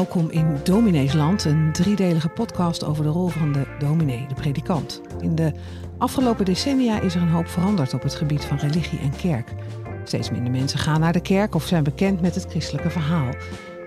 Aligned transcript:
Welkom 0.00 0.30
in 0.30 0.56
Domineesland, 0.64 1.44
een 1.44 1.72
driedelige 1.72 2.28
podcast 2.28 2.84
over 2.84 3.04
de 3.04 3.10
rol 3.10 3.28
van 3.28 3.52
de 3.52 3.66
dominee, 3.78 4.26
de 4.28 4.34
predikant. 4.34 5.00
In 5.20 5.34
de 5.34 5.52
afgelopen 5.98 6.44
decennia 6.44 7.00
is 7.00 7.14
er 7.14 7.22
een 7.22 7.28
hoop 7.28 7.46
veranderd 7.46 7.94
op 7.94 8.02
het 8.02 8.14
gebied 8.14 8.44
van 8.44 8.56
religie 8.56 8.98
en 8.98 9.16
kerk. 9.16 9.54
Steeds 10.04 10.30
minder 10.30 10.50
mensen 10.50 10.78
gaan 10.78 11.00
naar 11.00 11.12
de 11.12 11.20
kerk 11.20 11.54
of 11.54 11.66
zijn 11.66 11.84
bekend 11.84 12.20
met 12.20 12.34
het 12.34 12.46
christelijke 12.48 12.90
verhaal. 12.90 13.28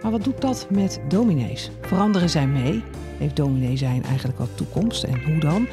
Maar 0.02 0.12
wat 0.12 0.24
doet 0.24 0.42
dat 0.42 0.68
met 0.70 1.02
dominees? 1.08 1.72
Veranderen 1.82 2.30
zij 2.30 2.48
mee? 2.48 2.84
Heeft 3.18 3.36
dominee 3.36 3.78
zijn 3.78 4.04
eigenlijk 4.04 4.38
wat 4.38 4.58
toekomst 4.58 5.04
en 5.04 5.24
hoe 5.24 5.40
dan? 5.40 5.68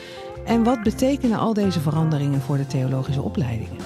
En 0.44 0.64
wat 0.64 0.82
betekenen 0.82 1.38
al 1.38 1.54
deze 1.54 1.80
veranderingen 1.80 2.40
voor 2.40 2.56
de 2.56 2.66
theologische 2.66 3.22
opleidingen? 3.22 3.76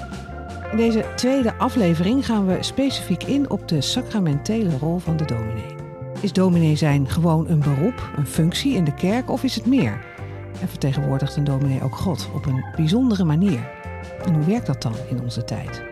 In 0.71 0.77
deze 0.77 1.05
tweede 1.17 1.55
aflevering 1.55 2.27
gaan 2.27 2.47
we 2.47 2.57
specifiek 2.61 3.23
in 3.23 3.51
op 3.51 3.69
de 3.69 3.81
sacramentele 3.81 4.79
rol 4.79 4.99
van 4.99 5.17
de 5.17 5.25
dominee. 5.25 5.84
Is 6.25 6.33
dominee 6.33 6.77
zijn 6.77 7.09
gewoon 7.09 7.49
een 7.49 7.59
beroep, 7.61 8.11
een 8.17 8.27
functie 8.27 8.75
in 8.75 8.85
de 8.85 8.95
kerk 8.95 9.31
of 9.31 9.43
is 9.43 9.55
het 9.55 9.67
meer? 9.67 10.05
En 10.61 10.69
vertegenwoordigt 10.69 11.37
een 11.37 11.45
dominee 11.45 11.83
ook 11.83 11.97
God 11.97 12.29
op 12.35 12.47
een 12.47 12.65
bijzondere 12.77 13.25
manier? 13.25 13.71
En 14.25 14.35
hoe 14.35 14.45
werkt 14.45 14.67
dat 14.67 14.83
dan 14.83 14.95
in 15.09 15.21
onze 15.21 15.45
tijd? 15.45 15.83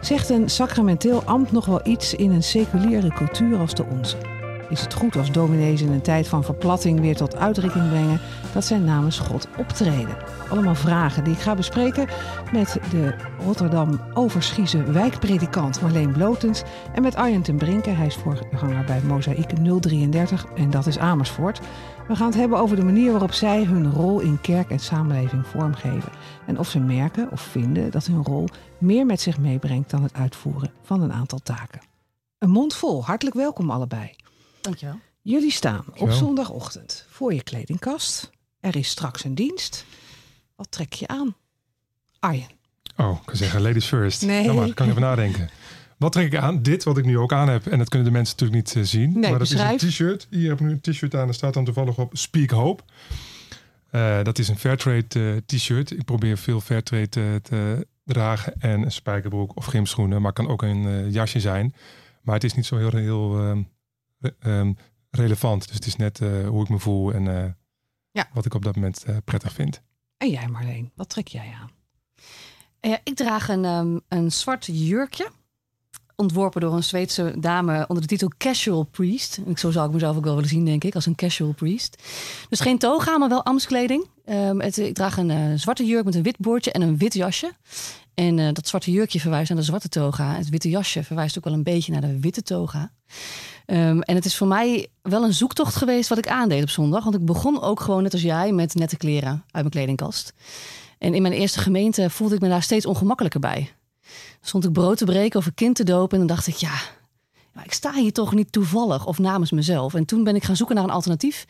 Zegt 0.00 0.28
een 0.28 0.48
sacramenteel 0.48 1.22
ambt 1.22 1.52
nog 1.52 1.66
wel 1.66 1.80
iets 1.86 2.14
in 2.14 2.30
een 2.30 2.42
seculiere 2.42 3.12
cultuur 3.12 3.58
als 3.58 3.74
de 3.74 3.84
onze? 3.84 4.39
Is 4.70 4.80
het 4.80 4.94
goed 4.94 5.16
als 5.16 5.32
dominees 5.32 5.82
in 5.82 5.92
een 5.92 6.00
tijd 6.00 6.28
van 6.28 6.44
verplatting 6.44 7.00
weer 7.00 7.16
tot 7.16 7.36
uitdrukking 7.36 7.88
brengen 7.88 8.20
dat 8.52 8.64
zij 8.64 8.78
namens 8.78 9.18
God 9.18 9.48
optreden? 9.58 10.16
Allemaal 10.50 10.74
vragen 10.74 11.24
die 11.24 11.32
ik 11.32 11.38
ga 11.38 11.54
bespreken 11.54 12.08
met 12.52 12.78
de 12.90 13.14
Rotterdam 13.44 14.00
Overschieze 14.14 14.82
wijkpredikant 14.82 15.80
Marleen 15.80 16.12
Blotens 16.12 16.62
en 16.94 17.02
met 17.02 17.14
Arjen 17.14 17.42
ten 17.42 17.56
Brinken. 17.56 17.96
Hij 17.96 18.06
is 18.06 18.14
voorganger 18.14 18.84
bij 18.84 19.00
Mozaïek 19.02 19.50
033 19.80 20.46
en 20.54 20.70
dat 20.70 20.86
is 20.86 20.98
Amersfoort. 20.98 21.60
We 22.08 22.16
gaan 22.16 22.26
het 22.26 22.36
hebben 22.36 22.58
over 22.58 22.76
de 22.76 22.84
manier 22.84 23.10
waarop 23.10 23.32
zij 23.32 23.64
hun 23.64 23.92
rol 23.92 24.20
in 24.20 24.40
kerk 24.40 24.70
en 24.70 24.80
samenleving 24.80 25.46
vormgeven. 25.46 26.12
En 26.46 26.58
of 26.58 26.68
ze 26.68 26.80
merken 26.80 27.30
of 27.30 27.40
vinden 27.40 27.90
dat 27.90 28.06
hun 28.06 28.24
rol 28.24 28.48
meer 28.78 29.06
met 29.06 29.20
zich 29.20 29.38
meebrengt 29.38 29.90
dan 29.90 30.02
het 30.02 30.14
uitvoeren 30.14 30.72
van 30.82 31.02
een 31.02 31.12
aantal 31.12 31.38
taken. 31.38 31.80
Een 32.38 32.50
mond 32.50 32.74
vol, 32.74 33.04
hartelijk 33.04 33.36
welkom 33.36 33.70
allebei. 33.70 34.19
Dankjewel. 34.60 34.98
Jullie 35.22 35.52
staan 35.52 35.84
op 35.96 36.10
zondagochtend 36.10 37.06
voor 37.08 37.34
je 37.34 37.42
kledingkast. 37.42 38.30
Er 38.60 38.76
is 38.76 38.88
straks 38.88 39.24
een 39.24 39.34
dienst. 39.34 39.84
Wat 40.56 40.70
trek 40.70 40.92
je 40.92 41.06
aan? 41.06 41.36
Arjen. 42.18 42.48
Oh, 42.96 43.16
ik 43.20 43.26
kan 43.26 43.36
zeggen 43.36 43.60
ladies 43.60 43.86
first. 43.86 44.22
Nee. 44.26 44.44
Nou 44.44 44.56
maar, 44.56 44.74
kan 44.74 44.86
ik 44.86 44.90
even 44.90 45.06
nadenken. 45.06 45.50
Wat 45.98 46.12
trek 46.12 46.32
ik 46.32 46.38
aan? 46.38 46.62
Dit 46.62 46.84
wat 46.84 46.98
ik 46.98 47.04
nu 47.04 47.18
ook 47.18 47.32
aan 47.32 47.48
heb. 47.48 47.66
En 47.66 47.78
dat 47.78 47.88
kunnen 47.88 48.08
de 48.08 48.14
mensen 48.14 48.36
natuurlijk 48.38 48.66
niet 48.66 48.76
eh, 48.76 48.90
zien. 48.90 49.12
Nee, 49.12 49.20
maar 49.20 49.30
dat 49.30 49.38
beschrijf. 49.38 49.74
is 49.74 49.82
een 49.82 49.88
t-shirt. 49.88 50.26
Hier 50.30 50.48
heb 50.48 50.60
ik 50.60 50.66
nu 50.66 50.72
een 50.72 50.80
t-shirt 50.80 51.14
aan. 51.14 51.28
Er 51.28 51.34
staat 51.34 51.54
dan 51.54 51.64
toevallig 51.64 51.98
op 51.98 52.16
Speak 52.16 52.50
Hope. 52.50 52.82
Eh, 53.90 54.22
dat 54.22 54.38
is 54.38 54.48
een 54.48 54.58
Fairtrade 54.58 55.06
eh, 55.08 55.56
t-shirt. 55.56 55.90
Ik 55.90 56.04
probeer 56.04 56.38
veel 56.38 56.60
Fairtrade 56.60 57.20
eh, 57.20 57.34
te 57.42 57.86
dragen. 58.04 58.60
En 58.60 58.82
een 58.82 58.92
spijkerbroek 58.92 59.56
of 59.56 59.64
gymschoenen. 59.64 60.22
Maar 60.22 60.32
kan 60.32 60.48
ook 60.48 60.62
een 60.62 60.86
eh, 60.86 61.12
jasje 61.12 61.40
zijn. 61.40 61.74
Maar 62.22 62.34
het 62.34 62.44
is 62.44 62.54
niet 62.54 62.66
zo 62.66 62.76
heel, 62.76 62.90
heel 62.90 63.64
ehm, 64.20 64.32
re- 64.40 64.50
ehm, 64.58 64.72
relevant. 65.10 65.66
Dus 65.66 65.74
het 65.76 65.86
is 65.86 65.96
net 65.96 66.20
eh, 66.20 66.48
hoe 66.48 66.62
ik 66.62 66.68
me 66.68 66.78
voel. 66.78 67.12
En 67.12 67.44
eh, 67.44 67.50
Ja. 68.10 68.28
wat 68.32 68.44
ik 68.44 68.54
op 68.54 68.64
dat 68.64 68.74
moment 68.74 69.04
eh, 69.04 69.16
prettig 69.24 69.52
vind. 69.52 69.82
En 70.16 70.30
jij 70.30 70.48
Marleen, 70.48 70.90
wat 70.94 71.08
trek 71.08 71.28
jij 71.28 71.54
aan? 71.60 71.70
Eh, 72.80 72.92
ik 73.04 73.16
draag 73.16 73.48
een, 73.48 73.64
ehm, 73.64 73.98
een 74.08 74.32
zwart 74.32 74.66
jurkje. 74.72 75.30
Ontworpen 76.16 76.60
door 76.60 76.74
een 76.74 76.84
Zweedse 76.84 77.34
dame 77.38 77.84
onder 77.88 78.00
de 78.02 78.08
titel 78.08 78.32
Casual 78.38 78.82
Priest. 78.84 79.40
En 79.46 79.58
Zo 79.58 79.70
zou 79.70 79.86
ik 79.86 79.92
mezelf 79.92 80.16
ook 80.16 80.24
wel 80.24 80.34
willen 80.34 80.48
zien, 80.48 80.64
denk 80.64 80.84
ik, 80.84 80.94
als 80.94 81.06
een 81.06 81.14
casual 81.14 81.52
priest. 81.52 82.02
Dus 82.48 82.60
geen 82.60 82.78
toga, 82.78 83.18
maar 83.18 83.28
wel 83.28 83.44
ambtskleding. 83.44 84.06
Ehm, 84.24 84.58
het, 84.58 84.76
ik 84.78 84.94
draag 84.94 85.16
een 85.16 85.30
eh, 85.30 85.52
zwarte 85.54 85.84
jurk 85.84 86.04
met 86.04 86.14
een 86.14 86.22
wit 86.22 86.38
boordje 86.38 86.72
en 86.72 86.82
een 86.82 86.96
wit 86.98 87.14
jasje. 87.14 87.52
En 88.14 88.38
eh, 88.38 88.52
dat 88.52 88.66
zwarte 88.68 88.90
jurkje 88.90 89.20
verwijst 89.20 89.48
naar 89.48 89.58
de 89.58 89.64
zwarte 89.64 89.88
toga. 89.88 90.34
Het 90.36 90.48
witte 90.48 90.68
jasje 90.68 91.04
verwijst 91.04 91.38
ook 91.38 91.44
wel 91.44 91.52
een 91.52 91.62
beetje 91.62 91.92
naar 91.92 92.00
de 92.00 92.20
witte 92.20 92.42
toga. 92.42 92.92
Ehm, 93.66 94.00
en 94.00 94.14
het 94.14 94.24
is 94.24 94.36
voor 94.36 94.46
mij 94.46 94.88
wel 95.02 95.24
een 95.24 95.34
zoektocht 95.34 95.76
geweest 95.76 96.08
wat 96.08 96.18
ik 96.18 96.28
aandeed 96.28 96.62
op 96.62 96.70
zondag. 96.70 97.02
Want 97.04 97.16
ik 97.16 97.24
begon 97.24 97.62
ook 97.62 97.80
gewoon 97.80 98.02
net 98.02 98.12
als 98.12 98.22
jij 98.22 98.52
met 98.52 98.74
nette 98.74 98.96
kleren 98.96 99.30
uit 99.30 99.44
mijn 99.52 99.70
kledingkast. 99.70 100.32
En 100.98 101.14
in 101.14 101.22
mijn 101.22 101.34
eerste 101.34 101.58
gemeente 101.58 102.10
voelde 102.10 102.34
ik 102.34 102.40
me 102.40 102.48
daar 102.48 102.62
steeds 102.62 102.86
ongemakkelijker 102.86 103.40
bij. 103.40 103.72
Stond 104.40 104.64
ik 104.64 104.72
brood 104.72 104.98
te 104.98 105.04
breken 105.04 105.38
of 105.38 105.46
een 105.46 105.54
kind 105.54 105.76
te 105.76 105.84
dopen 105.84 106.20
en 106.20 106.26
dan 106.26 106.36
dacht 106.36 106.46
ik, 106.46 106.54
ja, 106.54 106.80
maar 107.52 107.64
ik 107.64 107.72
sta 107.72 107.92
hier 107.92 108.12
toch 108.12 108.34
niet 108.34 108.52
toevallig 108.52 109.06
of 109.06 109.18
namens 109.18 109.50
mezelf. 109.50 109.94
En 109.94 110.04
toen 110.04 110.24
ben 110.24 110.34
ik 110.34 110.44
gaan 110.44 110.56
zoeken 110.56 110.74
naar 110.74 110.84
een 110.84 110.90
alternatief. 110.90 111.46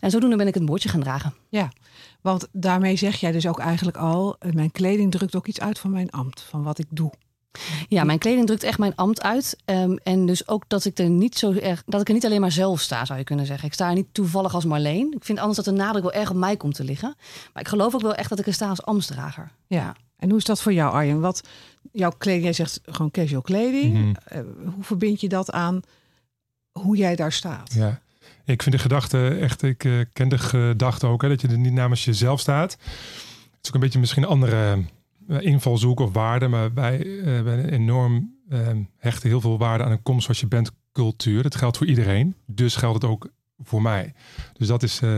En 0.00 0.10
zodoende 0.10 0.36
ben 0.36 0.46
ik 0.46 0.54
het 0.54 0.64
bordje 0.64 0.88
gaan 0.88 1.00
dragen. 1.00 1.34
Ja, 1.48 1.72
want 2.20 2.48
daarmee 2.52 2.96
zeg 2.96 3.16
jij 3.16 3.32
dus 3.32 3.46
ook 3.46 3.58
eigenlijk 3.58 3.96
al... 3.96 4.36
eh, 4.38 4.52
mijn 4.52 4.72
kleding 4.72 5.10
drukt 5.10 5.36
ook 5.36 5.46
iets 5.46 5.60
uit 5.60 5.78
van 5.78 5.90
mijn 5.90 6.10
ambt, 6.10 6.40
van 6.40 6.62
wat 6.62 6.78
ik 6.78 6.86
doe. 6.90 7.12
Ja, 7.88 8.04
mijn 8.04 8.18
kleding 8.18 8.46
drukt 8.46 8.62
echt 8.62 8.78
mijn 8.78 8.94
ambt 8.94 9.22
uit. 9.22 9.56
Ehm, 9.64 9.96
en 10.02 10.26
dus 10.26 10.48
ook 10.48 10.64
dat 10.68 10.84
ik 10.84 10.98
er 10.98 11.10
niet 11.10 11.38
zo 11.38 11.52
erg, 11.52 11.82
dat 11.86 12.00
ik 12.00 12.08
er 12.08 12.14
niet 12.14 12.24
alleen 12.24 12.40
maar 12.40 12.52
zelf 12.52 12.80
sta, 12.80 13.04
zou 13.04 13.18
je 13.18 13.24
kunnen 13.24 13.46
zeggen. 13.46 13.66
Ik 13.66 13.74
sta 13.74 13.88
er 13.88 13.94
niet 13.94 14.14
toevallig 14.14 14.54
als 14.54 14.64
Marleen. 14.64 15.12
Ik 15.16 15.24
vind 15.24 15.38
anders 15.38 15.56
dat 15.56 15.64
de 15.64 15.80
nadruk 15.80 16.02
wel 16.02 16.12
erg 16.12 16.30
op 16.30 16.36
mij 16.36 16.56
komt 16.56 16.74
te 16.74 16.84
liggen. 16.84 17.14
Maar 17.52 17.62
ik 17.62 17.68
geloof 17.68 17.94
ook 17.94 18.02
wel 18.02 18.14
echt 18.14 18.28
dat 18.28 18.38
ik 18.38 18.46
er 18.46 18.54
sta 18.54 18.68
als 18.68 18.82
ambtsdrager. 18.82 19.50
Ja. 19.66 19.96
En 20.16 20.28
hoe 20.28 20.38
is 20.38 20.44
dat 20.44 20.62
voor 20.62 20.72
jou 20.72 20.92
Arjen? 20.92 21.20
Wat 21.20 21.48
jouw 21.92 22.12
kleding, 22.18 22.44
jij 22.44 22.52
zegt 22.52 22.80
gewoon 22.84 23.10
casual 23.10 23.42
kleding. 23.42 23.94
Mhm. 23.94 24.12
Eh, 24.24 24.40
hoe 24.74 24.84
verbind 24.84 25.20
je 25.20 25.28
dat 25.28 25.50
aan 25.50 25.82
hoe 26.72 26.96
jij 26.96 27.16
daar 27.16 27.32
staat? 27.32 27.72
Ja, 27.72 28.00
ik 28.44 28.62
vind 28.62 28.74
de 28.74 28.80
gedachte 28.80 29.28
echt, 29.28 29.62
ik 29.62 29.84
eh, 29.84 29.92
ken 30.12 30.28
de 30.28 30.38
gedachte 30.38 31.06
ook, 31.06 31.22
hè, 31.22 31.28
dat 31.28 31.40
je 31.40 31.48
er 31.48 31.58
niet 31.58 31.72
namens 31.72 32.04
jezelf 32.04 32.40
staat. 32.40 32.72
Het 32.72 33.60
is 33.62 33.68
ook 33.68 33.74
een 33.74 33.80
beetje 33.80 33.98
misschien 33.98 34.22
een 34.22 34.28
andere 34.28 34.84
invalshoek 35.28 36.00
of 36.00 36.12
waarde, 36.12 36.48
maar 36.48 36.74
wij 36.74 37.20
eh, 37.20 37.42
wij 37.42 37.70
enorm 37.70 38.40
eh, 38.48 38.68
hechten 38.96 39.28
heel 39.28 39.40
veel 39.40 39.58
waarde 39.58 39.84
aan 39.84 39.90
een 39.90 40.02
kom 40.02 40.20
zoals 40.20 40.40
je 40.40 40.46
bent 40.46 40.70
cultuur. 40.92 41.42
Dat 41.42 41.54
geldt 41.54 41.76
voor 41.76 41.86
iedereen, 41.86 42.34
dus 42.46 42.76
geldt 42.76 43.02
het 43.02 43.10
ook 43.10 43.30
voor 43.58 43.82
mij. 43.82 44.14
Dus 44.52 44.66
dat 44.66 44.82
is 44.82 44.94
eh, 44.94 45.08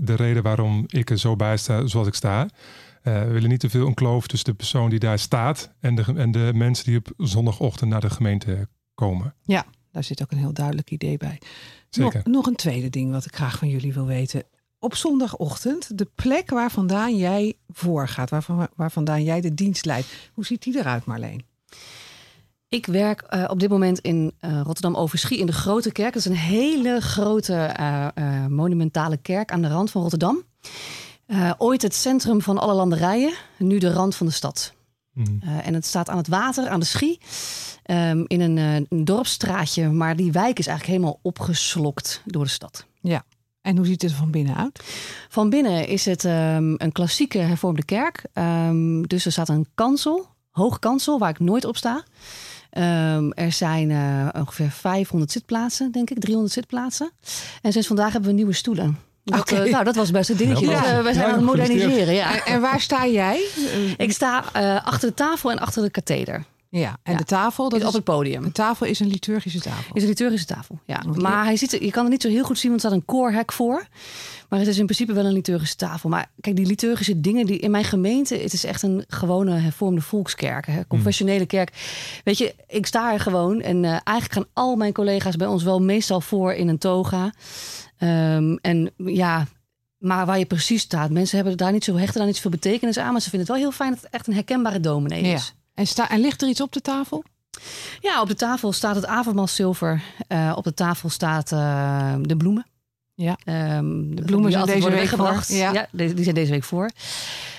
de 0.00 0.14
reden 0.16 0.42
waarom 0.42 0.84
ik 0.86 1.10
er 1.10 1.18
zo 1.18 1.36
bij 1.36 1.56
sta 1.56 1.86
zoals 1.86 2.06
ik 2.06 2.14
sta. 2.14 2.48
Eh, 3.02 3.22
we 3.22 3.30
willen 3.30 3.48
niet 3.48 3.60
te 3.60 3.70
veel 3.70 3.86
een 3.86 3.94
kloof 3.94 4.26
tussen 4.26 4.50
de 4.50 4.56
persoon 4.56 4.90
die 4.90 4.98
daar 4.98 5.18
staat 5.18 5.72
en 5.80 5.94
de, 5.94 6.04
en 6.16 6.30
de 6.30 6.50
mensen 6.54 6.84
die 6.84 6.96
op 6.96 7.12
zondagochtend 7.16 7.90
naar 7.90 8.00
de 8.00 8.10
gemeente 8.10 8.68
komen. 8.94 9.34
Daar 9.92 10.04
zit 10.04 10.22
ook 10.22 10.30
een 10.30 10.38
heel 10.38 10.52
duidelijk 10.52 10.90
idee 10.90 11.16
bij. 11.16 11.38
Zeker. 11.88 12.20
Nog, 12.24 12.34
nog 12.34 12.46
een 12.46 12.56
tweede 12.56 12.90
ding 12.90 13.10
wat 13.10 13.24
ik 13.24 13.34
graag 13.34 13.58
van 13.58 13.68
jullie 13.68 13.92
wil 13.92 14.06
weten. 14.06 14.42
Op 14.82 14.94
zondagochtend, 14.94 15.98
de 15.98 16.08
plek 16.14 16.50
waar 16.50 16.70
vandaan 16.70 17.16
jij 17.16 17.54
voorgaat, 17.68 18.30
waar, 18.30 18.46
waar 18.76 18.90
vandaan 18.90 19.22
jij 19.22 19.40
de 19.40 19.54
dienst 19.54 19.84
leidt. 19.84 20.06
Hoe 20.34 20.44
ziet 20.44 20.62
die 20.62 20.78
eruit, 20.78 21.04
Marleen? 21.04 21.44
Ik 22.68 22.86
werk 22.86 23.20
eh, 23.20 23.44
op 23.48 23.60
dit 23.60 23.70
moment 23.70 23.98
in 23.98 24.32
eh, 24.38 24.60
Rotterdam 24.64 24.94
Overschie 24.96 25.38
in 25.38 25.46
de 25.46 25.52
Grote 25.52 25.92
Kerk. 25.92 26.12
Dat 26.12 26.24
is 26.24 26.30
een 26.30 26.36
hele 26.36 27.00
grote 27.00 27.54
eh, 27.54 28.08
eh, 28.14 28.46
monumentale 28.46 29.16
kerk 29.16 29.52
aan 29.52 29.62
de 29.62 29.68
rand 29.68 29.90
van 29.90 30.00
Rotterdam. 30.00 30.42
Eh, 31.26 31.52
ooit 31.58 31.82
het 31.82 31.94
centrum 31.94 32.42
van 32.42 32.58
alle 32.58 32.74
landerijen, 32.74 33.32
nu 33.58 33.78
de 33.78 33.92
rand 33.92 34.14
van 34.14 34.26
de 34.26 34.32
stad. 34.32 34.72
Eh, 35.40 35.66
en 35.66 35.74
het 35.74 35.86
staat 35.86 36.08
aan 36.08 36.16
het 36.16 36.28
water, 36.28 36.68
aan 36.68 36.80
de 36.80 36.86
Schie, 36.86 37.20
ehm, 37.82 38.24
in 38.26 38.40
een, 38.40 38.58
eh, 38.58 38.74
een 38.74 39.04
dorpsstraatje. 39.04 39.88
Maar 39.88 40.16
die 40.16 40.32
wijk 40.32 40.58
is 40.58 40.66
eigenlijk 40.66 40.98
helemaal 40.98 41.18
opgeslokt 41.22 42.22
door 42.24 42.44
de 42.44 42.50
stad. 42.50 42.86
En 43.62 43.76
hoe 43.76 43.86
ziet 43.86 44.02
het 44.02 44.10
er 44.10 44.16
van 44.16 44.30
binnen 44.30 44.56
uit? 44.56 44.80
Van 45.28 45.50
binnen 45.50 45.86
is 45.86 46.04
het 46.04 46.24
ehm, 46.24 46.74
een 46.76 46.92
klassieke 46.92 47.38
hervormde 47.38 47.84
kerk. 47.84 48.24
Ehm, 48.32 49.02
dus 49.02 49.24
er 49.26 49.32
staat 49.32 49.48
een 49.48 49.66
kansel, 49.74 50.26
hoog 50.50 50.78
kansel, 50.78 51.18
waar 51.18 51.30
ik 51.30 51.38
nooit 51.38 51.64
op 51.64 51.76
sta. 51.76 52.02
Ehm, 52.70 53.30
er 53.30 53.52
zijn 53.52 53.90
eh, 53.90 54.28
ongeveer 54.40 54.70
500 54.70 55.32
zitplaatsen, 55.32 55.92
denk 55.92 56.10
ik, 56.10 56.20
300 56.20 56.54
zitplaatsen. 56.54 57.10
En 57.62 57.72
sinds 57.72 57.86
vandaag 57.86 58.12
hebben 58.12 58.30
we 58.30 58.36
nieuwe 58.36 58.52
stoelen. 58.52 58.98
Dat, 59.24 59.40
Oké. 59.40 59.54
eh, 59.54 59.72
nou, 59.72 59.84
dat 59.84 59.94
was 59.94 60.10
best 60.10 60.30
een 60.30 60.36
dingetje. 60.36 60.68
Ja, 60.68 60.80
Dus, 60.80 60.90
eh, 60.90 60.96
we 60.96 61.12
zijn 61.12 61.26
ja, 61.26 61.32
aan 61.32 61.34
het 61.38 61.44
moderniseren. 61.44 62.14
Ja. 62.14 62.34
En, 62.34 62.52
en 62.52 62.60
waar 62.60 62.80
sta 62.80 63.06
jij? 63.06 63.44
Ik 63.96 64.12
sta 64.12 64.44
eh, 64.52 64.86
achter 64.86 65.08
de 65.08 65.14
tafel 65.14 65.50
en 65.50 65.58
achter 65.58 65.82
de 65.82 65.90
katheder. 65.90 66.44
Ja, 66.70 66.96
en 67.02 67.12
Ja. 67.12 67.18
de 67.18 67.24
tafel, 67.24 67.68
dat 67.68 67.80
op 67.82 67.86
is, 67.88 67.92
het 67.94 68.04
podium. 68.04 68.42
de 68.42 68.52
tafel 68.52 68.86
is 68.86 69.00
een 69.00 69.06
liturgische 69.06 69.60
tafel. 69.60 69.94
Is 69.96 70.02
een 70.02 70.08
liturgische 70.08 70.46
tafel, 70.46 70.78
ja. 70.86 71.02
Maar 71.14 71.44
hij 71.44 71.56
ziet, 71.56 71.72
er- 71.72 71.84
je 71.84 71.90
kan 71.90 72.02
het 72.02 72.12
niet 72.12 72.22
zo 72.22 72.28
heel 72.28 72.44
goed 72.44 72.58
zien, 72.58 72.70
want 72.70 72.82
er 72.82 72.88
staat 72.88 73.00
een 73.00 73.06
koorhek 73.06 73.52
voor. 73.52 73.86
Maar 74.48 74.58
het 74.58 74.68
is 74.68 74.78
in 74.78 74.84
principe 74.84 75.12
wel 75.12 75.24
een 75.24 75.32
liturgische 75.32 75.76
tafel. 75.76 76.08
Maar 76.08 76.30
kijk, 76.40 76.56
die 76.56 76.66
liturgische 76.66 77.20
dingen 77.20 77.46
die 77.46 77.58
in 77.58 77.70
mijn 77.70 77.84
gemeente... 77.84 78.34
het 78.36 78.52
is 78.52 78.64
echt 78.64 78.82
een 78.82 79.04
gewone 79.08 79.50
hervormde 79.58 80.00
volkskerk, 80.00 80.66
hè, 80.66 80.86
confessionele 80.86 81.46
kerk. 81.46 81.72
Weet 82.24 82.38
je, 82.38 82.54
ik 82.66 82.86
sta 82.86 83.12
er 83.12 83.20
gewoon 83.20 83.60
en 83.60 83.84
eh, 83.84 83.90
eigenlijk 83.90 84.32
gaan 84.32 84.46
al 84.52 84.76
mijn 84.76 84.92
collega's 84.92 85.36
bij 85.36 85.46
ons 85.46 85.62
wel 85.62 85.80
meestal 85.82 86.20
voor 86.20 86.52
in 86.52 86.68
een 86.68 86.78
toga. 86.78 87.32
Ehm, 87.98 88.56
en 88.60 88.90
ja, 88.96 89.46
maar 89.98 90.26
waar 90.26 90.38
je 90.38 90.46
precies 90.46 90.82
staat, 90.82 91.10
mensen 91.10 91.36
hebben 91.36 91.56
daar 91.56 91.72
niet 91.72 91.84
zo 91.84 91.96
hechten 91.96 92.16
daar 92.18 92.26
niet 92.26 92.36
zoveel 92.36 92.50
betekenis 92.50 92.98
aan, 92.98 93.12
maar 93.12 93.20
ze 93.20 93.30
vinden 93.30 93.48
het 93.48 93.56
wel 93.56 93.66
heel 93.66 93.76
fijn 93.76 93.90
dat 93.90 94.00
het 94.02 94.10
echt 94.12 94.26
een 94.26 94.34
herkenbare 94.34 94.80
dominee 94.80 95.26
Ja. 95.26 95.38
En, 95.80 95.86
sta, 95.86 96.08
en 96.10 96.20
ligt 96.20 96.42
er 96.42 96.48
iets 96.48 96.60
op 96.60 96.72
de 96.72 96.80
tafel? 96.80 97.24
Ja, 98.00 98.20
op 98.20 98.28
de 98.28 98.34
tafel 98.34 98.72
staat 98.72 98.94
het 98.94 99.06
avondmaalzilver. 99.06 100.02
Uh, 100.28 100.52
op 100.56 100.64
de 100.64 100.74
tafel 100.74 101.08
staat 101.08 101.52
uh, 101.52 102.14
de 102.20 102.36
bloemen. 102.36 102.66
Ja. 103.14 103.38
Um, 103.76 104.16
de 104.16 104.22
bloemen 104.22 104.52
zijn 104.52 104.66
deze 104.66 104.90
week 104.90 105.08
gebracht. 105.08 105.48
Ja. 105.48 105.72
ja, 105.72 105.86
die 105.92 106.22
zijn 106.22 106.34
deze 106.34 106.50
week 106.50 106.64
voor. 106.64 106.90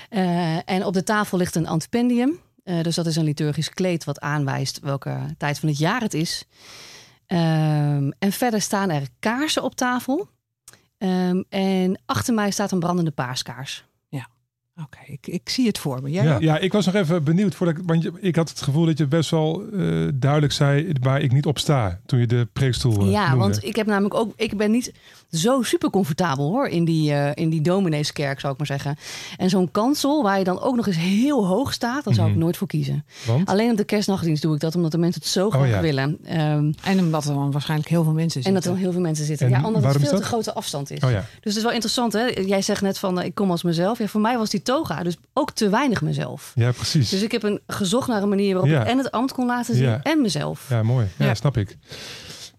Uh, 0.10 0.70
en 0.70 0.86
op 0.86 0.94
de 0.94 1.04
tafel 1.04 1.38
ligt 1.38 1.56
een 1.56 1.68
antipendium. 1.68 2.40
dus 2.64 2.96
dat 2.96 3.06
is 3.06 3.16
een 3.16 3.24
liturgisch 3.24 3.70
kleed 3.70 4.04
wat 4.04 4.20
aanwijst 4.20 4.80
welke 4.80 5.18
tijd 5.38 5.60
van 5.60 5.70
het 5.70 5.78
jaar 5.78 6.02
het 6.02 6.14
is. 6.14 6.46
Um, 7.28 8.12
en 8.20 8.32
verder 8.32 8.62
staan 8.62 8.90
er 8.90 9.08
kaarsen 9.20 9.64
op 9.64 9.76
tafel. 9.76 10.28
Um, 10.98 11.46
en 11.50 12.02
achter 12.06 12.34
mij 12.34 12.52
staat 12.52 12.72
een 12.72 12.80
brandende 12.80 13.12
paaskaars. 13.12 13.86
Oké, 14.76 15.00
ik, 15.06 15.28
ik 15.28 15.50
zie 15.50 15.68
het 15.68 15.78
voor 15.78 16.02
me. 16.02 16.10
Jij 16.10 16.24
ja, 16.24 16.40
ja, 16.40 16.58
ik 16.58 16.72
was 16.72 16.86
nog 16.86 16.96
even 16.96 17.24
benieuwd. 17.24 17.56
Voordat 17.56 17.78
ik, 17.78 17.84
want 17.86 18.10
ik 18.20 18.36
had 18.36 18.50
het 18.50 18.62
gevoel 18.62 18.86
dat 18.86 18.98
je 18.98 19.08
best 19.08 19.30
wel 19.30 19.64
uh, 19.74 20.10
duidelijk 20.14 20.54
zei 20.54 20.94
waar 21.02 21.22
ik 21.22 21.32
niet 21.32 21.46
op 21.46 21.60
sta 21.60 22.00
toen 22.06 22.20
je 22.20 22.28
de 22.28 22.48
preekstoel. 22.54 23.06
Uh, 23.06 23.12
ja, 23.12 23.30
noemde. 23.30 23.44
want 23.44 23.64
ik 23.64 23.76
heb 23.76 23.88
namelijk 23.88 24.14
ook, 24.14 24.34
ik 24.36 24.58
ben 24.58 24.72
niet 24.72 24.94
zo 25.32 25.62
super 25.62 25.90
comfortabel 25.90 26.50
hoor 26.50 26.68
in 26.68 26.86
die, 26.86 27.12
uh, 27.12 27.30
in 27.34 27.50
die 27.50 27.62
domineeskerk, 27.62 28.40
zou 28.40 28.52
ik 28.54 28.58
maar 28.58 28.68
zeggen. 28.68 28.96
En 29.38 29.50
zo'n 29.50 29.72
kansel 29.72 30.24
waar 30.24 30.38
je 30.38 30.44
dan 30.44 30.60
ook 30.62 30.76
nog 30.76 30.88
eens 30.88 30.96
heel 30.98 31.46
hoog 31.48 31.74
staat, 31.74 32.04
daar 32.04 32.14
zou 32.14 32.28
Mhm. 32.28 32.36
ik 32.38 32.44
nooit 32.44 32.58
voor 32.58 32.68
kiezen. 32.68 33.06
Want? 33.26 33.50
Alleen 33.50 33.72
op 33.72 33.78
de 33.78 33.84
kerstnachtdienst 33.84 34.42
doe 34.42 34.54
ik 34.54 34.60
dat, 34.60 34.76
omdat 34.76 34.92
de 34.92 34.98
mensen 34.98 35.22
het 35.22 35.30
zo 35.32 35.50
graag 35.50 35.70
ja. 35.70 35.82
willen. 35.82 36.18
Um, 36.40 36.74
En 36.84 37.00
omdat 37.00 37.26
er 37.26 37.34
dan 37.34 37.52
waarschijnlijk 37.52 37.90
heel 37.90 38.04
veel 38.04 38.14
mensen 38.14 38.42
en 38.42 38.44
zitten. 38.44 38.54
dat 38.54 38.64
er 38.64 38.70
dan 38.72 38.80
heel 38.80 38.92
veel 38.92 39.02
mensen 39.02 39.26
zitten. 39.26 39.46
En 39.48 39.54
ja, 39.62 39.66
omdat 39.68 39.84
het 39.94 40.08
veel 40.08 40.18
te 40.18 40.24
grote 40.24 40.54
afstand 40.54 40.92
is. 40.92 41.00
Oh 41.04 41.10
ja. 41.12 41.20
Dus 41.20 41.28
het 41.44 41.56
is 41.56 41.64
wel 41.64 41.72
interessant, 41.72 42.14
hè? 42.14 42.26
Jij 42.26 42.62
zegt 42.62 42.82
net 42.82 42.98
van, 42.98 43.20
eh, 43.20 43.26
ik 43.26 43.36
kom 43.36 43.52
als 43.52 43.64
mezelf. 43.64 43.98
Ja, 43.98 44.08
voor 44.08 44.22
mij 44.22 44.38
was 44.38 44.50
die 44.50 44.62
toga 44.62 45.04
dus 45.04 45.18
ook 45.34 45.52
te 45.52 45.70
weinig 45.70 46.02
mezelf. 46.02 46.52
ja, 46.56 46.72
precies. 46.72 47.10
Dus 47.10 47.22
ik 47.22 47.32
heb 47.32 47.44
een, 47.44 47.60
gezocht 47.68 48.08
naar 48.08 48.22
een 48.22 48.30
manier 48.30 48.52
waarop 48.54 48.72
Ja. 48.72 48.82
ik 48.82 48.88
en 48.88 48.98
het 48.98 49.12
ambt 49.12 49.34
kon 49.34 49.46
laten 49.46 49.76
zien 49.76 49.84
Ja. 49.84 50.00
en 50.04 50.22
mezelf. 50.22 50.66
Ja, 50.70 50.84
mooi. 50.84 51.08
Ja, 51.18 51.26
Ja. 51.26 51.34
snap 51.34 51.58
ik. 51.58 51.78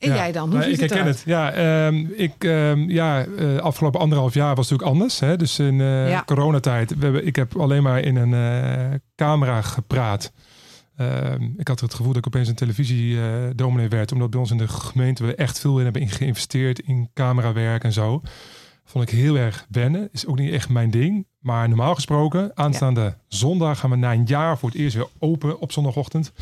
En 0.03 0.09
Ja. 0.09 0.15
jij 0.17 0.33
dan? 0.33 0.51
Hoe 0.53 0.63
ziet 0.63 0.75
ik 0.75 0.81
het 0.81 0.91
herken 0.91 1.07
het. 1.09 1.23
Ja, 1.27 1.53
ehm, 1.53 2.05
ik, 2.17 2.45
ehm, 2.45 2.79
ja 2.91 3.25
eh, 3.25 3.57
afgelopen 3.57 4.01
anderhalf 4.01 4.35
jaar 4.35 4.55
was 4.55 4.71
het 4.71 4.81
natuurlijk 4.81 5.01
anders. 5.01 5.21
Hè? 5.21 5.37
Dus 5.37 5.59
in 5.59 5.77
Ja. 5.79 6.23
coronatijd, 6.27 6.95
we 6.99 7.05
hebben, 7.05 7.27
ik 7.27 7.37
heb 7.37 7.57
alleen 7.57 7.83
maar 7.83 8.01
in 8.01 8.17
een 8.17 8.35
eh, 8.35 8.99
camera 9.17 9.63
gepraat. 9.63 10.33
Ehm, 10.97 11.43
ik 11.57 11.69
had 11.69 11.81
het 11.81 11.95
gevoel 11.95 12.13
dat 12.13 12.27
ik 12.27 12.27
opeens 12.27 12.49
een 12.49 12.55
televisie 12.55 13.21
eh 13.21 13.27
dominee 13.55 13.89
werd. 13.89 14.13
Omdat 14.13 14.31
bij 14.31 14.41
ons 14.41 14.51
in 14.51 14.59
de 14.59 14.69
gemeente 14.69 15.25
we 15.27 15.35
echt 15.35 15.61
veel 15.61 15.79
in 15.79 15.85
hebben 15.85 16.09
geïnvesteerd 16.09 16.79
in 16.79 17.11
camerawerk 17.15 17.85
en 17.85 17.93
zo. 17.93 18.23
Vond 18.85 19.11
ik 19.11 19.19
heel 19.19 19.37
erg 19.37 19.67
wennen. 19.71 20.09
Is 20.13 20.27
ook 20.27 20.39
niet 20.39 20.53
echt 20.53 20.69
mijn 20.69 20.91
ding. 20.91 21.27
Maar 21.39 21.69
normaal 21.69 21.95
gesproken, 21.95 22.51
aanstaande 22.55 23.17
zondag 23.29 23.79
gaan 23.79 23.91
we 23.91 23.97
na 23.97 24.13
een 24.13 24.25
jaar 24.25 24.59
voor 24.59 24.69
het 24.69 24.79
eerst 24.79 24.97
weer 24.97 25.07
open 25.19 25.61
op 25.61 25.73
zondagochtend. 25.73 26.33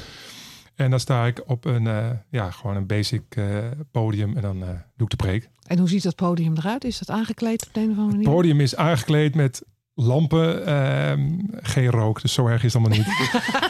En 0.80 0.90
dan 0.90 1.00
sta 1.00 1.26
ik 1.26 1.42
op 1.46 1.64
een, 1.64 1.86
eh, 1.86 2.06
ja, 2.30 2.50
gewoon 2.50 2.76
een 2.76 2.86
basic 2.86 3.22
eh, 3.28 3.44
podium 3.90 4.36
en 4.36 4.42
dan 4.42 4.62
eh, 4.62 4.68
doe 4.68 5.06
ik 5.06 5.10
de 5.10 5.16
preek. 5.16 5.48
En 5.66 5.78
hoe 5.78 5.88
ziet 5.88 6.02
dat 6.02 6.14
podium 6.16 6.56
eruit? 6.56 6.84
Is 6.84 6.98
dat 6.98 7.10
aangekleed 7.10 7.66
op 7.66 7.74
de 7.74 7.80
een 7.80 7.90
of 7.90 7.96
andere 7.96 8.16
Het 8.16 8.24
manier? 8.26 8.34
podium 8.40 8.60
is 8.60 8.76
aangekleed 8.76 9.34
met 9.34 9.62
lampen, 9.94 10.66
ehm, 10.66 11.20
geen 11.62 11.90
rook, 11.90 12.22
dus 12.22 12.32
zo 12.32 12.46
erg 12.46 12.64
is 12.64 12.72
het 12.72 12.82
allemaal 12.82 12.98
niet. 12.98 13.06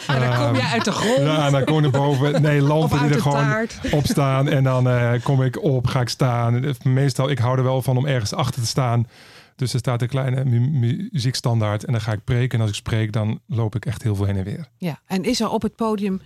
En 0.07 0.19
dan 0.19 0.35
kom 0.45 0.55
je 0.55 0.61
Ehm, 0.61 0.71
uit 0.73 0.85
de 0.85 0.91
grond. 0.91 1.17
Ja, 1.19 1.45
en 1.45 1.51
dan 1.51 1.63
kom 1.63 1.91
boven. 1.91 2.41
Nee, 2.41 2.61
lampen 2.61 2.99
die 2.99 3.09
er 3.15 3.21
gewoon 3.21 3.37
taart. 3.37 3.79
op 3.91 4.05
staan. 4.05 4.49
En 4.49 4.63
dan 4.63 4.87
kom 5.23 5.41
ik 5.43 5.63
op, 5.63 5.87
ga 5.87 6.01
ik 6.01 6.09
staan. 6.09 6.63
Meestal, 6.83 7.29
ik 7.29 7.39
hou 7.39 7.57
er 7.57 7.63
wel 7.63 7.81
van 7.81 7.97
om 7.97 8.05
ergens 8.05 8.33
achter 8.33 8.61
te 8.61 8.67
staan. 8.67 9.07
Dus 9.55 9.73
er 9.73 9.79
staat 9.79 10.01
een 10.01 10.07
kleine 10.07 10.43
mu- 10.45 10.69
muziekstandaard. 11.11 11.83
En 11.85 11.91
dan 11.91 12.01
ga 12.01 12.11
ik 12.11 12.23
preken. 12.23 12.55
En 12.57 12.61
als 12.61 12.69
ik 12.69 12.75
spreek, 12.75 13.11
dan 13.13 13.39
loop 13.47 13.75
ik 13.75 13.85
echt 13.85 14.03
heel 14.03 14.15
veel 14.15 14.25
heen 14.25 14.37
en 14.37 14.43
weer. 14.43 14.67
Ja, 14.77 14.99
en 15.05 15.23
is 15.23 15.39
er 15.41 15.49
op 15.49 15.61
het 15.61 15.75
podium 15.75 16.21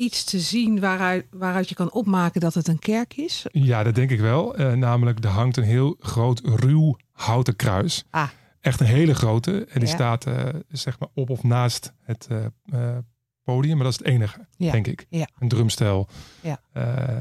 iets 0.00 0.24
te 0.24 0.38
zien 0.40 0.80
waaruit, 0.80 1.26
waaruit 1.30 1.68
je 1.68 1.74
kan 1.74 1.92
opmaken 1.92 2.40
dat 2.40 2.54
het 2.54 2.68
een 2.68 2.78
kerk 2.78 3.16
is? 3.16 3.46
Ja, 3.52 3.82
dat 3.82 3.94
denk 3.94 4.10
ik 4.10 4.20
wel. 4.20 4.56
Eh, 4.56 4.72
namelijk, 4.72 5.24
er 5.24 5.30
hangt 5.30 5.56
een 5.56 5.64
heel 5.64 5.96
groot 5.98 6.40
ruw 6.44 6.96
houten 7.12 7.56
kruis. 7.56 8.04
Ah. 8.10 8.28
Echt 8.60 8.80
een 8.80 8.86
hele 8.86 9.14
grote. 9.14 9.64
En 9.64 9.80
die 9.80 9.88
Ja. 9.88 9.94
staat 9.94 10.26
eh, 10.26 10.44
zeg 10.68 10.98
maar 10.98 11.08
op 11.14 11.30
of 11.30 11.42
naast 11.42 11.92
het 12.02 12.26
eh, 12.30 12.96
podium. 13.42 13.74
Maar 13.74 13.84
dat 13.84 13.92
is 13.92 13.98
het 13.98 14.06
enige, 14.06 14.46
Ja. 14.56 14.72
denk 14.72 14.86
ik. 14.86 15.06
Ja. 15.08 15.28
Een 15.38 15.48
drumstel, 15.48 16.08
Ja. 16.40 16.60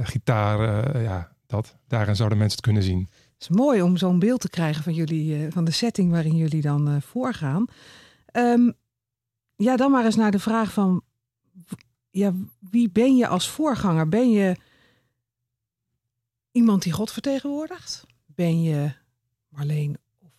gitaar, 0.04 1.02
ja, 1.02 1.32
dat. 1.48 1.76
Daarin 1.88 2.16
zouden 2.16 2.38
mensen 2.38 2.56
het 2.58 2.66
kunnen 2.66 2.84
zien. 2.84 3.00
Het 3.10 3.50
is 3.50 3.58
mooi 3.58 3.82
om 3.82 3.98
zo'n 3.98 4.20
beeld 4.20 4.42
te 4.42 4.50
krijgen 4.50 4.84
van 4.84 4.94
jullie, 4.94 5.52
van 5.52 5.64
de 5.66 5.72
setting 5.72 6.12
waarin 6.12 6.36
jullie 6.36 6.62
dan 6.62 7.02
voorgaan. 7.02 7.66
Ehm, 8.26 8.72
ja, 9.56 9.76
dan 9.76 9.92
maar 9.92 10.06
eens 10.06 10.16
naar 10.16 10.32
de 10.32 10.40
vraag 10.40 10.74
van, 10.74 11.04
ja, 12.10 12.34
wie 12.60 12.90
ben 12.90 13.16
je 13.18 13.28
als 13.28 13.50
voorganger? 13.50 14.10
Ben 14.10 14.32
je 14.32 14.56
iemand 16.52 16.84
die 16.84 16.92
God 16.92 17.12
vertegenwoordigt? 17.12 18.06
Ben 18.26 18.62
je 18.62 18.92
Marleen 19.50 19.98
of 20.20 20.32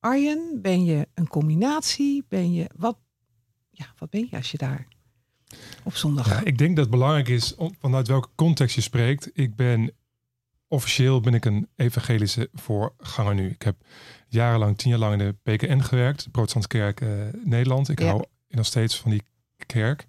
Arjen? 0.00 0.58
Ben 0.62 0.84
je 0.84 1.08
een 1.14 1.28
combinatie? 1.28 2.24
Ben 2.28 2.52
je 2.52 2.70
wat? 2.76 2.98
Ja, 3.70 3.86
wat 3.98 4.10
ben 4.10 4.26
je 4.30 4.36
als 4.36 4.50
je 4.50 4.58
daar 4.58 4.86
op 5.84 5.96
zondag? 5.96 6.28
Ja, 6.28 6.40
ik 6.44 6.58
denk 6.58 6.76
dat 6.76 6.84
het 6.84 6.94
belangrijk 6.94 7.28
is 7.28 7.54
om, 7.54 7.74
vanuit 7.78 8.08
welke 8.08 8.28
context 8.34 8.74
je 8.74 8.80
spreekt. 8.80 9.30
Ik 9.32 9.56
ben 9.56 9.92
officieel 10.68 11.20
ben 11.20 11.34
ik 11.34 11.44
een 11.44 11.68
evangelische 11.76 12.48
voorganger 12.52 13.34
nu. 13.34 13.50
Ik 13.50 13.62
heb 13.62 13.76
jarenlang, 14.28 14.78
tien 14.78 14.90
jaar 14.90 14.98
lang 14.98 15.12
in 15.12 15.18
de 15.42 15.56
PKN 15.56 15.80
gewerkt, 15.80 16.24
de 16.24 16.30
Protestantse 16.30 16.68
Kerk 16.68 17.00
eh, 17.00 17.08
Nederland. 17.44 17.88
Ik 17.88 17.98
Ja. 18.00 18.06
hou 18.06 18.24
nog 18.48 18.66
steeds 18.66 18.98
van 19.00 19.10
die 19.10 19.22
kerk. 19.66 20.06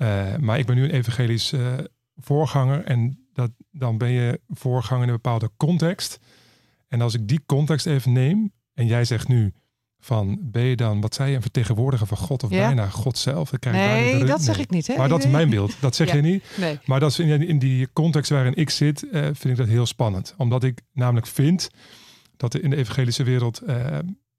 Eh, 0.00 0.36
maar 0.36 0.58
ik 0.58 0.66
ben 0.66 0.76
nu 0.76 0.84
een 0.84 0.90
evangelisch 0.90 1.52
eh, 1.52 1.72
voorganger 2.16 2.84
en 2.84 3.28
dat, 3.32 3.50
dan 3.70 3.98
ben 3.98 4.08
je 4.10 4.40
voorganger 4.48 5.02
in 5.02 5.08
een 5.08 5.14
bepaalde 5.14 5.50
context. 5.56 6.18
En 6.88 7.00
als 7.00 7.14
ik 7.14 7.28
die 7.28 7.40
context 7.46 7.86
even 7.86 8.12
neem 8.12 8.52
en 8.74 8.86
jij 8.86 9.04
zegt 9.04 9.28
nu 9.28 9.52
van 9.98 10.38
ben 10.42 10.62
je 10.62 10.76
dan, 10.76 11.00
wat 11.00 11.14
zei 11.14 11.30
je, 11.30 11.36
een 11.36 11.42
vertegenwoordiger 11.42 12.06
van 12.06 12.16
God 12.16 12.42
of 12.42 12.50
Ja. 12.50 12.66
bijna 12.66 12.88
God 12.88 13.18
zelf? 13.18 13.50
Dan 13.50 13.58
krijg 13.58 13.76
nee, 13.76 14.24
dat 14.24 14.42
zeg 14.42 14.54
nee. 14.54 14.64
ik 14.64 14.70
niet. 14.70 14.86
Hè? 14.86 14.96
Maar 14.96 15.08
dat 15.08 15.24
is 15.24 15.30
mijn 15.30 15.50
beeld. 15.50 15.76
Dat 15.80 15.94
zeg 15.96 16.08
Ja. 16.08 16.14
je 16.14 16.22
niet. 16.22 16.44
Nee. 16.56 16.78
Maar 16.84 17.00
dat 17.00 17.10
is 17.10 17.18
in, 17.18 17.46
in 17.48 17.58
die 17.58 17.88
context 17.92 18.30
waarin 18.30 18.54
ik 18.54 18.70
zit, 18.70 19.10
eh, 19.10 19.22
vind 19.22 19.44
ik 19.44 19.56
dat 19.56 19.68
heel 19.68 19.86
spannend. 19.86 20.34
Omdat 20.36 20.64
ik 20.64 20.80
namelijk 20.92 21.26
vind 21.26 21.70
dat 22.36 22.54
er 22.54 22.62
in 22.62 22.70
de 22.70 22.76
evangelische 22.76 23.22
wereld, 23.22 23.62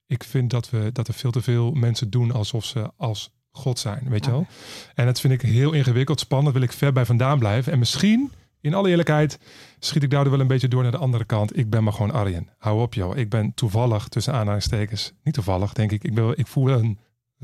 ik 0.07 0.23
vind 0.23 0.49
dat, 0.49 0.69
we, 0.69 0.91
dat 0.91 1.07
er 1.07 1.13
veel 1.13 1.31
te 1.31 1.41
veel 1.41 1.71
mensen 1.71 2.09
doen 2.09 2.31
alsof 2.31 2.65
ze 2.65 2.91
als 2.97 3.31
God 3.51 3.79
zijn, 3.79 4.09
weet 4.09 4.25
je 4.25 4.31
wel. 4.31 4.47
En 4.95 5.05
dat 5.05 5.19
vind 5.19 5.33
ik 5.33 5.41
heel 5.41 5.71
ingewikkeld, 5.71 6.19
spannend, 6.19 6.53
wil 6.53 6.63
ik 6.63 6.71
ver 6.71 6.93
bij 6.93 7.05
vandaan 7.05 7.39
blijven. 7.39 7.71
En 7.71 7.79
misschien, 7.79 8.31
in 8.61 8.73
alle 8.73 8.89
eerlijkheid, 8.89 9.39
schiet 9.79 10.03
ik 10.03 10.09
daardoor 10.09 10.31
wel 10.31 10.41
een 10.41 10.47
beetje 10.47 10.67
door 10.67 10.81
naar 10.81 10.91
de 10.91 10.97
andere 10.97 11.25
kant. 11.25 11.57
Ik 11.57 11.69
ben 11.69 11.83
maar 11.83 11.93
gewoon 11.93 12.11
Arjen. 12.11 12.49
Hou 12.57 12.81
op 12.81 12.93
joh. 12.93 13.17
Ik 13.17 13.29
ben 13.29 13.53
toevallig, 13.53 14.07
tussen 14.07 14.33
aanhalingstekens, 14.33 15.13
niet 15.23 15.33
toevallig 15.33 15.73
denk 15.73 15.91
ik. 15.91 16.03
Ik, 16.03 16.13
ben, 16.13 16.37
ik 16.37 16.47
voel 16.47 16.69
een, 16.69 16.99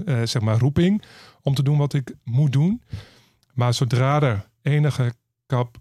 eh, 0.06 0.22
zeg 0.24 0.42
maar, 0.42 0.60
roeping 0.60 1.04
om 1.42 1.56
te 1.56 1.64
doen 1.64 1.78
wat 1.78 1.94
ik 1.94 2.16
moet 2.24 2.52
doen. 2.52 2.82
Maar 3.54 3.74
zodra 3.74 4.22
er 4.22 4.50
enige 4.62 5.14
kap 5.46 5.78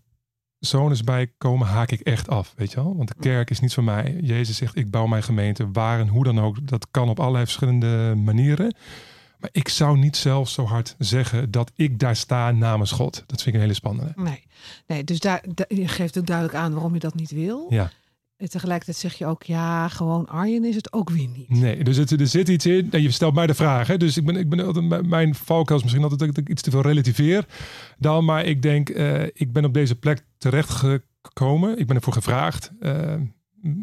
zones 0.59 1.03
bij 1.03 1.33
komen, 1.39 1.67
haak 1.67 1.91
ik 1.91 2.01
echt 2.01 2.29
af. 2.29 2.53
Weet 2.57 2.71
je 2.71 2.77
wel? 2.77 2.97
Want 2.97 3.09
de 3.09 3.15
kerk 3.21 3.51
is 3.51 3.61
niet 3.61 3.75
van 3.75 3.85
mij. 3.85 4.19
Jezus 4.21 4.57
zegt, 4.57 4.77
ik 4.77 4.91
bouw 4.91 5.07
mijn 5.07 5.23
gemeente. 5.23 5.71
Waar 5.71 6.01
en 6.01 6.09
hoe 6.09 6.25
dan 6.25 6.41
ook. 6.41 6.69
Dat 6.69 6.87
kan 6.91 7.09
op 7.09 7.21
allerlei 7.21 7.45
verschillende 7.45 8.15
manieren. 8.17 8.75
Maar 9.47 9.63
ik 9.63 9.69
zou 9.69 9.99
niet 9.99 10.17
zelf 10.17 10.49
zo 10.49 10.65
hard 10.65 10.95
zeggen 10.99 11.51
dat 11.51 11.73
ik 11.75 11.99
daar 11.99 12.17
sta 12.17 12.51
namens 12.51 12.91
God. 12.91 13.15
Dat 13.27 13.43
vind 13.43 13.47
ik 13.47 13.55
een 13.55 13.61
hele 13.61 13.75
spannende. 13.75 14.13
Nee, 14.17 14.45
nee 14.87 15.05
dus 15.05 15.21
daar, 15.21 15.45
da- 15.55 15.65
je 15.69 15.89
geeft 15.89 16.19
ook 16.19 16.27
duidelijk 16.27 16.57
aan 16.59 16.73
waarom 16.73 16.95
je 16.95 17.01
dat 17.01 17.15
niet 17.15 17.31
wil. 17.31 17.67
Ja, 17.69 17.91
En 18.37 18.49
tegelijkertijd 18.51 18.97
zeg 18.97 19.15
je 19.15 19.27
ook, 19.27 19.43
ja, 19.43 19.89
gewoon 19.89 20.27
Arjen 20.27 20.65
is 20.65 20.75
het 20.75 20.93
ook 20.93 21.11
weer 21.11 21.29
niet. 21.37 21.49
nee. 21.49 21.85
Dus 21.85 21.97
het, 21.97 22.11
er 22.21 22.27
zit 22.27 22.49
iets 22.49 22.67
in. 22.67 22.89
En 22.91 23.03
je 23.03 23.11
stelt 23.11 23.35
mij 23.35 23.47
de 23.47 23.55
vraag. 23.55 23.87
Hè? 23.87 23.97
Dus 23.97 24.17
ik 24.17 24.25
ben, 24.27 24.37
ik 24.37 24.49
ben 24.49 24.61
altijd, 24.61 25.07
mijn 25.07 25.35
valkuil 25.35 25.77
is 25.79 25.83
misschien 25.85 26.05
altijd 26.05 26.21
dat 26.35 26.37
ik 26.45 26.49
iets 26.49 26.63
te 26.63 26.71
veel 26.71 26.83
relativeer. 26.83 27.47
Dan, 27.99 28.25
maar 28.25 28.45
ik 28.45 28.63
denk, 28.63 28.89
eh, 28.89 29.23
ik 29.23 29.53
ben 29.53 29.65
op 29.65 29.75
deze 29.75 29.95
plek 29.99 30.25
terecht 30.39 30.71
gekomen. 30.71 31.79
Ik 31.79 31.87
ben 31.87 31.97
ervoor 31.97 32.13
gevraagd. 32.13 32.71
Eh, 32.81 33.15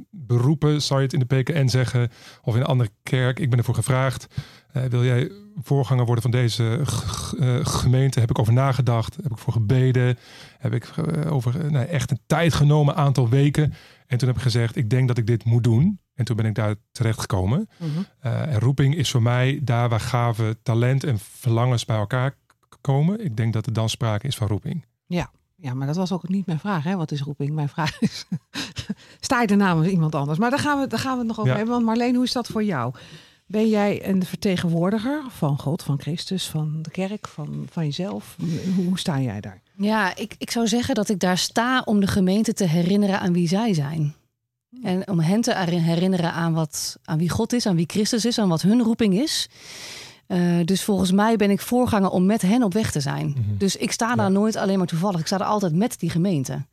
beroepen, 0.09 0.81
zou 0.81 0.99
je 0.99 1.05
het 1.05 1.13
in 1.13 1.25
de 1.27 1.35
PKN 1.41 1.67
zeggen, 1.67 2.11
of 2.43 2.55
in 2.55 2.61
een 2.61 2.67
andere 2.67 2.89
kerk. 3.03 3.39
Ik 3.39 3.49
ben 3.49 3.59
ervoor 3.59 3.75
gevraagd. 3.75 4.27
Eh, 4.73 4.83
wil 4.83 5.03
jij 5.03 5.31
voorganger 5.61 6.05
worden 6.05 6.21
van 6.21 6.31
deze 6.31 6.81
eh, 7.39 7.65
gemeente? 7.65 8.19
Heb 8.19 8.29
ik 8.29 8.39
over 8.39 8.53
nagedacht. 8.53 9.15
Heb 9.15 9.31
ik 9.31 9.37
voor 9.37 9.53
gebeden. 9.53 10.17
Heb 10.57 10.73
ik 10.73 10.85
eh, 10.85 11.33
over 11.33 11.71
nou, 11.71 11.85
echt 11.85 12.11
een 12.11 12.19
tijd 12.25 12.53
genomen, 12.53 12.95
aantal 12.95 13.29
weken. 13.29 13.73
En 14.07 14.17
toen 14.17 14.27
heb 14.27 14.37
ik 14.37 14.43
gezegd, 14.43 14.75
ik 14.75 14.89
denk 14.89 15.07
dat 15.07 15.17
ik 15.17 15.27
dit 15.27 15.43
moet 15.43 15.63
doen. 15.63 15.99
En 16.13 16.25
toen 16.25 16.35
ben 16.35 16.45
ik 16.45 16.55
daar 16.55 16.75
terecht 16.91 17.19
gekomen. 17.19 17.69
Mhm. 17.77 17.89
En 18.19 18.59
roeping 18.59 18.95
is 18.95 19.11
voor 19.11 19.21
mij 19.21 19.59
daar 19.63 19.89
waar 19.89 19.99
gave 19.99 20.57
talent 20.63 21.03
en 21.03 21.19
verlangens 21.19 21.85
bij 21.85 21.97
elkaar 21.97 22.35
komen. 22.81 23.25
Ik 23.25 23.37
denk 23.37 23.53
dat 23.53 23.65
er 23.65 23.73
dan 23.73 23.89
sprake 23.89 24.27
is 24.27 24.35
van 24.35 24.47
roeping. 24.47 24.85
Ja, 25.63 25.73
maar 25.73 25.87
dat 25.87 25.95
was 25.95 26.11
ook 26.11 26.29
niet 26.29 26.45
mijn 26.45 26.59
vraag. 26.59 26.83
Hè? 26.83 26.95
Wat 26.95 27.11
is 27.11 27.21
roeping? 27.21 27.51
Mijn 27.51 27.69
vraag 27.69 27.99
is, 28.01 28.25
sta 29.19 29.41
je 29.41 29.47
er 29.47 29.57
namens 29.57 29.87
iemand 29.87 30.15
anders? 30.15 30.39
Maar 30.39 30.49
daar 30.49 30.59
gaan 30.59 30.79
we, 30.79 30.87
daar 30.87 30.99
gaan 30.99 31.13
we 31.13 31.17
het 31.17 31.27
nog 31.27 31.37
over 31.39 31.51
Ja. 31.51 31.57
hebben. 31.57 31.73
Want 31.73 31.85
Marleen, 31.85 32.15
hoe 32.15 32.23
is 32.23 32.31
dat 32.31 32.47
voor 32.47 32.63
jou? 32.63 32.93
Ben 33.45 33.69
jij 33.69 34.07
een 34.07 34.25
vertegenwoordiger 34.25 35.23
van 35.29 35.59
God, 35.59 35.83
van 35.83 35.99
Christus, 35.99 36.47
van 36.47 36.79
de 36.81 36.91
kerk, 36.91 37.27
van, 37.27 37.67
van 37.69 37.85
jezelf? 37.85 38.35
Hoe, 38.75 38.99
sta 38.99 39.19
jij 39.19 39.41
daar? 39.41 39.61
Ja, 39.77 40.15
ik, 40.15 40.35
ik 40.37 40.51
zou 40.51 40.67
zeggen 40.67 40.95
dat 40.95 41.09
ik 41.09 41.19
daar 41.19 41.37
sta 41.37 41.81
om 41.85 41.99
de 41.99 42.07
gemeente 42.07 42.53
te 42.53 42.65
herinneren 42.65 43.19
aan 43.19 43.33
wie 43.33 43.47
zij 43.47 43.73
zijn. 43.73 44.15
En 44.81 45.07
om 45.07 45.19
hen 45.19 45.41
te 45.41 45.55
herinneren 45.55 46.33
aan, 46.33 46.53
wat, 46.53 46.97
aan 47.03 47.17
wie 47.17 47.29
God 47.29 47.53
is, 47.53 47.65
aan 47.65 47.75
wie 47.75 47.89
Christus 47.89 48.25
is, 48.25 48.39
aan 48.39 48.49
wat 48.49 48.61
hun 48.61 48.81
roeping 48.81 49.13
is. 49.13 49.49
Uh, 50.27 50.65
dus 50.65 50.83
volgens 50.83 51.11
mij 51.11 51.35
ben 51.35 51.49
ik 51.49 51.61
voorganger 51.61 52.09
om 52.09 52.25
met 52.25 52.41
hen 52.41 52.63
op 52.63 52.73
weg 52.73 52.91
te 52.91 52.99
zijn. 52.99 53.27
Mhm. 53.27 53.57
Dus 53.57 53.75
ik 53.75 53.91
sta 53.91 54.15
daar 54.15 54.31
nooit 54.31 54.55
alleen 54.55 54.77
maar 54.77 54.87
toevallig. 54.87 55.19
Ik 55.19 55.25
sta 55.25 55.39
er 55.39 55.45
altijd 55.45 55.75
met 55.75 55.99
die 55.99 56.09
gemeente. 56.09 56.65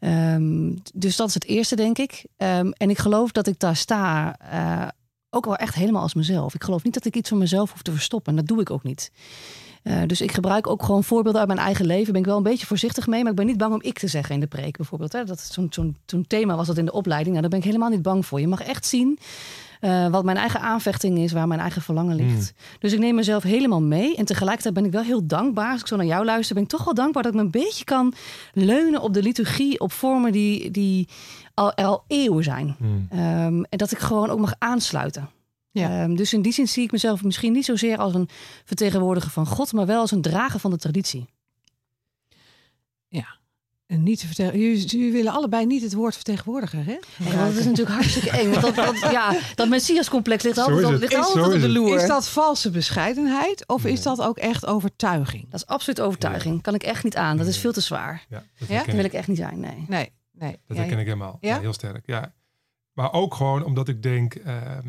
Um, 0.00 0.82
dus 0.94 1.16
dat 1.16 1.28
is 1.28 1.34
het 1.34 1.44
eerste, 1.44 1.76
denk 1.76 1.98
ik. 1.98 2.24
Um, 2.36 2.72
en 2.72 2.90
ik 2.90 2.98
geloof 2.98 3.32
dat 3.32 3.46
ik 3.46 3.58
daar 3.58 3.76
sta 3.76 4.36
uh, 4.52 4.88
ook 5.34 5.44
wel 5.44 5.56
echt 5.56 5.74
helemaal 5.74 6.02
als 6.02 6.14
mezelf. 6.14 6.54
Ik 6.54 6.64
geloof 6.64 6.84
niet 6.84 6.94
dat 6.94 7.04
ik 7.04 7.16
iets 7.16 7.28
van 7.28 7.38
mezelf 7.38 7.72
hoef 7.72 7.82
te 7.82 7.92
verstoppen. 7.92 8.32
En 8.32 8.38
dat 8.38 8.46
doe 8.46 8.60
ik 8.60 8.70
ook 8.70 8.82
niet. 8.82 9.10
Uh, 9.84 10.02
dus 10.06 10.20
ik 10.20 10.32
gebruik 10.32 10.66
ook 10.66 10.82
gewoon 10.82 11.04
voorbeelden 11.04 11.40
uit 11.40 11.48
mijn 11.48 11.60
eigen 11.60 11.86
leven. 11.86 12.12
Ben 12.12 12.20
ik 12.20 12.26
wel 12.26 12.36
een 12.36 12.42
beetje 12.42 12.66
voorzichtig 12.66 13.06
mee, 13.06 13.22
maar 13.22 13.30
ik 13.30 13.36
ben 13.36 13.46
niet 13.46 13.56
bang 13.56 13.74
om 13.74 13.82
ik 13.82 13.98
te 13.98 14.06
zeggen 14.06 14.34
in 14.34 14.40
de 14.40 14.46
preek 14.46 14.76
bijvoorbeeld. 14.76 15.12
Hè. 15.12 15.24
Dat 15.24 15.40
zo'n 15.40 15.66
zo'n 15.70 15.96
zo'n 16.06 16.26
thema 16.26 16.56
was 16.56 16.66
dat 16.66 16.78
in 16.78 16.84
de 16.84 16.92
opleiding. 16.92 17.30
Nou, 17.30 17.40
daar 17.40 17.50
ben 17.50 17.58
ik 17.58 17.64
helemaal 17.64 17.90
niet 17.90 18.02
bang 18.02 18.26
voor. 18.26 18.40
Je 18.40 18.48
mag 18.48 18.62
echt 18.62 18.86
zien 18.86 19.18
uh, 19.82 20.08
wat 20.08 20.24
mijn 20.24 20.36
eigen 20.36 20.60
aanvechting 20.60 21.18
is, 21.18 21.32
waar 21.32 21.48
mijn 21.48 21.60
eigen 21.60 21.82
verlangen 21.82 22.16
ligt. 22.16 22.52
Mm. 22.54 22.78
Dus 22.78 22.92
ik 22.92 22.98
neem 22.98 23.14
mezelf 23.14 23.42
helemaal 23.42 23.82
mee. 23.82 24.16
En 24.16 24.24
tegelijkertijd 24.24 24.74
ben 24.74 24.84
ik 24.84 24.92
wel 24.92 25.02
heel 25.02 25.26
dankbaar. 25.26 25.72
Als 25.72 25.80
ik 25.80 25.86
zo 25.86 25.96
naar 25.96 26.06
jou 26.06 26.24
luister, 26.24 26.54
ben 26.54 26.64
ik 26.64 26.70
toch 26.70 26.84
wel 26.84 26.94
dankbaar 26.94 27.22
dat 27.22 27.32
ik 27.32 27.38
me 27.38 27.44
een 27.44 27.50
beetje 27.50 27.84
kan 27.84 28.14
leunen 28.52 29.00
op 29.00 29.14
de 29.14 29.22
liturgie, 29.22 29.80
op 29.80 29.92
vormen 29.92 30.32
die, 30.32 30.70
die 30.70 31.08
al, 31.54 31.74
er 31.74 31.84
al 31.84 32.04
eeuwen 32.06 32.44
zijn. 32.44 32.76
Mm. 32.78 33.08
Um, 33.12 33.64
en 33.64 33.78
dat 33.78 33.90
ik 33.90 33.98
gewoon 33.98 34.30
ook 34.30 34.38
mag 34.38 34.54
aansluiten. 34.58 35.30
Ja. 35.70 36.02
Um, 36.02 36.16
dus 36.16 36.32
in 36.32 36.42
die 36.42 36.52
zin 36.52 36.68
zie 36.68 36.84
ik 36.84 36.92
mezelf 36.92 37.22
misschien 37.22 37.52
niet 37.52 37.64
zozeer 37.64 37.98
als 37.98 38.14
een 38.14 38.28
vertegenwoordiger 38.64 39.30
van 39.30 39.46
God, 39.46 39.72
maar 39.72 39.86
wel 39.86 40.00
als 40.00 40.10
een 40.10 40.22
drager 40.22 40.60
van 40.60 40.70
de 40.70 40.76
traditie. 40.76 41.28
En 43.92 44.02
niet 44.02 44.20
te 44.20 44.26
vertellen. 44.26 44.58
Jullie, 44.58 44.86
jullie 44.86 45.12
willen 45.12 45.32
allebei 45.32 45.66
niet 45.66 45.82
het 45.82 45.92
woord 45.92 46.14
vertegenwoordiger, 46.14 46.84
hè? 46.84 46.98
Dat 47.46 47.56
is 47.56 47.64
natuurlijk 47.64 47.96
hartstikke 47.96 48.30
eng. 48.30 48.50
Want 48.50 48.62
dat, 48.62 48.74
dat, 48.74 48.98
ja, 49.10 49.36
dat 49.54 49.68
Messias-complex 49.68 50.42
ligt 50.44 50.58
altijd, 50.58 51.00
ligt 51.00 51.12
Is- 51.12 51.18
altijd 51.18 51.44
zo 51.44 51.54
op 51.54 51.60
de 51.60 51.68
loer. 51.68 51.96
Is 51.96 52.06
dat 52.06 52.28
valse 52.28 52.70
bescheidenheid 52.70 53.68
of 53.68 53.84
is 53.84 54.02
dat 54.02 54.20
ook 54.20 54.38
echt 54.38 54.66
overtuiging? 54.66 55.50
Dat 55.50 55.60
is 55.60 55.66
absoluut 55.66 56.00
overtuiging. 56.00 56.62
Kan 56.62 56.74
ik 56.74 56.82
echt 56.82 57.04
niet 57.04 57.16
aan. 57.16 57.36
Dat 57.36 57.46
is 57.46 57.58
veel 57.58 57.72
te 57.72 57.80
zwaar. 57.80 58.26
Ja, 58.28 58.42
dat 58.58 58.68
Ja? 58.68 58.76
Dat 58.76 58.94
wil 58.94 58.98
ik. 58.98 59.04
ik 59.04 59.12
echt 59.12 59.28
niet 59.28 59.36
zijn, 59.36 59.60
nee. 59.60 59.84
Nee, 59.88 60.12
nee. 60.42 60.58
Dat 60.66 60.76
Ja, 60.76 60.82
herken 60.82 60.98
ik 60.98 61.04
helemaal. 61.06 61.38
Ja? 61.40 61.54
Ja? 61.54 61.60
heel 61.60 61.72
sterk. 61.72 62.02
Ja. 62.06 62.32
Maar 62.92 63.12
ook 63.12 63.34
gewoon 63.34 63.64
omdat 63.64 63.88
ik 63.88 64.02
denk. 64.02 64.34
ehm, 64.34 64.88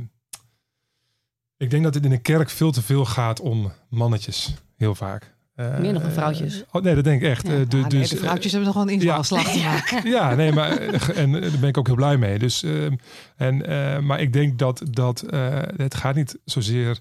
ik 1.57 1.69
denk 1.69 1.83
dat 1.83 1.93
het 1.93 2.03
in 2.03 2.09
de 2.09 2.17
kerk 2.17 2.49
veel 2.49 2.71
te 2.71 2.81
veel 2.81 3.05
gaat 3.05 3.39
om 3.39 3.71
mannetjes. 3.89 4.53
Heel 4.77 4.95
vaak. 4.95 5.31
Eh, 5.55 5.77
Meer 5.77 5.93
nog 5.93 6.01
dan 6.01 6.11
vrouwtjes. 6.11 6.63
oh, 6.71 6.81
nee, 6.81 6.95
dat 6.95 7.03
denk 7.03 7.21
ik 7.21 7.27
echt. 7.29 7.47
Ja. 7.47 7.53
Eh, 7.53 7.59
Ah, 7.59 7.69
nee, 7.71 7.85
dus, 7.87 8.09
de 8.09 8.15
eh, 8.15 8.21
vrouwtjes 8.21 8.51
hebben 8.51 8.73
nog 8.73 8.83
wel 8.83 8.93
een 8.93 8.99
invalslag 9.01 9.51
te 9.51 9.59
maken. 9.59 10.09
ja, 10.17 10.35
nee, 10.35 10.51
maar 10.51 10.77
en 11.15 11.31
daar 11.31 11.41
ben 11.59 11.69
ik 11.69 11.77
ook 11.77 11.87
heel 11.87 11.95
blij 11.95 12.17
mee. 12.17 12.39
Dus, 12.39 12.63
ehm, 12.63 12.95
en, 13.35 13.65
eh, 13.65 13.99
maar 13.99 14.21
ik 14.21 14.33
denk 14.33 14.59
dat, 14.59 14.81
dat 14.89 15.21
eh, 15.21 15.59
het 15.77 15.95
gaat 15.95 16.15
niet 16.15 16.39
zozeer 16.45 16.99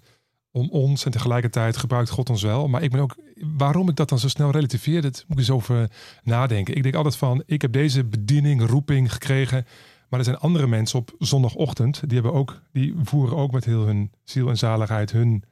om 0.52 0.68
ons 0.70 1.04
en 1.04 1.10
tegelijkertijd 1.10 1.76
gebruikt 1.76 2.10
God 2.10 2.30
ons 2.30 2.42
wel. 2.42 2.68
Maar 2.68 2.82
ik 2.82 2.90
ben 2.90 3.00
ook, 3.00 3.16
waarom 3.56 3.88
ik 3.88 3.96
dat 3.96 4.08
dan 4.08 4.18
zo 4.18 4.28
snel 4.28 4.50
relativeer, 4.50 5.02
dat 5.02 5.24
moet 5.28 5.38
ik 5.38 5.38
eens 5.38 5.50
over 5.50 5.90
nadenken. 6.22 6.76
Ik 6.76 6.82
denk 6.82 6.94
altijd 6.94 7.16
van, 7.16 7.42
ik 7.46 7.62
heb 7.62 7.72
deze 7.72 8.04
bediening, 8.04 8.66
roeping 8.66 9.12
gekregen. 9.12 9.66
Maar 10.08 10.18
er 10.18 10.24
zijn 10.26 10.38
andere 10.38 10.66
mensen 10.66 10.98
op 10.98 11.14
zondagochtend, 11.18 12.00
die, 12.04 12.14
hebben 12.20 12.32
ook, 12.32 12.60
die 12.72 12.94
voeren 13.02 13.36
ook 13.36 13.52
met 13.52 13.64
heel 13.64 13.86
hun 13.86 14.12
ziel 14.24 14.48
en 14.48 14.58
zaligheid 14.58 15.12
hun 15.12 15.44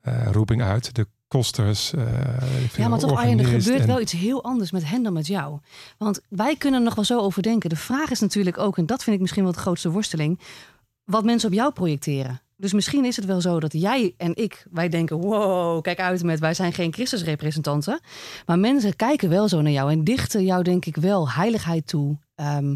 eh, 0.00 0.26
roeping 0.32 0.62
uit. 0.62 0.94
De 0.94 1.06
kosters. 1.28 1.92
eh, 1.92 2.02
Ja, 2.76 2.88
maar 2.88 2.98
toch 2.98 3.18
Arjen, 3.18 3.38
er 3.38 3.44
gebeurt 3.44 3.80
en- 3.80 3.86
wel 3.86 4.00
iets 4.00 4.12
heel 4.12 4.44
anders 4.44 4.70
met 4.70 4.88
hen 4.88 5.02
dan 5.02 5.12
met 5.12 5.26
jou. 5.26 5.58
Want 5.98 6.20
wij 6.28 6.56
kunnen 6.56 6.78
er 6.80 6.84
nog 6.86 6.94
wel 6.94 7.04
zo 7.04 7.18
over 7.20 7.42
denken. 7.42 7.70
De 7.70 7.76
vraag 7.76 8.10
is 8.10 8.20
natuurlijk 8.20 8.58
ook, 8.58 8.78
en 8.78 8.86
dat 8.86 9.02
vind 9.02 9.16
ik 9.16 9.22
misschien 9.22 9.42
wel 9.44 9.52
de 9.52 9.58
grootste 9.58 9.90
worsteling, 9.90 10.40
wat 11.04 11.24
mensen 11.24 11.48
op 11.48 11.54
jou 11.54 11.72
projecteren. 11.72 12.40
Dus 12.56 12.72
misschien 12.72 13.04
is 13.04 13.16
het 13.16 13.24
wel 13.24 13.40
zo 13.40 13.60
dat 13.60 13.72
jij 13.72 14.14
en 14.16 14.36
ik, 14.36 14.66
wij 14.70 14.88
denken, 14.88 15.16
wow, 15.16 15.82
kijk 15.82 16.00
uit 16.00 16.22
met, 16.22 16.40
wij 16.40 16.54
zijn 16.54 16.72
geen 16.72 16.92
Christusrepresentanten. 16.92 18.00
Maar 18.46 18.58
mensen 18.58 18.96
kijken 18.96 19.28
wel 19.28 19.48
zo 19.48 19.60
naar 19.60 19.72
jou 19.72 19.90
en 19.90 20.04
dichten 20.04 20.44
jou 20.44 20.62
denk 20.62 20.84
ik 20.86 20.96
wel 20.96 21.30
heiligheid 21.30 21.86
toe. 21.86 22.18
Ehm, 22.34 22.74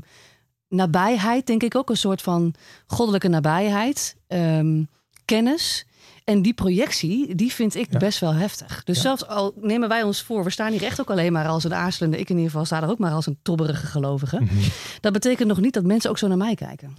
nabijheid, 0.68 1.46
denk 1.46 1.62
ik 1.62 1.74
ook, 1.74 1.90
een 1.90 1.96
soort 1.96 2.22
van 2.22 2.54
goddelijke 2.86 3.28
nabijheid. 3.28 4.16
Ehm, 4.26 4.84
kennis. 5.24 5.84
En 6.24 6.42
die 6.42 6.54
projectie, 6.54 7.34
die 7.34 7.52
vind 7.52 7.74
ik 7.74 7.86
Ja. 7.92 7.98
best 7.98 8.18
wel 8.18 8.34
heftig. 8.34 8.84
Dus 8.84 8.96
Ja. 8.96 9.02
zelfs 9.02 9.26
al 9.26 9.52
nemen 9.60 9.88
wij 9.88 10.02
ons 10.02 10.22
voor, 10.22 10.44
we 10.44 10.50
staan 10.50 10.72
hier 10.72 10.82
echt 10.84 11.00
ook 11.00 11.10
alleen 11.10 11.32
maar 11.32 11.48
als 11.48 11.64
een 11.64 11.74
aarzelende, 11.74 12.18
ik 12.18 12.28
in 12.28 12.34
ieder 12.36 12.50
geval 12.50 12.64
sta 12.66 12.82
er 12.82 12.88
ook 12.88 12.98
maar 12.98 13.12
als 13.12 13.26
een 13.26 13.38
tobberige 13.42 13.86
gelovige. 13.86 14.40
Mhm. 14.40 14.54
Dat 15.00 15.12
betekent 15.12 15.48
nog 15.48 15.60
niet 15.60 15.74
dat 15.74 15.84
mensen 15.84 16.10
ook 16.10 16.18
zo 16.18 16.28
naar 16.28 16.36
mij 16.36 16.54
kijken. 16.54 16.94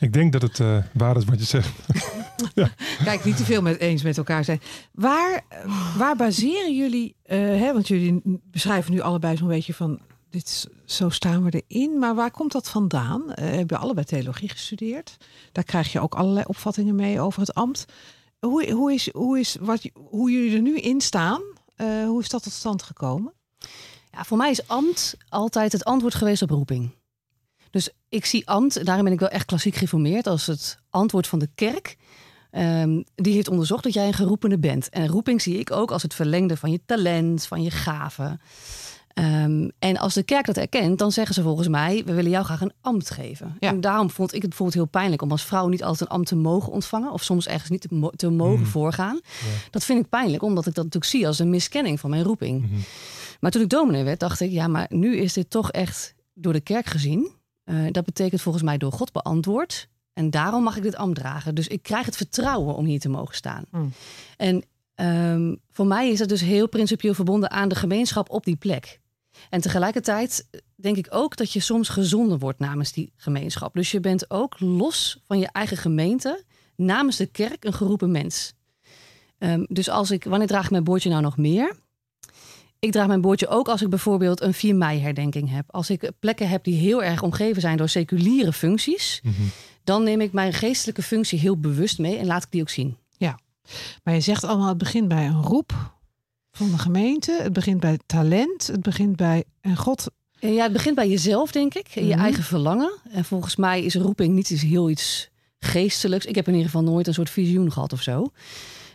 Ik 0.00 0.12
denk 0.12 0.32
dat 0.32 0.42
het 0.42 0.60
eh, 0.60 0.76
waar 0.92 1.16
is 1.16 1.24
wat 1.24 1.38
je 1.38 1.44
zegt. 1.44 1.70
Kijk, 3.04 3.24
niet 3.24 3.36
te 3.36 3.44
veel 3.44 3.62
met 3.62 3.78
eens 3.78 4.02
met 4.02 4.16
elkaar 4.18 4.44
zijn. 4.44 4.60
Waar, 4.92 5.44
eh, 5.48 5.96
waar 5.96 6.16
baseren 6.16 6.76
jullie, 6.76 7.16
eh, 7.22 7.38
hè, 7.38 7.72
want 7.72 7.88
jullie 7.88 8.20
beschrijven 8.44 8.92
nu 8.92 9.00
allebei 9.00 9.36
zo'n 9.36 9.48
beetje 9.48 9.74
van, 9.74 10.00
dit, 10.30 10.44
is- 10.46 10.66
zo 10.84 11.08
staan 11.08 11.44
we 11.44 11.62
erin. 11.68 11.98
Maar 11.98 12.14
waar 12.14 12.30
komt 12.30 12.52
dat 12.52 12.68
vandaan? 12.68 13.32
Eh 13.34 13.50
hebben 13.50 13.78
allebei 13.78 14.06
theologie 14.06 14.48
gestudeerd. 14.48 15.16
Daar 15.52 15.64
krijg 15.64 15.92
je 15.92 16.00
ook 16.00 16.14
allerlei 16.14 16.44
opvattingen 16.48 16.94
mee 16.94 17.20
over 17.20 17.40
het 17.40 17.54
ambt. 17.54 17.84
Hoe, 18.40 18.70
hoe, 18.72 18.92
is, 18.92 19.12
hoe, 19.12 19.38
is 19.38 19.56
wat, 19.60 19.88
hoe 19.94 20.30
jullie 20.30 20.54
er 20.56 20.62
nu 20.62 20.78
in 20.78 21.00
staan, 21.00 21.40
eh, 21.76 21.86
hoe 22.04 22.20
is 22.20 22.28
dat 22.28 22.42
tot 22.42 22.52
stand 22.52 22.82
gekomen? 22.82 23.32
Ja, 24.12 24.24
voor 24.24 24.36
mij 24.36 24.50
is 24.50 24.68
ambt 24.68 25.16
altijd 25.28 25.72
het 25.72 25.84
antwoord 25.84 26.14
geweest 26.14 26.42
op 26.42 26.50
roeping. 26.50 26.90
Ik 28.12 28.24
zie 28.24 28.48
ambt, 28.48 28.84
daarin 28.84 29.04
ben 29.04 29.12
ik 29.12 29.20
wel 29.20 29.28
echt 29.28 29.44
klassiek 29.44 29.74
geformeerd, 29.74 30.26
als 30.26 30.46
het 30.46 30.78
antwoord 30.90 31.26
van 31.26 31.38
de 31.38 31.48
kerk. 31.54 31.96
Ehm, 32.50 33.02
die 33.14 33.34
heeft 33.34 33.48
onderzocht 33.48 33.82
dat 33.84 33.92
jij 33.92 34.06
een 34.06 34.12
geroepene 34.14 34.58
bent. 34.58 34.88
En 34.88 35.06
roeping 35.08 35.42
zie 35.42 35.58
ik 35.58 35.70
ook 35.70 35.90
als 35.90 36.02
het 36.02 36.14
verlengde 36.14 36.56
van 36.56 36.70
je 36.70 36.80
talent, 36.86 37.46
van 37.46 37.62
je 37.62 37.70
gaven. 37.70 38.40
Ehm, 39.14 39.68
en 39.78 39.96
als 39.96 40.14
de 40.14 40.22
kerk 40.22 40.46
dat 40.46 40.56
erkent, 40.56 40.98
dan 40.98 41.12
zeggen 41.12 41.34
ze 41.34 41.42
volgens 41.42 41.68
mij: 41.68 42.02
we 42.06 42.12
willen 42.14 42.30
jou 42.30 42.44
graag 42.44 42.60
een 42.60 42.72
ambt 42.80 43.10
geven. 43.10 43.56
Ja. 43.60 43.68
En 43.68 43.80
daarom 43.80 44.10
vond 44.10 44.28
ik 44.34 44.40
het 44.40 44.48
bijvoorbeeld 44.48 44.78
heel 44.78 44.88
pijnlijk 45.00 45.22
om 45.22 45.30
als 45.30 45.44
vrouw 45.44 45.68
niet 45.68 45.82
altijd 45.82 46.00
een 46.10 46.16
ambt 46.16 46.28
te 46.28 46.36
mogen 46.36 46.72
ontvangen, 46.72 47.12
of 47.12 47.22
soms 47.22 47.46
ergens 47.46 47.70
niet 47.70 47.80
te, 47.80 47.94
mo- 47.94 48.10
te 48.16 48.28
mogen 48.30 48.58
Mm. 48.58 48.66
voorgaan. 48.66 49.20
Dat 49.70 49.84
vind 49.84 50.04
ik 50.04 50.08
pijnlijk, 50.08 50.42
omdat 50.42 50.66
ik 50.66 50.74
dat 50.74 50.84
natuurlijk 50.84 51.12
zie 51.12 51.26
als 51.26 51.38
een 51.38 51.50
miskenning 51.50 52.00
van 52.00 52.10
mijn 52.10 52.22
roeping. 52.22 52.62
Mhm. 52.62 52.74
Maar 53.40 53.50
toen 53.50 53.62
ik 53.62 53.68
dominee 53.68 54.04
werd, 54.04 54.20
dacht 54.20 54.40
ik, 54.40 54.50
ja, 54.50 54.66
maar 54.66 54.86
nu 54.88 55.16
is 55.16 55.32
dit 55.32 55.50
toch 55.50 55.70
echt 55.70 56.14
door 56.34 56.52
de 56.52 56.60
kerk 56.60 56.86
gezien. 56.86 57.30
Eh, 57.64 57.86
dat 57.90 58.04
betekent 58.04 58.40
volgens 58.40 58.64
mij 58.64 58.78
door 58.78 58.92
God 58.92 59.12
beantwoord. 59.12 59.88
En 60.12 60.30
daarom 60.30 60.62
mag 60.62 60.76
ik 60.76 60.82
dit 60.82 60.96
ambt 60.96 61.18
dragen. 61.18 61.54
Dus 61.54 61.68
ik 61.68 61.82
krijg 61.82 62.06
het 62.06 62.16
vertrouwen 62.16 62.74
om 62.74 62.84
hier 62.84 63.00
te 63.00 63.08
mogen 63.08 63.34
staan. 63.34 63.64
Hmm. 63.70 63.92
En 64.36 64.64
ehm, 64.94 65.54
voor 65.70 65.86
mij 65.86 66.10
is 66.10 66.18
dat 66.18 66.28
dus 66.28 66.40
heel 66.40 66.68
principieel 66.68 67.14
verbonden 67.14 67.50
aan 67.50 67.68
de 67.68 67.74
gemeenschap 67.74 68.30
op 68.30 68.44
die 68.44 68.56
plek. 68.56 69.00
En 69.50 69.60
tegelijkertijd 69.60 70.48
denk 70.74 70.96
ik 70.96 71.06
ook 71.10 71.36
dat 71.36 71.52
je 71.52 71.60
soms 71.60 71.88
gezonden 71.88 72.38
wordt 72.38 72.58
namens 72.58 72.92
die 72.92 73.12
gemeenschap. 73.16 73.74
Dus 73.74 73.90
je 73.90 74.00
bent 74.00 74.30
ook 74.30 74.60
los 74.60 75.20
van 75.26 75.38
je 75.38 75.48
eigen 75.52 75.76
gemeente, 75.76 76.44
namens 76.76 77.16
de 77.16 77.26
kerk, 77.26 77.64
een 77.64 77.72
geroepen 77.72 78.10
mens. 78.10 78.52
Ehm, 79.38 79.64
dus 79.68 79.88
als 79.88 80.10
ik, 80.10 80.24
wanneer 80.24 80.48
draag 80.48 80.64
ik 80.64 80.70
mijn 80.70 80.84
boordje 80.84 81.10
nou 81.10 81.22
nog 81.22 81.36
meer? 81.36 81.76
Ik 82.84 82.92
draag 82.92 83.06
mijn 83.06 83.20
boordje 83.20 83.48
ook 83.48 83.68
als 83.68 83.82
ik 83.82 83.88
bijvoorbeeld 83.90 84.40
een 84.40 84.54
4 84.54 84.74
mei 84.76 85.00
herdenking 85.00 85.50
heb. 85.50 85.64
Als 85.70 85.90
ik 85.90 86.10
plekken 86.20 86.48
heb 86.48 86.64
die 86.64 86.74
heel 86.74 87.02
erg 87.02 87.22
omgeven 87.22 87.60
zijn 87.60 87.76
door 87.76 87.88
seculiere 87.88 88.52
functies, 88.52 89.20
Mhm. 89.22 89.34
dan 89.84 90.02
neem 90.02 90.20
ik 90.20 90.32
mijn 90.32 90.52
geestelijke 90.52 91.02
functie 91.02 91.38
heel 91.38 91.56
bewust 91.56 91.98
mee 91.98 92.16
en 92.16 92.26
laat 92.26 92.42
ik 92.42 92.50
die 92.50 92.60
ook 92.60 92.68
zien. 92.68 92.96
Maar 94.04 94.14
je 94.14 94.20
zegt 94.20 94.44
allemaal, 94.44 94.68
het 94.68 94.78
begint 94.78 95.08
bij 95.08 95.26
een 95.26 95.42
roep 95.42 95.72
van 96.52 96.70
de 96.70 96.78
gemeente. 96.78 97.38
Het 97.42 97.52
begint 97.52 97.80
bij 97.80 97.98
talent. 98.06 98.66
Het 98.66 98.82
begint 98.82 99.16
bij, 99.16 99.44
en 99.60 99.76
God 99.76 100.06
En 100.40 100.52
Ja, 100.54 100.62
het 100.62 100.72
begint 100.72 100.94
bij 100.94 101.08
jezelf, 101.08 101.52
denk 101.52 101.74
ik. 101.74 101.86
En 101.94 102.06
je 102.06 102.14
Mhm. 102.14 102.22
eigen 102.22 102.42
verlangen. 102.42 102.92
En 103.10 103.24
volgens 103.24 103.56
mij 103.56 103.82
is 103.82 103.94
roeping 103.94 104.34
niet 104.34 104.50
iets 104.50 104.62
heel 104.62 104.90
iets 104.90 105.28
geestelijks. 105.58 106.26
Ik 106.26 106.34
heb 106.34 106.46
in 106.46 106.52
ieder 106.54 106.70
geval 106.70 106.84
nooit 106.84 107.06
een 107.06 107.14
soort 107.14 107.30
visioen 107.30 107.72
gehad 107.72 107.92
of 107.92 108.02
zo. 108.02 108.32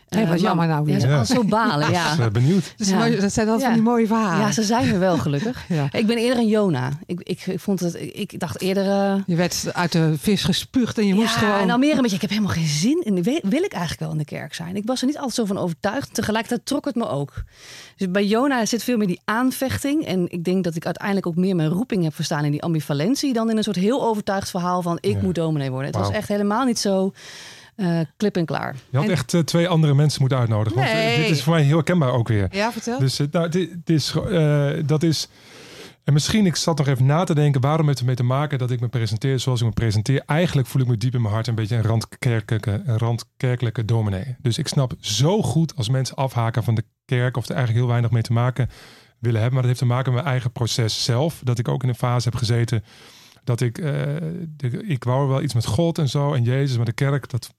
Hé, 0.08 0.26
wat 0.26 0.36
Eh, 0.36 0.42
jammer 0.42 0.66
nou 0.66 0.84
weer. 0.84 0.94
Ja, 0.94 1.00
ze 1.00 1.06
Ja. 1.08 1.18
al 1.18 1.24
zo 1.24 1.44
balen, 1.44 1.86
Dus, 1.88 1.96
ja. 1.96 2.30
benieuwd. 2.30 2.74
Dat, 2.76 2.86
is 2.86 2.88
Ja. 2.92 2.98
mooi, 2.98 3.20
dat 3.20 3.32
zijn 3.32 3.46
altijd 3.48 3.66
Ja. 3.66 3.74
van 3.74 3.82
die 3.82 3.90
mooie 3.92 4.06
verhalen. 4.06 4.38
Ja, 4.46 4.52
ze 4.52 4.62
zijn 4.62 4.88
er 4.92 4.98
wel 4.98 5.18
gelukkig. 5.18 5.64
Ja. 5.68 5.88
Ik 5.92 6.06
ben 6.06 6.16
eerder 6.16 6.38
een 6.38 6.48
Jona. 6.48 6.90
Ik, 7.06 7.20
ik, 7.20 7.46
ik 7.46 7.60
vond 7.60 7.80
het, 7.80 7.94
ik 8.12 8.40
dacht 8.40 8.60
eerder... 8.60 8.84
eh, 8.90 9.14
Je 9.26 9.36
werd 9.36 9.64
uit 9.72 9.92
de 9.92 10.14
vis 10.18 10.42
gespuugd 10.42 10.98
en 10.98 11.06
je 11.06 11.14
moest 11.14 11.34
ja, 11.34 11.40
gewoon... 11.40 11.58
en 11.60 11.70
Almere 11.70 12.00
beetje, 12.00 12.14
ik 12.14 12.20
heb 12.20 12.30
helemaal 12.30 12.52
geen 12.52 12.66
zin 12.66 13.00
in. 13.04 13.22
Wil, 13.22 13.38
wil 13.42 13.62
ik 13.62 13.72
eigenlijk 13.72 14.00
wel 14.00 14.10
in 14.12 14.18
de 14.18 14.24
kerk 14.24 14.54
zijn? 14.54 14.76
Ik 14.76 14.86
was 14.86 15.00
er 15.00 15.06
niet 15.06 15.16
altijd 15.16 15.34
zo 15.34 15.44
van 15.44 15.58
overtuigd. 15.58 16.14
Tegelijkertijd 16.14 16.66
trok 16.66 16.84
het 16.84 16.94
me 16.94 17.08
ook. 17.08 17.42
Dus 17.96 18.10
bij 18.10 18.24
Jona 18.26 18.66
zit 18.66 18.82
veel 18.84 18.96
meer 18.96 19.06
die 19.06 19.20
aanvechting. 19.24 20.04
En 20.06 20.24
ik 20.30 20.44
denk 20.44 20.64
dat 20.64 20.74
ik 20.74 20.84
uiteindelijk 20.84 21.26
ook 21.26 21.36
meer 21.36 21.56
mijn 21.56 21.68
roeping 21.68 22.02
heb 22.04 22.14
verstaan 22.14 22.44
in 22.44 22.50
die 22.50 22.62
ambivalentie. 22.62 23.32
Dan 23.32 23.50
in 23.50 23.56
een 23.56 23.62
soort 23.62 23.76
heel 23.76 24.02
overtuigd 24.04 24.50
verhaal 24.50 24.82
van 24.82 24.98
ik 25.00 25.12
Ja. 25.14 25.22
moet 25.22 25.34
dominee 25.34 25.70
worden. 25.70 25.86
Het 25.90 26.00
was 26.00 26.10
echt 26.10 26.28
helemaal 26.28 26.64
niet 26.64 26.78
zo 26.78 27.12
Uh, 27.80 28.00
klip 28.16 28.36
en 28.36 28.44
klaar. 28.44 28.74
Je 28.90 28.96
had 28.96 29.06
En- 29.06 29.12
echt 29.12 29.34
eh, 29.34 29.40
twee 29.40 29.68
andere 29.68 29.94
mensen 29.94 30.20
moeten 30.20 30.38
uitnodigen. 30.38 30.78
Want 30.78 30.90
eh, 30.90 31.16
dit 31.16 31.30
is 31.30 31.42
voor 31.42 31.52
mij 31.52 31.62
heel 31.62 31.74
herkenbaar 31.74 32.12
ook 32.12 32.28
weer. 32.28 32.48
Ja, 32.50 32.72
vertel. 32.72 32.98
Dus 32.98 33.18
eh, 33.18 33.26
nou, 33.30 33.48
dit, 33.48 33.70
dit 33.84 33.96
is, 33.96 34.14
eh, 34.30 34.70
dat 34.86 35.02
is. 35.02 35.28
En 36.04 36.12
misschien, 36.12 36.46
ik 36.46 36.56
zat 36.56 36.78
nog 36.78 36.86
even 36.86 37.06
na 37.06 37.24
te 37.24 37.34
denken, 37.34 37.60
waarom 37.60 37.86
heeft 37.86 37.98
het 37.98 38.06
mee 38.06 38.16
te 38.16 38.22
maken 38.22 38.58
dat 38.58 38.70
ik 38.70 38.80
me 38.80 38.88
presenteer 38.88 39.38
zoals 39.40 39.60
ik 39.60 39.66
me 39.66 39.72
presenteer? 39.72 40.22
Eigenlijk 40.26 40.68
voel 40.68 40.82
ik 40.82 40.88
me 40.88 40.96
diep 40.96 41.14
in 41.14 41.22
mijn 41.22 41.34
hart 41.34 41.46
een 41.46 41.54
beetje 41.54 41.76
een 41.76 41.82
randkerkelijke, 41.82 42.82
een 42.84 42.98
randkerkelijke 42.98 43.84
dominee. 43.84 44.36
Dus 44.38 44.58
ik 44.58 44.68
snap 44.68 44.92
zo 45.00 45.42
goed 45.42 45.76
als 45.76 45.88
mensen 45.88 46.16
afhaken 46.16 46.64
van 46.64 46.74
de 46.74 46.84
kerk 47.04 47.36
of 47.36 47.44
er 47.44 47.50
eigenlijk 47.54 47.78
heel 47.78 47.88
weinig 47.90 48.10
mee 48.10 48.22
te 48.22 48.32
maken 48.32 48.68
willen 49.18 49.40
hebben. 49.40 49.52
Maar 49.58 49.68
dat 49.68 49.70
heeft 49.78 49.78
te 49.88 49.94
maken 49.94 50.12
met 50.12 50.20
mijn 50.22 50.32
eigen 50.32 50.52
proces 50.52 51.04
zelf. 51.04 51.40
Dat 51.44 51.58
ik 51.58 51.68
ook 51.68 51.82
in 51.82 51.88
een 51.88 51.94
fase 51.94 52.28
heb 52.28 52.38
gezeten 52.38 52.84
dat 53.48 53.60
ik, 53.60 53.78
eh, 53.78 53.92
de, 54.56 54.82
ik 54.84 55.04
wou 55.04 55.28
wel 55.28 55.42
iets 55.42 55.54
met 55.54 55.66
God 55.66 55.98
en 55.98 56.08
zo 56.08 56.32
en 56.32 56.42
Jezus, 56.42 56.76
maar 56.76 56.84
de 56.84 56.92
kerk, 56.92 57.30
dat, 57.30 57.54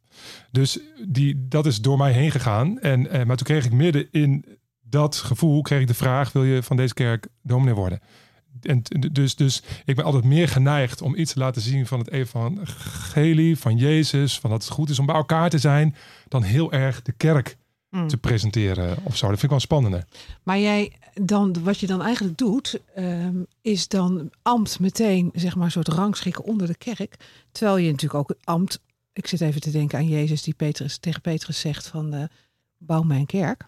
dus 0.52 0.80
die, 1.08 1.48
dat 1.48 1.66
is 1.66 1.82
door 1.82 1.98
mij 1.98 2.12
heen 2.12 2.32
gegaan. 2.32 2.80
En, 2.80 3.10
eh, 3.10 3.26
maar 3.26 3.38
toen 3.38 3.46
kreeg 3.46 3.66
ik 3.66 3.72
midden 3.72 4.08
in 4.12 4.46
dat 4.82 5.16
gevoel, 5.16 5.62
kreeg 5.62 5.82
ik 5.82 5.88
de 5.88 5.94
vraag, 5.94 6.32
wil 6.32 6.44
je 6.44 6.64
van 6.64 6.78
deze 6.78 6.94
kerk 6.94 7.28
dominee 7.42 7.74
worden? 7.74 8.00
En 8.62 8.82
dus, 9.12 9.36
dus 9.36 9.64
ik 9.86 9.96
ben 9.96 10.06
altijd 10.06 10.24
meer 10.24 10.48
geneigd 10.48 11.02
om 11.02 11.16
iets 11.16 11.34
te 11.34 11.40
laten 11.40 11.62
zien 11.62 11.86
van 11.86 12.00
het 12.00 12.10
evangelie, 12.10 13.58
van 13.58 13.78
Jezus, 13.78 14.40
van 14.40 14.50
dat 14.50 14.64
het 14.64 14.72
goed 14.72 14.90
is 14.90 15.00
om 15.00 15.06
bij 15.06 15.16
elkaar 15.16 15.50
te 15.50 15.58
zijn, 15.58 15.96
dan 16.28 16.44
heel 16.44 16.72
erg 16.72 17.02
de 17.02 17.12
kerk 17.12 17.58
Mm. 17.90 18.08
te 18.08 18.18
presenteren 18.18 18.98
of 19.04 19.18
zo. 19.18 19.28
Dat 19.28 19.40
vind 19.40 19.44
ik 19.44 19.50
wel 19.50 19.60
spannender. 19.60 20.06
Maar 20.44 20.60
jij 20.60 20.92
dan, 21.14 21.64
wat 21.64 21.80
je 21.80 21.88
dan 21.88 22.02
eigenlijk 22.02 22.38
doet, 22.38 22.82
ehm, 22.96 23.44
is 23.62 23.88
dan 23.88 24.30
ambt 24.42 24.80
meteen, 24.80 25.30
zeg 25.34 25.56
maar, 25.56 25.66
een 25.66 25.72
soort 25.72 25.88
rangschikken 25.88 26.44
onder 26.44 26.68
de 26.68 26.76
kerk. 26.76 27.16
Terwijl 27.52 27.78
je 27.78 27.92
natuurlijk 27.92 28.20
ook 28.20 28.30
het 28.30 28.38
ambt. 28.44 28.82
Ik 29.14 29.28
zit 29.28 29.42
even 29.42 29.62
te 29.62 29.72
denken 29.72 29.98
aan 29.98 30.08
Jezus 30.08 30.44
die 30.44 30.54
Petrus, 30.54 30.98
tegen 30.98 31.22
Petrus 31.22 31.60
zegt 31.60 31.88
van 31.88 32.14
eh, 32.14 32.24
bouw 32.78 33.02
mijn 33.02 33.26
kerk. 33.26 33.66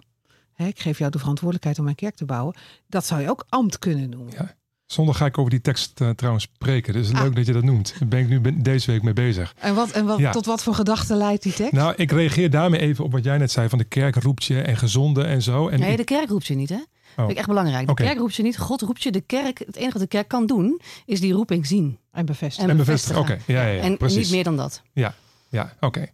Hè, 0.54 0.68
ik 0.68 0.80
geef 0.80 0.98
jou 0.98 1.12
de 1.12 1.20
verantwoordelijkheid 1.20 1.78
om 1.78 1.84
mijn 1.84 1.96
kerk 1.96 2.16
te 2.16 2.26
bouwen. 2.26 2.56
Dat 2.88 3.06
zou 3.06 3.22
je 3.22 3.30
ook 3.30 3.46
ambt 3.50 3.80
kunnen 3.80 4.10
noemen. 4.10 4.34
Ja. 4.34 4.56
Zondag 4.92 5.18
ga 5.18 5.26
ik 5.26 5.38
over 5.38 5.52
die 5.52 5.62
tekst 5.62 6.02
eh, 6.02 6.10
trouwens 6.10 6.44
spreken. 6.44 6.94
Dus 6.94 7.14
Ah. 7.14 7.22
leuk 7.22 7.36
dat 7.36 7.46
je 7.46 7.54
dat 7.54 7.64
noemt. 7.64 7.94
Daar 8.00 8.08
ben 8.08 8.20
ik 8.20 8.28
nu 8.30 8.40
ben- 8.40 8.64
deze 8.64 8.92
week 8.92 9.04
mee 9.04 9.14
bezig. 9.14 9.54
En, 9.60 9.76
wat, 9.76 9.92
en 9.92 10.06
wat, 10.06 10.18
Ja. 10.20 10.32
tot 10.32 10.46
wat 10.46 10.64
voor 10.64 10.74
gedachten 10.74 11.18
leidt 11.18 11.44
die 11.44 11.54
tekst? 11.54 11.72
Nou, 11.74 11.94
ik 11.98 12.12
reageer 12.12 12.50
daarmee 12.50 12.80
even 12.80 13.04
op 13.04 13.12
wat 13.12 13.24
jij 13.24 13.38
net 13.38 13.52
zei 13.52 13.70
van 13.70 13.78
de 13.78 13.84
kerk 13.84 14.16
roept 14.16 14.44
je 14.44 14.62
en 14.62 14.78
gezonde 14.78 15.24
en 15.24 15.42
zo. 15.42 15.68
En 15.68 15.80
Nee, 15.80 15.92
ik- 15.92 15.98
de 15.98 16.04
kerk 16.04 16.30
roept 16.30 16.48
je 16.48 16.56
niet, 16.56 16.70
hè? 16.70 16.80
Vind 17.16 17.30
ik 17.32 17.38
echt 17.38 17.48
belangrijk. 17.48 17.88
De 17.88 17.94
kerk 17.94 18.18
roept 18.18 18.36
je 18.36 18.44
niet. 18.44 18.58
God 18.58 18.82
roept 18.82 19.04
je. 19.04 19.12
De 19.12 19.22
kerk, 19.22 19.60
het 19.66 19.76
enige 19.76 19.92
wat 19.92 20.02
de 20.02 20.08
kerk 20.08 20.28
kan 20.28 20.46
doen, 20.46 20.82
is 21.06 21.20
die 21.22 21.34
roeping 21.34 21.66
zien. 21.68 22.00
en 22.12 22.26
bevestigd. 22.26 22.64
En 22.64 22.70
en 22.70 22.78
bevestigen. 22.78 23.22
Oké, 23.22 23.28
bevestigen. 23.30 23.62
ja, 23.62 23.68
ja, 23.70 23.76
ja, 23.76 23.82
en 23.82 23.98
precies. 23.98 24.18
niet 24.18 24.32
meer 24.32 24.44
dan 24.44 24.58
dat. 24.58 24.82
Ja, 24.94 25.14
oké. 25.80 26.06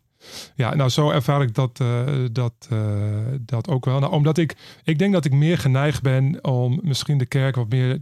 Ja, 0.55 0.75
nou 0.75 0.89
zo 0.89 1.09
ervaar 1.09 1.41
ik 1.41 1.53
dat, 1.55 1.79
eh, 1.79 2.03
dat, 2.31 2.53
eh, 2.69 2.77
dat 3.41 3.67
ook 3.69 3.85
wel. 3.85 3.99
Nou, 3.99 4.11
omdat 4.11 4.37
ik, 4.37 4.55
ik 4.83 4.99
denk 4.99 5.13
dat 5.13 5.25
ik 5.25 5.31
meer 5.33 5.57
geneigd 5.57 6.01
ben 6.01 6.43
om 6.43 6.79
misschien 6.83 7.17
de 7.17 7.25
kerk 7.25 7.55
wat 7.55 7.69
meer, 7.69 8.01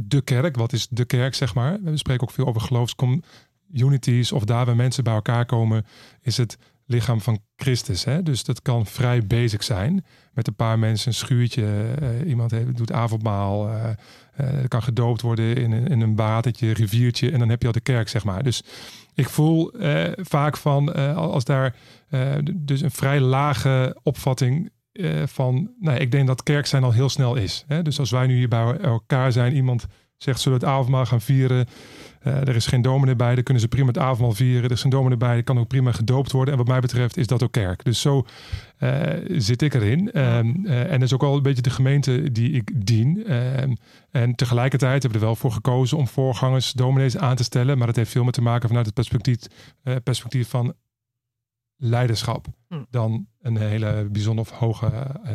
de 0.00 0.22
kerk, 0.24 0.56
wat 0.56 0.72
is 0.72 0.88
de 0.90 1.04
kerk 1.04 1.34
zeg 1.34 1.54
maar. 1.54 1.78
We 1.82 1.96
spreken 1.96 2.22
ook 2.22 2.30
veel 2.34 2.46
over 2.46 2.60
geloofscommunities 2.60 4.32
of 4.32 4.44
daar 4.44 4.66
waar 4.66 4.76
mensen 4.76 5.04
bij 5.04 5.14
elkaar 5.14 5.46
komen, 5.46 5.84
is 6.20 6.36
het 6.36 6.58
lichaam 6.86 7.20
van 7.20 7.40
Christus. 7.56 8.04
Hè? 8.04 8.22
Dus 8.22 8.44
dat 8.44 8.62
kan 8.62 8.86
vrij 8.86 9.26
basic 9.26 9.62
zijn. 9.62 10.04
Met 10.32 10.46
een 10.46 10.54
paar 10.54 10.78
mensen, 10.78 11.08
een 11.08 11.14
schuurtje, 11.14 11.94
eh, 12.00 12.28
iemand 12.28 12.50
heeft, 12.50 12.76
doet 12.76 12.92
avondmaal, 12.92 13.68
eh 13.68 13.90
eh, 14.32 14.48
kan 14.68 14.82
gedoopt 14.82 15.20
worden 15.20 15.56
in, 15.56 15.72
een- 15.72 15.86
in 15.86 16.00
een 16.00 16.16
watertje, 16.16 16.72
riviertje 16.72 17.30
en 17.30 17.38
dan 17.38 17.48
heb 17.48 17.60
je 17.60 17.66
al 17.66 17.72
de 17.72 17.80
kerk 17.80 18.08
zeg 18.08 18.24
maar. 18.24 18.42
Dus 18.42 18.62
ik 19.14 19.28
voel 19.28 19.72
vaak 20.16 20.56
van 20.56 20.94
als 21.16 21.44
daar 21.44 21.76
dus 22.54 22.80
een 22.80 22.90
vrij 22.90 23.20
lage 23.20 23.96
opvatting 24.02 24.70
eh, 24.92 25.22
van, 25.26 25.70
nou, 25.80 25.98
ik 25.98 26.10
denk 26.10 26.26
dat 26.26 26.42
kerk 26.42 26.66
zijn 26.66 26.84
al 26.84 26.92
heel 26.92 27.08
snel 27.08 27.34
is. 27.34 27.64
Hè? 27.68 27.82
Dus 27.82 27.98
als 27.98 28.10
wij 28.10 28.26
nu 28.26 28.34
hier 28.34 28.48
bij 28.48 28.76
elkaar 28.76 29.32
zijn, 29.32 29.54
iemand 29.54 29.86
zegt 30.22 30.40
zullen 30.40 30.58
we 30.58 30.64
het 30.64 30.74
avondmaal 30.74 31.06
gaan 31.06 31.20
vieren. 31.20 31.66
Eh, 32.20 32.40
er 32.40 32.56
is 32.56 32.66
geen 32.66 32.82
dominee 32.82 33.16
bij, 33.16 33.34
dan 33.34 33.44
kunnen 33.44 33.62
ze 33.62 33.68
prima 33.68 33.86
het 33.86 33.98
avondmaal 33.98 34.32
vieren. 34.32 34.64
Er 34.64 34.70
is 34.70 34.80
geen 34.80 34.90
dominee 34.90 35.16
bij, 35.16 35.34
dan 35.34 35.44
kan 35.44 35.58
ook 35.58 35.68
prima 35.68 35.92
gedoopt 35.92 36.32
worden. 36.32 36.52
En 36.52 36.58
wat 36.58 36.68
mij 36.68 36.80
betreft 36.80 37.16
is 37.16 37.26
dat 37.26 37.42
ook 37.42 37.52
kerk. 37.52 37.84
Dus 37.84 38.00
zo 38.00 38.26
eh, 38.78 39.02
zit 39.28 39.62
ik 39.62 39.74
erin. 39.74 40.12
Ehm, 40.12 40.66
eh, 40.66 40.80
en 40.82 40.90
dat 40.90 41.02
is 41.02 41.14
ook 41.14 41.20
wel 41.20 41.36
een 41.36 41.42
beetje 41.42 41.62
de 41.62 41.70
gemeente 41.70 42.32
die 42.32 42.50
ik 42.50 42.86
dien. 42.86 43.24
Ehm, 43.26 43.74
en 44.10 44.34
tegelijkertijd 44.34 45.02
hebben 45.02 45.10
we 45.10 45.18
er 45.18 45.32
wel 45.32 45.40
voor 45.40 45.52
gekozen 45.52 45.98
om 45.98 46.08
voorgangers, 46.08 46.72
dominees 46.72 47.16
aan 47.16 47.36
te 47.36 47.44
stellen. 47.44 47.78
Maar 47.78 47.86
dat 47.86 47.96
heeft 47.96 48.10
veel 48.10 48.22
meer 48.22 48.32
te 48.32 48.42
maken 48.42 48.68
vanuit 48.68 48.86
het 48.86 48.94
perspectief, 48.94 49.38
perspectief 50.02 50.48
van 50.48 50.74
leiderschap. 51.82 52.46
Hm. 52.68 52.82
Dan 52.90 53.26
een 53.40 53.56
hele 53.56 54.08
bijzonder 54.10 54.44
of 54.44 54.50
hoge 54.50 54.86
eh 55.24 55.32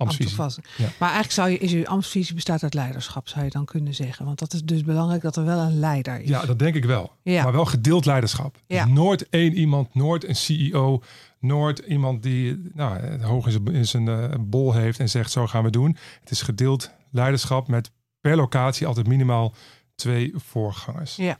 ambtsvisie. 0.00 0.62
Ja. 0.76 0.88
Maar 0.98 1.12
eigenlijk 1.12 1.32
zou 1.32 1.50
je, 1.50 1.58
is 1.58 1.72
uw 1.72 1.86
ambtsvisie 1.86 2.34
bestaat 2.34 2.62
uit 2.62 2.74
leiderschap, 2.74 3.28
zou 3.28 3.44
je 3.44 3.50
dan 3.50 3.64
kunnen 3.64 3.94
zeggen. 3.94 4.24
Want 4.24 4.38
dat 4.38 4.52
is 4.52 4.62
dus 4.62 4.84
belangrijk 4.84 5.22
dat 5.22 5.36
er 5.36 5.44
wel 5.44 5.58
een 5.58 5.78
leider 5.78 6.20
is. 6.20 6.28
Ja, 6.28 6.44
dat 6.46 6.58
denk 6.58 6.74
ik 6.74 6.84
wel. 6.84 7.12
Ja. 7.22 7.42
Maar 7.42 7.52
wel 7.52 7.64
gedeeld 7.64 8.04
leiderschap. 8.04 8.54
Dus 8.66 8.76
Ja. 8.76 8.84
nooit 8.86 9.28
één 9.28 9.54
iemand, 9.54 9.94
nooit 9.94 10.28
een 10.28 10.36
CEO, 10.36 11.02
nooit 11.38 11.78
iemand 11.78 12.22
die 12.22 12.70
nou, 12.74 12.98
het 12.98 13.22
hoog 13.22 13.46
in 13.46 13.52
zijn, 13.52 13.66
in 13.66 13.86
zijn 13.86 14.08
eh, 14.08 14.34
bol 14.40 14.72
heeft 14.72 14.98
en 14.98 15.08
zegt 15.08 15.30
zo 15.30 15.46
gaan 15.46 15.64
we 15.64 15.70
doen. 15.70 15.96
Het 16.20 16.30
is 16.30 16.42
gedeeld 16.42 16.90
leiderschap 17.10 17.68
met 17.68 17.90
per 18.20 18.36
locatie 18.36 18.86
altijd 18.86 19.06
minimaal 19.06 19.54
twee 19.94 20.32
voorgangers. 20.36 21.16
Ja. 21.16 21.38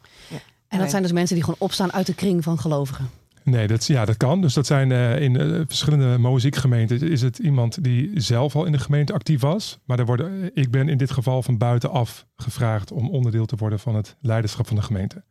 En 0.69 0.79
dat 0.79 0.91
zijn 0.91 1.03
dus 1.03 1.13
mensen 1.13 1.35
die 1.35 1.45
gewoon 1.45 1.61
opstaan 1.61 1.93
uit 1.93 2.07
de 2.07 2.15
kring 2.15 2.45
van 2.45 2.59
gelovigen. 2.59 3.11
Nee, 3.45 3.67
dat, 3.67 3.87
ja, 3.87 4.05
dat 4.05 4.17
kan. 4.17 4.41
Dus 4.41 4.55
dat 4.55 4.67
zijn 4.67 4.93
eh, 4.93 5.21
in 5.21 5.37
eh, 5.37 5.61
verschillende 5.67 6.19
mozaïekgemeenten 6.19 7.11
is 7.11 7.23
het 7.23 7.39
iemand 7.39 7.85
die 7.85 8.21
zelf 8.21 8.57
al 8.57 8.65
in 8.65 8.73
de 8.73 8.79
gemeente 8.79 9.13
actief 9.13 9.41
was. 9.41 9.79
Maar 9.85 9.99
er 9.99 10.07
worden, 10.07 10.43
eh, 10.43 10.63
ik 10.63 10.71
ben 10.71 10.89
in 10.89 10.99
dit 10.99 11.11
geval 11.11 11.43
van 11.43 11.59
buitenaf 11.59 12.27
gevraagd 12.37 12.93
om 12.93 13.09
onderdeel 13.11 13.47
te 13.47 13.57
worden 13.57 13.79
van 13.79 13.95
het 13.95 14.17
leiderschap 14.21 14.67
van 14.67 14.77
de 14.77 14.83
gemeente. 14.83 15.25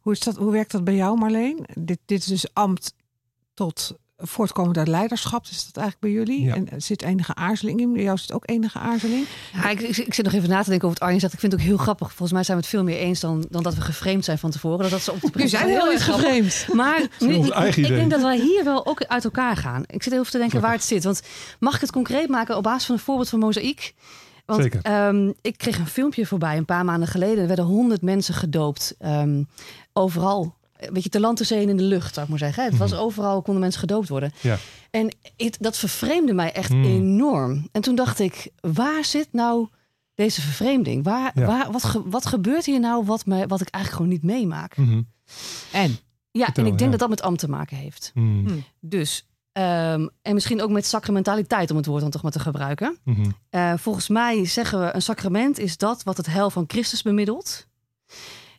Hoe, 0.00 0.12
is 0.12 0.20
dat, 0.20 0.36
hoe 0.36 0.52
werkt 0.52 0.72
dat 0.72 0.84
bij 0.84 0.94
jou, 0.94 1.18
Marleen? 1.18 1.66
Dit, 1.78 1.98
dit 2.04 2.18
is 2.18 2.26
dus 2.26 2.54
ambt 2.54 2.94
tot 3.54 3.98
voortkomend 4.22 4.78
uit 4.78 4.88
leiderschap. 4.88 5.44
Is 5.50 5.64
dat 5.66 5.76
eigenlijk 5.84 5.98
bij 6.00 6.10
jullie? 6.10 6.44
Ja. 6.44 6.54
En 6.54 6.70
er 6.70 6.80
zit 6.80 7.02
enige 7.02 7.34
aarzeling 7.34 7.80
in? 7.80 7.92
Bij 7.92 8.02
jou 8.02 8.18
zit 8.18 8.32
ook 8.32 8.48
enige 8.48 8.78
aarzeling? 8.78 9.26
Ja, 9.52 9.68
ik, 9.68 9.80
ik, 9.80 9.96
ik 9.96 10.14
zit 10.14 10.24
nog 10.24 10.34
even 10.34 10.48
na 10.48 10.62
te 10.62 10.68
denken 10.68 10.88
over 10.88 10.98
wat 10.98 11.08
Arjen 11.08 11.20
zegt. 11.20 11.32
Ik 11.32 11.40
vind 11.40 11.52
het 11.52 11.60
ook 11.60 11.66
heel 11.66 11.76
grappig. 11.76 12.06
Volgens 12.08 12.32
mij 12.32 12.42
zijn 12.42 12.56
we 12.56 12.62
het 12.62 12.72
veel 12.72 12.82
meer 12.84 12.96
eens 12.98 13.20
dan, 13.20 13.46
dan 13.50 13.62
dat 13.62 13.74
we 13.74 13.80
geframed 13.80 14.24
zijn 14.24 14.38
van 14.38 14.50
tevoren. 14.50 14.78
Dat, 14.78 14.90
dat 14.90 15.02
ze 15.02 15.12
op 15.12 15.20
de 15.20 15.30
We 15.42 15.48
zijn 15.48 15.68
heel 15.68 15.92
erg 15.92 16.04
gevreemd. 16.04 16.66
Maar 16.72 17.00
nu, 17.18 17.34
ik, 17.34 17.76
ik 17.76 17.88
denk 17.88 18.10
dat 18.10 18.22
wij 18.22 18.38
hier 18.38 18.64
wel 18.64 18.86
ook 18.86 19.04
uit 19.04 19.24
elkaar 19.24 19.56
gaan. 19.56 19.82
Ik 19.86 20.02
zit 20.02 20.12
even 20.12 20.30
te 20.30 20.38
denken 20.38 20.60
waar 20.60 20.72
het 20.72 20.84
zit. 20.84 21.04
Want 21.04 21.22
mag 21.58 21.74
ik 21.74 21.80
het 21.80 21.92
concreet 21.92 22.28
maken 22.28 22.56
op 22.56 22.62
basis 22.62 22.84
van 22.86 22.94
een 22.94 23.00
voorbeeld 23.00 23.28
van 23.28 23.38
Mozaïek? 23.38 23.94
Want 24.46 24.62
Zeker. 24.62 24.80
ehm, 24.82 25.32
ik 25.40 25.58
kreeg 25.58 25.78
een 25.78 25.86
filmpje 25.86 26.26
voorbij 26.26 26.56
een 26.56 26.64
paar 26.64 26.84
maanden 26.84 27.08
geleden. 27.08 27.38
Er 27.38 27.46
werden 27.46 27.64
honderd 27.64 28.02
mensen 28.02 28.34
gedoopt. 28.34 28.94
ehm, 28.98 29.42
overal. 29.92 30.54
Een 30.86 30.92
beetje 30.92 31.08
te 31.08 31.20
land, 31.20 31.36
te 31.36 31.44
zee 31.44 31.62
en 31.62 31.68
in 31.68 31.76
de 31.76 31.82
lucht, 31.82 32.12
zou 32.14 32.24
ik 32.24 32.30
maar 32.30 32.40
zeggen. 32.40 32.64
Het 32.64 32.76
was 32.76 32.94
overal, 32.94 33.42
konden 33.42 33.62
mensen 33.62 33.80
gedoopt 33.80 34.08
worden. 34.08 34.32
Ja. 34.40 34.58
En 34.90 35.14
het, 35.36 35.56
dat 35.60 35.76
vervreemde 35.78 36.32
mij 36.34 36.52
echt 36.52 36.68
Hmm. 36.68 36.84
enorm. 36.84 37.68
En 37.72 37.80
toen 37.82 37.94
dacht 37.94 38.18
ik, 38.18 38.50
waar 38.60 39.04
zit 39.04 39.28
nou 39.32 39.68
deze 40.14 40.40
vervreemding? 40.40 41.04
Waar, 41.04 41.30
Ja. 41.34 41.46
waar, 41.46 41.70
wat, 41.72 41.84
ge- 41.84 42.02
wat 42.08 42.26
gebeurt 42.26 42.64
hier 42.66 42.80
nou 42.80 43.04
wat, 43.04 43.26
mij, 43.26 43.46
wat 43.46 43.60
ik 43.60 43.68
eigenlijk 43.68 44.04
gewoon 44.04 44.20
niet 44.22 44.22
meemaak? 44.36 44.76
Mhm. 44.76 45.02
En? 45.72 45.96
Ja, 46.30 46.44
Vertel, 46.44 46.64
en 46.64 46.70
ik 46.72 46.78
denk 46.78 46.90
ja. 46.92 46.98
dat 46.98 46.98
dat 46.98 47.08
met 47.08 47.22
ambt 47.22 47.40
te 47.40 47.48
maken 47.48 47.76
heeft. 47.76 48.10
Mhm. 48.14 48.26
Hmm. 48.48 48.64
Dus, 48.80 49.26
ehm, 49.52 50.08
en 50.22 50.34
misschien 50.34 50.62
ook 50.62 50.70
met 50.70 50.86
sacramentaliteit, 50.86 51.70
om 51.70 51.76
het 51.76 51.86
woord 51.86 52.00
dan 52.02 52.10
toch 52.10 52.22
maar 52.22 52.32
te 52.32 52.40
gebruiken. 52.40 52.98
Mhm. 53.04 53.30
Eh, 53.50 53.72
volgens 53.76 54.08
mij 54.08 54.44
zeggen 54.46 54.80
we, 54.80 54.94
een 54.94 55.02
sacrament 55.02 55.58
is 55.58 55.76
dat 55.76 56.02
wat 56.02 56.16
het 56.16 56.26
heil 56.26 56.50
van 56.50 56.64
Christus 56.66 57.02
bemiddelt. 57.02 57.66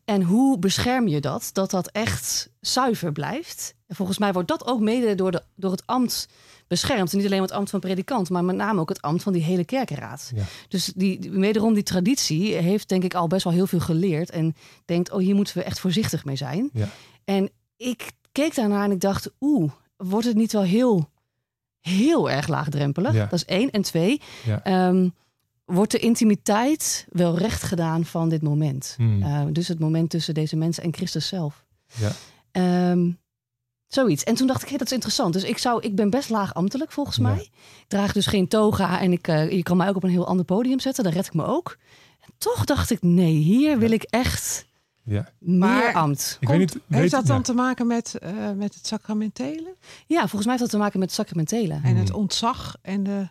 En 0.05 0.21
hoe 0.21 0.59
bescherm 0.59 1.07
je 1.07 1.21
dat? 1.21 1.49
Dat 1.53 1.71
dat 1.71 1.87
echt 1.87 2.49
zuiver 2.59 3.11
blijft. 3.11 3.75
En 3.87 3.95
volgens 3.95 4.17
mij 4.17 4.33
wordt 4.33 4.47
dat 4.47 4.65
ook 4.67 4.79
mede 4.79 5.15
door, 5.15 5.31
de, 5.31 5.43
door 5.55 5.71
het 5.71 5.83
ambt 5.85 6.27
beschermd. 6.67 7.11
En 7.11 7.17
niet 7.17 7.27
alleen 7.27 7.41
het 7.41 7.51
ambt 7.51 7.69
van 7.69 7.79
predikant, 7.79 8.29
maar 8.29 8.43
met 8.43 8.55
name 8.55 8.79
ook 8.79 8.89
het 8.89 9.01
ambt 9.01 9.23
van 9.23 9.33
die 9.33 9.43
hele 9.43 9.65
kerkenraad. 9.65 10.31
Ja. 10.35 10.43
Dus 10.67 10.91
die, 10.95 11.31
wederom 11.31 11.73
die 11.73 11.83
traditie 11.83 12.53
heeft 12.55 12.89
denk 12.89 13.03
ik 13.03 13.13
al 13.13 13.27
best 13.27 13.43
wel 13.43 13.53
heel 13.53 13.67
veel 13.67 13.79
geleerd. 13.79 14.29
En 14.29 14.55
denkt, 14.85 15.11
oh 15.11 15.19
hier 15.19 15.35
moeten 15.35 15.57
we 15.57 15.63
echt 15.63 15.79
voorzichtig 15.79 16.25
mee 16.25 16.35
zijn. 16.35 16.69
Ja. 16.73 16.87
En 17.23 17.49
ik 17.77 18.11
keek 18.31 18.55
daarnaar 18.55 18.83
en 18.83 18.91
ik 18.91 18.99
dacht, 18.99 19.29
oeh, 19.39 19.71
wordt 19.97 20.27
het 20.27 20.35
niet 20.35 20.51
wel 20.51 20.63
heel, 20.63 21.09
heel 21.79 22.29
erg 22.29 22.47
laagdrempelig? 22.47 23.13
Ja. 23.13 23.25
Dat 23.25 23.33
is 23.33 23.45
één. 23.45 23.71
En 23.71 23.81
twee, 23.81 24.21
Ja. 24.45 24.61
Wordt 25.65 25.91
de 25.91 25.99
intimiteit 25.99 27.05
wel 27.09 27.37
recht 27.37 27.63
gedaan 27.63 28.05
van 28.05 28.29
dit 28.29 28.41
moment? 28.41 28.93
Hmm. 28.97 29.23
Eh, 29.23 29.41
dus 29.51 29.67
het 29.67 29.79
moment 29.79 30.09
tussen 30.09 30.33
deze 30.33 30.55
mensen 30.55 30.83
en 30.83 30.93
Christus 30.93 31.27
zelf. 31.27 31.65
Ja. 31.93 32.11
Ehm, 32.51 33.11
zoiets. 33.87 34.23
En 34.23 34.35
toen 34.35 34.47
dacht 34.47 34.61
ik, 34.63 34.69
hé, 34.69 34.77
dat 34.77 34.87
is 34.87 34.93
interessant. 34.93 35.33
Dus 35.33 35.43
ik, 35.43 35.57
zou, 35.57 35.81
ik 35.81 35.95
ben 35.95 36.09
best 36.09 36.29
laag 36.29 36.53
ambtelijk 36.53 36.91
volgens 36.91 37.15
Ja. 37.17 37.23
mij. 37.23 37.41
Ik 37.41 37.85
draag 37.87 38.11
dus 38.13 38.25
geen 38.25 38.47
toga 38.47 38.99
en 39.01 39.11
ik, 39.11 39.27
eh, 39.27 39.51
je 39.51 39.63
kan 39.63 39.77
mij 39.77 39.89
ook 39.89 39.95
op 39.95 40.03
een 40.03 40.09
heel 40.09 40.27
ander 40.27 40.45
podium 40.45 40.79
zetten. 40.79 41.03
Dan 41.03 41.13
red 41.13 41.25
ik 41.25 41.33
me 41.33 41.45
ook. 41.45 41.77
En 42.19 42.33
toch 42.37 42.65
dacht 42.65 42.89
ik, 42.91 43.01
nee, 43.01 43.33
hier 43.33 43.77
wil 43.79 43.91
ik 43.91 44.03
echt 44.03 44.65
Ja. 45.05 45.29
Meer 45.39 45.57
Maar- 45.57 45.93
ambt. 45.93 46.37
Ik 46.39 46.47
Komt- 46.47 46.59
weet 46.59 46.73
niet, 46.73 46.83
weet, 46.87 46.99
Heeft 46.99 47.11
dat 47.11 47.25
dan 47.25 47.35
ja. 47.37 47.41
te 47.41 47.53
maken 47.53 47.87
met, 47.87 48.15
eh, 48.17 48.51
met 48.51 48.73
het 48.75 48.87
sacramentele 48.87 49.75
Ja, 50.07 50.19
volgens 50.19 50.41
mij 50.41 50.49
heeft 50.49 50.59
dat 50.59 50.69
te 50.69 50.77
maken 50.77 50.99
met 50.99 51.07
het 51.07 51.17
sacramentele. 51.17 51.79
en 51.83 51.95
het 51.95 52.09
Hmm. 52.09 52.17
ontzag 52.17 52.77
en 52.81 53.03
de... 53.03 53.27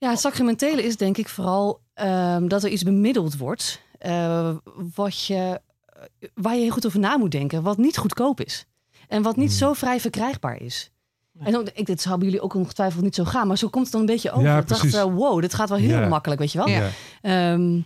Ja, 0.00 0.10
het 0.10 0.20
sacramentele 0.20 0.82
is 0.84 0.96
denk 0.96 1.16
ik 1.16 1.28
vooral 1.28 1.80
ehm, 1.94 2.48
dat 2.48 2.64
er 2.64 2.70
iets 2.70 2.82
bemiddeld 2.82 3.36
wordt. 3.36 3.80
eh, 3.98 4.50
wat 4.94 5.24
je, 5.26 5.60
eh, 5.86 6.28
waar 6.34 6.54
je 6.54 6.60
heel 6.60 6.70
goed 6.70 6.86
over 6.86 6.98
na 7.00 7.16
moet 7.16 7.30
denken. 7.30 7.62
Wat 7.62 7.76
niet 7.78 7.96
goedkoop 7.98 8.40
is. 8.40 8.66
En 9.08 9.22
wat 9.22 9.36
niet 9.36 9.48
Hmm. 9.48 9.58
zo 9.58 9.72
vrij 9.72 10.00
verkrijgbaar 10.00 10.60
is. 10.60 10.90
En 11.38 11.56
ook, 11.56 11.68
ik, 11.74 11.86
dit 11.86 12.00
zou 12.00 12.16
bij 12.18 12.26
jullie 12.26 12.42
ook 12.42 12.54
ongetwijfeld 12.54 13.02
niet 13.04 13.14
zo 13.14 13.24
gaan. 13.24 13.46
Maar 13.46 13.58
zo 13.58 13.68
komt 13.68 13.82
het 13.84 13.92
dan 13.92 14.00
een 14.00 14.06
beetje 14.06 14.30
over. 14.30 14.42
Ja, 14.44 14.58
ik 14.58 14.68
dacht, 14.68 14.94
eh, 14.94 15.02
wow, 15.02 15.40
dit 15.40 15.54
gaat 15.54 15.68
wel 15.68 15.78
heel 15.78 16.00
Ja. 16.00 16.08
makkelijk, 16.08 16.40
weet 16.40 16.52
je 16.52 16.58
wel. 16.58 16.68
Ja. 16.68 16.78
Ja. 16.82 16.90
Ehm, 17.52 17.80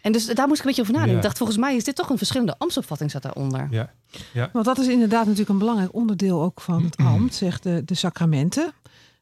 en 0.00 0.12
dus 0.12 0.26
daar 0.26 0.46
moest 0.46 0.58
ik 0.60 0.64
een 0.64 0.66
beetje 0.74 0.80
over 0.82 0.92
nadenken. 0.92 1.10
Ja. 1.10 1.16
Ik 1.16 1.22
dacht, 1.24 1.36
volgens 1.36 1.58
mij 1.58 1.76
is 1.76 1.84
dit 1.84 1.96
toch 1.96 2.10
een 2.10 2.18
verschillende 2.18 2.54
ambtsopvatting 2.58 3.10
zat 3.10 3.22
daaronder. 3.22 3.68
Ja. 3.70 4.50
Want 4.52 4.64
dat 4.64 4.78
is 4.78 4.86
inderdaad 4.86 5.22
natuurlijk 5.22 5.50
een 5.50 5.58
belangrijk 5.58 5.94
onderdeel 5.94 6.42
ook 6.42 6.60
van 6.60 6.84
het 6.84 6.96
ambt, 6.96 7.34
zegt 7.34 7.62
de, 7.62 7.82
de 7.84 7.94
sacramenten. 7.94 8.72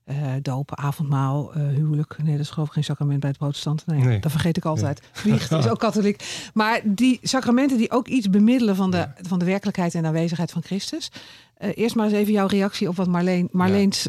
Eh 0.04 0.16
doop, 0.42 0.74
avondmaal, 0.74 1.52
eh, 1.54 1.62
huwelijk. 1.66 2.16
Nee, 2.22 2.32
dat 2.36 2.40
is 2.44 2.50
geloof 2.50 2.66
ik 2.68 2.72
geen 2.74 2.84
sacrament 2.84 3.20
bij 3.20 3.28
het 3.28 3.38
protestanten. 3.38 3.94
Nee, 3.96 4.04
Nee. 4.04 4.20
dat 4.20 4.30
vergeet 4.30 4.56
ik 4.56 4.64
altijd. 4.64 5.02
Biecht 5.24 5.50
is 5.52 5.68
ook 5.68 5.78
katholiek. 5.88 6.50
Maar 6.54 6.80
die 6.84 7.18
sacramenten 7.22 7.78
die 7.78 7.90
ook 7.90 8.08
iets 8.08 8.30
bemiddelen 8.30 8.76
van 8.76 8.90
de, 8.90 8.96
Ja. 8.96 9.14
van 9.20 9.38
de 9.38 9.44
werkelijkheid 9.44 9.94
en 9.94 10.06
aanwezigheid 10.06 10.50
van 10.50 10.62
Christus. 10.62 11.10
Eh, 11.54 11.70
eerst 11.74 11.94
maar 11.94 12.04
eens 12.04 12.14
even 12.14 12.32
jouw 12.32 12.46
reactie 12.46 12.88
op 12.88 12.96
wat 12.96 13.08
Marleen, 13.08 13.48
Marleens 13.52 14.08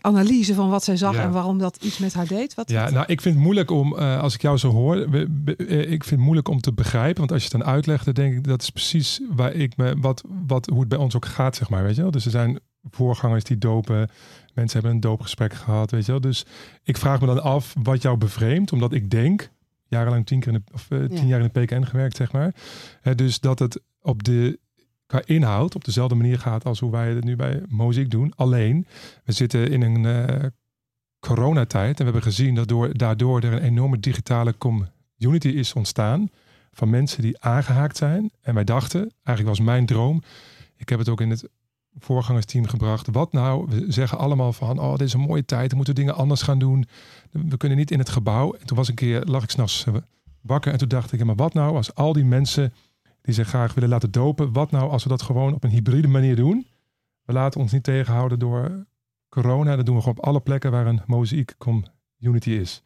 analyse 0.00 0.54
van 0.54 0.70
wat 0.70 0.84
zij 0.84 0.96
zag 0.96 1.14
Ja. 1.14 1.22
en 1.22 1.30
waarom 1.30 1.58
dat 1.58 1.76
iets 1.82 1.98
met 1.98 2.14
haar 2.14 2.26
deed. 2.26 2.54
Wat, 2.54 2.70
Ja, 2.70 2.90
nou, 2.90 3.04
ik 3.06 3.20
vind 3.20 3.34
het 3.34 3.44
moeilijk 3.44 3.70
om, 3.70 3.94
als 3.94 4.34
ik 4.34 4.42
jou 4.42 4.56
zo 4.58 4.70
hoor, 4.70 4.96
ik 4.96 6.04
vind 6.04 6.10
het 6.10 6.18
moeilijk 6.18 6.48
om 6.48 6.60
te 6.60 6.72
begrijpen. 6.72 7.18
Want 7.18 7.32
als 7.32 7.42
je 7.44 7.48
het 7.52 7.60
dan 7.60 7.72
uitlegt, 7.72 8.04
dan 8.04 8.14
denk 8.14 8.34
ik 8.36 8.44
dat 8.46 8.62
is 8.62 8.70
precies 8.70 9.20
waar 9.30 9.52
ik 9.52 9.76
me, 9.76 9.94
wat, 10.00 10.22
wat, 10.46 10.66
hoe 10.66 10.80
het 10.80 10.88
bij 10.88 10.98
ons 10.98 11.16
ook 11.16 11.26
gaat, 11.26 11.56
zeg 11.56 11.68
maar. 11.70 11.82
Weet 11.82 11.96
je 11.96 12.02
wel? 12.02 12.10
Dus 12.10 12.24
er 12.24 12.30
zijn 12.30 12.58
voorgangers 12.90 13.44
die 13.44 13.58
dopen, 13.58 14.10
mensen 14.54 14.78
hebben 14.78 14.96
een 14.96 15.00
doopgesprek 15.00 15.54
gehad, 15.54 15.90
weet 15.90 16.06
je 16.06 16.12
wel. 16.12 16.20
Dus 16.20 16.46
ik 16.82 16.96
vraag 16.96 17.20
me 17.20 17.26
dan 17.26 17.42
af 17.42 17.74
wat 17.82 18.02
jou 18.02 18.16
bevreemdt, 18.16 18.72
omdat 18.72 18.92
ik 18.92 19.10
denk, 19.10 19.50
jarenlang 19.86 20.26
tien, 20.26 20.40
keer 20.40 20.52
in 20.52 20.62
de, 20.66 20.72
of, 20.72 20.90
eh, 20.90 20.98
tien 20.98 21.16
Ja. 21.16 21.24
jaar 21.24 21.40
in 21.40 21.50
de 21.52 21.60
PKN 21.60 21.82
gewerkt, 21.82 22.16
zeg 22.16 22.32
maar. 22.32 22.54
Eh, 23.02 23.14
dus 23.14 23.40
dat 23.40 23.58
het 23.58 23.80
op 24.00 24.22
de, 24.22 24.58
qua 25.06 25.22
inhoud 25.24 25.74
op 25.74 25.84
dezelfde 25.84 26.14
manier 26.14 26.38
gaat 26.38 26.64
als 26.64 26.80
hoe 26.80 26.90
wij 26.90 27.08
het 27.08 27.24
nu 27.24 27.36
bij 27.36 27.62
Moziek 27.68 28.10
doen. 28.10 28.32
Alleen, 28.36 28.86
we 29.24 29.32
zitten 29.32 29.70
in 29.70 29.82
een 29.82 30.06
eh, 30.06 30.46
coronatijd 31.20 31.90
en 31.90 31.96
we 31.96 32.04
hebben 32.04 32.22
gezien 32.22 32.54
dat 32.54 32.68
door, 32.68 32.96
daardoor 32.96 33.40
er 33.40 33.52
een 33.52 33.62
enorme 33.62 34.00
digitale 34.00 34.54
community 34.58 35.48
is 35.48 35.72
ontstaan 35.72 36.28
van 36.72 36.90
mensen 36.90 37.22
die 37.22 37.40
aangehaakt 37.40 37.96
zijn. 37.96 38.30
En 38.40 38.54
wij 38.54 38.64
dachten, 38.64 39.00
eigenlijk 39.00 39.56
was 39.56 39.66
mijn 39.66 39.86
droom, 39.86 40.22
ik 40.76 40.88
heb 40.88 40.98
het 40.98 41.08
ook 41.08 41.20
in 41.20 41.30
het 41.30 41.48
voorgangersteam 41.98 42.66
gebracht. 42.66 43.08
Wat 43.10 43.32
nou? 43.32 43.66
We 43.68 43.92
zeggen 43.92 44.18
allemaal 44.18 44.52
van, 44.52 44.78
oh, 44.78 44.90
dit 44.90 45.06
is 45.06 45.12
een 45.12 45.20
mooie 45.20 45.44
tijd, 45.44 45.70
we 45.70 45.76
moeten 45.76 45.94
dingen 45.94 46.14
anders 46.14 46.42
gaan 46.42 46.58
doen. 46.58 46.86
We 47.30 47.56
kunnen 47.56 47.78
niet 47.78 47.90
in 47.90 47.98
het 47.98 48.08
gebouw. 48.08 48.52
En 48.52 48.66
toen 48.66 48.76
was 48.76 48.88
een 48.88 48.94
keer, 48.94 49.24
lag 49.24 49.42
ik 49.42 49.50
s'nachts 49.50 49.86
eh, 49.86 49.94
wakker 50.40 50.72
en 50.72 50.78
toen 50.78 50.88
dacht 50.88 51.12
ik, 51.12 51.24
maar 51.24 51.34
wat 51.34 51.54
nou 51.54 51.76
als 51.76 51.94
al 51.94 52.12
die 52.12 52.24
mensen 52.24 52.72
die 53.22 53.34
zich 53.34 53.48
graag 53.48 53.74
willen 53.74 53.88
laten 53.90 54.10
dopen, 54.10 54.52
wat 54.52 54.70
nou 54.70 54.90
als 54.90 55.02
we 55.02 55.08
dat 55.08 55.22
gewoon 55.22 55.54
op 55.54 55.64
een 55.64 55.70
hybride 55.70 56.08
manier 56.08 56.36
doen? 56.36 56.66
We 57.22 57.32
laten 57.32 57.60
ons 57.60 57.72
niet 57.72 57.82
tegenhouden 57.82 58.38
door 58.38 58.86
corona. 59.28 59.76
Dat 59.76 59.86
doen 59.86 59.94
we 59.94 60.00
gewoon 60.00 60.18
op 60.18 60.24
alle 60.24 60.40
plekken 60.40 60.70
waar 60.70 60.86
een 60.86 61.02
mozaïek 61.06 61.54
community 61.58 62.50
is. 62.50 62.82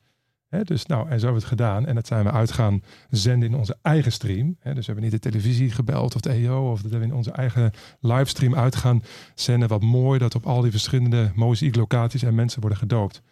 Dus 0.63 0.87
nou, 0.87 1.09
en 1.09 1.21
zo 1.21 1.25
hebben 1.25 1.43
we 1.43 1.49
het 1.49 1.59
gedaan. 1.59 1.87
En 1.87 1.95
dat 1.95 2.07
zijn 2.07 2.25
we 2.25 2.31
uit 2.31 2.53
gaan 2.53 2.83
zenden 3.11 3.49
in 3.49 3.57
onze 3.57 3.77
eigen 3.83 4.13
stream. 4.13 4.57
Hè, 4.59 4.75
dus 4.75 4.87
we 4.87 4.93
hebben 4.93 5.11
niet 5.11 5.23
de 5.23 5.31
televisie 5.31 5.71
gebeld 5.71 6.15
of 6.15 6.21
de 6.21 6.31
EO. 6.31 6.71
Of 6.71 6.83
dat 6.83 6.91
hebben 6.91 7.09
we 7.09 7.15
in 7.15 7.19
onze 7.19 7.33
eigen 7.33 7.71
livestream 8.01 8.55
uit 8.55 8.77
gaan 8.77 9.03
zenden. 9.35 9.69
Wat 9.69 9.83
mooi 9.83 10.19
dat 10.19 10.35
op 10.35 10.47
al 10.47 10.61
die 10.61 10.71
verschillende 10.71 11.33
mozaïek 11.35 11.77
locaties 11.77 12.23
en 12.23 12.35
mensen 12.35 12.61
worden 12.61 12.79
gedoopt. 12.79 13.23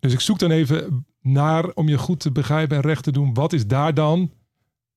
Dus 0.00 0.12
ik 0.12 0.20
zoek 0.20 0.38
dan 0.38 0.50
even 0.50 1.06
naar, 1.20 1.64
om 1.74 1.88
je 1.88 1.98
goed 1.98 2.20
te 2.20 2.32
begrijpen 2.32 2.76
en 2.76 2.82
recht 2.82 3.02
te 3.02 3.12
doen. 3.12 3.34
Wat 3.34 3.52
is 3.52 3.66
daar 3.66 3.94
dan 3.94 4.32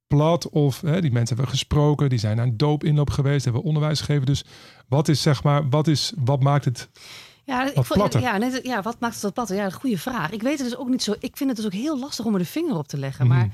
plat? 0.08 0.50
Of 0.50 0.80
die 0.80 1.12
mensen 1.12 1.36
hebben 1.36 1.48
gesproken. 1.48 2.10
Die 2.10 2.20
zijn 2.20 2.38
een 2.38 2.58
doopinloop 2.58 3.10
geweest. 3.10 3.44
Hebben 3.44 3.64
onderwijs 3.64 4.00
gegeven. 4.00 4.26
Dus 4.26 4.46
wat 4.88 5.08
is 5.08 5.22
zeg 5.22 5.44
maar, 5.44 5.70
wat, 5.70 5.88
is, 5.88 6.14
wat 6.24 6.44
maakt 6.44 6.66
het 6.66 6.90
Ja, 7.44 7.68
ik 7.68 7.76
Wat 7.76 7.86
vond- 7.88 8.00
platter. 8.00 8.22
ja, 8.22 8.38
net, 8.38 8.60
ja, 8.64 8.82
wat 8.82 9.00
maakt 9.00 9.14
het 9.14 9.24
wat 9.24 9.34
platter? 9.34 9.56
Ja, 9.56 9.66
een 9.66 9.72
goede 9.74 9.98
vraag. 9.98 10.32
Ik 10.32 10.42
weet 10.42 10.60
het 10.60 10.70
dus 10.70 10.78
ook 10.78 10.90
niet 10.90 11.04
zo. 11.04 11.14
Ik 11.20 11.38
vind 11.38 11.50
het 11.50 11.58
dus 11.58 11.66
ook 11.66 11.74
heel 11.74 12.00
lastig 12.00 12.26
om 12.26 12.34
er 12.34 12.40
de 12.40 12.46
vinger 12.46 12.76
op 12.78 12.88
te 12.88 12.98
leggen. 12.98 13.28
Mhm. 13.28 13.36
Maar 13.38 13.50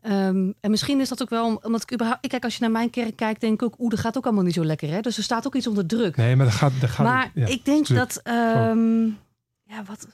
ehm, 0.00 0.52
en 0.60 0.70
misschien 0.70 1.00
is 1.00 1.08
dat 1.08 1.22
ook 1.22 1.30
wel 1.30 1.44
om- 1.46 1.58
omdat 1.62 1.82
ik 1.82 1.92
überhaupt. 1.92 2.24
Ik 2.24 2.30
kijk, 2.30 2.44
als 2.44 2.54
je 2.54 2.60
naar 2.60 2.70
mijn 2.70 2.90
kerk 2.90 3.16
kijkt, 3.16 3.40
denk 3.40 3.52
ik 3.54 3.62
ook, 3.62 3.74
oeh, 3.78 3.90
dat 3.90 3.98
gaat 4.00 4.16
ook 4.16 4.24
allemaal 4.24 4.44
niet 4.44 4.54
zo 4.54 4.64
lekker. 4.64 4.88
Hè? 4.90 5.00
Dus 5.00 5.16
er 5.16 5.22
staat 5.22 5.46
ook 5.46 5.54
iets 5.54 5.66
onder 5.66 5.86
druk. 5.86 6.16
Nee, 6.16 6.36
maar 6.36 6.46
dat 6.46 6.54
gaat. 6.54 6.72
Dat 6.80 6.90
gaat 6.90 7.06
maar 7.06 7.30
ja, 7.34 7.46
ik 7.46 7.64
denk 7.64 7.84
druk. 7.84 7.98
dat. 7.98 8.20
ehm, 8.22 9.04
ja, 9.62 9.82
wat. 9.86 10.06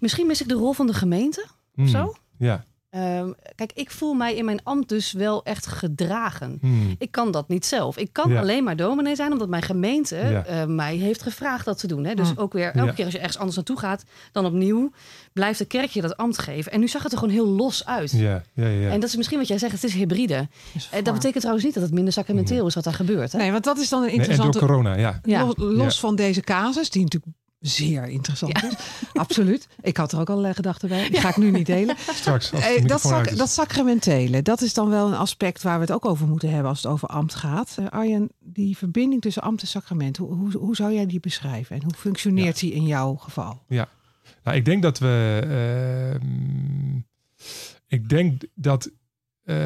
Misschien 0.00 0.26
mis 0.26 0.40
ik 0.40 0.48
de 0.48 0.54
rol 0.54 0.72
van 0.72 0.86
de 0.86 0.94
gemeente 0.94 1.46
Hmm, 1.74 1.86
zo. 1.88 2.14
Ja. 2.38 2.64
Ehm, 2.90 3.30
kijk, 3.54 3.72
ik 3.74 3.90
voel 3.90 4.14
mij 4.14 4.34
in 4.34 4.44
mijn 4.44 4.60
ambt 4.62 4.88
dus 4.88 5.12
wel 5.12 5.44
echt 5.44 5.66
gedragen. 5.66 6.58
Hmm. 6.60 6.94
Ik 6.98 7.10
kan 7.10 7.30
dat 7.30 7.48
niet 7.48 7.66
zelf. 7.66 7.96
Ik 7.96 8.12
kan 8.12 8.30
Ja. 8.30 8.40
alleen 8.40 8.64
maar 8.64 8.76
dominee 8.76 9.14
zijn 9.16 9.32
omdat 9.32 9.48
mijn 9.48 9.62
gemeente 9.62 10.16
Ja. 10.16 10.44
eh, 10.44 10.64
mij 10.66 10.96
heeft 10.96 11.22
gevraagd 11.22 11.64
dat 11.64 11.78
te 11.78 11.86
doen. 11.86 12.04
Hè. 12.04 12.14
Dus 12.14 12.30
Hm. 12.30 12.38
ook 12.40 12.52
weer 12.52 12.64
elke 12.74 12.86
Ja. 12.86 12.92
keer 12.92 13.04
als 13.04 13.12
je 13.12 13.18
ergens 13.18 13.36
anders 13.38 13.56
naartoe 13.56 13.78
gaat, 13.78 14.04
dan 14.32 14.46
opnieuw 14.46 14.90
blijft 15.32 15.58
de 15.58 15.64
kerk 15.64 15.90
je 15.90 16.00
dat 16.00 16.16
ambt 16.16 16.38
geven. 16.38 16.72
En 16.72 16.80
nu 16.80 16.88
zag 16.88 17.02
het 17.02 17.12
er 17.12 17.18
gewoon 17.18 17.34
heel 17.34 17.46
los 17.46 17.86
uit. 17.86 18.10
Ja, 18.10 18.42
ja, 18.54 18.66
ja. 18.66 18.90
En 18.90 19.00
dat 19.00 19.08
is 19.08 19.16
misschien 19.16 19.38
wat 19.38 19.48
jij 19.48 19.58
zegt, 19.58 19.72
het 19.72 19.84
is 19.84 19.94
hybride. 19.94 20.48
is 20.74 20.88
Eh, 20.90 21.04
dat 21.04 21.14
betekent 21.14 21.38
trouwens 21.38 21.64
niet 21.64 21.74
dat 21.74 21.82
het 21.82 21.92
minder 21.92 22.12
sacramenteel 22.12 22.66
is 22.66 22.74
wat 22.74 22.84
daar 22.84 22.94
gebeurt. 22.94 23.32
Hè? 23.32 23.38
Nee, 23.38 23.52
want 23.52 23.64
dat 23.64 23.78
is 23.78 23.88
dan 23.88 23.98
een 24.02 24.06
Nee, 24.06 24.14
en 24.14 24.22
door 24.22 24.30
interessante... 24.34 24.66
corona, 24.66 24.96
ja. 24.96 25.20
Ja. 25.22 25.44
Los, 25.44 25.54
los 25.56 26.00
van 26.00 26.16
deze 26.16 26.40
casus, 26.40 26.90
die 26.90 27.02
natuurlijk 27.02 27.32
zeer 27.60 28.08
interessant 28.08 28.62
is. 28.62 28.74
Absoluut. 29.12 29.68
Ik 29.80 29.96
had 29.96 30.12
er 30.12 30.20
ook 30.20 30.30
allerlei 30.30 30.54
gedachten 30.54 30.88
bij. 30.88 31.08
Die 31.08 31.20
ga 31.20 31.28
ik 31.28 31.36
nu 31.36 31.50
niet 31.50 31.66
delen. 31.66 31.96
Straks. 31.98 32.50
De 32.50 32.56
Eh, 32.56 32.86
dat, 32.86 33.00
sac- 33.00 33.36
dat 33.36 33.48
sacramentele, 33.50 34.42
dat 34.42 34.60
is 34.60 34.74
dan 34.74 34.88
wel 34.88 35.06
een 35.08 35.14
aspect 35.14 35.62
waar 35.62 35.74
we 35.74 35.80
het 35.84 35.92
ook 35.92 36.04
over 36.04 36.26
moeten 36.28 36.50
hebben 36.50 36.68
als 36.68 36.82
het 36.82 36.92
over 36.92 37.08
ambt 37.08 37.34
gaat. 37.34 37.76
Eh, 37.78 37.86
Arjen, 37.88 38.28
die 38.38 38.76
verbinding 38.76 39.22
tussen 39.22 39.42
ambt 39.42 39.60
en 39.62 39.68
sacrament, 39.68 40.16
hoe, 40.16 40.34
hoe, 40.34 40.56
hoe 40.56 40.76
zou 40.76 40.92
jij 40.92 41.06
die 41.06 41.20
beschrijven? 41.20 41.76
En 41.76 41.82
hoe 41.82 41.94
functioneert 41.94 42.58
die 42.60 42.72
in 42.72 42.86
jouw 42.86 43.14
geval? 43.14 43.62
Nou, 44.44 44.56
ik 44.56 44.64
denk 44.64 44.82
dat 44.82 44.98
we. 44.98 45.40
ehm, 46.20 46.96
ik 47.86 48.08
denk 48.08 48.42
dat. 48.54 48.90
eh, 49.44 49.56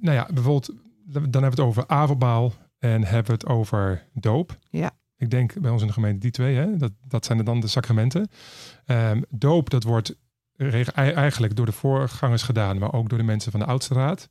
nou 0.00 0.16
ja, 0.16 0.28
bijvoorbeeld. 0.32 0.70
Dan 1.06 1.22
hebben 1.22 1.40
we 1.40 1.46
het 1.46 1.60
over 1.60 1.84
avondmaal. 1.86 2.52
En 2.78 3.04
hebben 3.04 3.26
we 3.26 3.32
het 3.32 3.46
over 3.46 4.06
doop. 4.12 4.58
Ja. 4.70 4.90
Ik 5.16 5.30
denk 5.30 5.60
bij 5.60 5.70
ons 5.70 5.80
in 5.80 5.86
de 5.86 5.92
gemeente 5.92 6.18
die 6.18 6.30
twee. 6.30 6.56
Hè, 6.56 6.76
dat, 6.76 6.92
dat 7.06 7.24
zijn 7.24 7.44
dan 7.44 7.60
de 7.60 7.66
sacramenten. 7.66 8.28
Ehm, 8.84 9.22
doop, 9.28 9.70
dat 9.70 9.82
wordt 9.82 10.16
eigenlijk 10.94 11.56
door 11.56 11.66
de 11.66 11.72
voorgangers 11.72 12.42
gedaan. 12.42 12.78
Maar 12.78 12.92
ook 12.92 13.08
door 13.08 13.18
de 13.18 13.24
mensen 13.24 13.50
van 13.50 13.60
de 13.60 13.66
oudste 13.66 13.94
raad. 13.94 14.28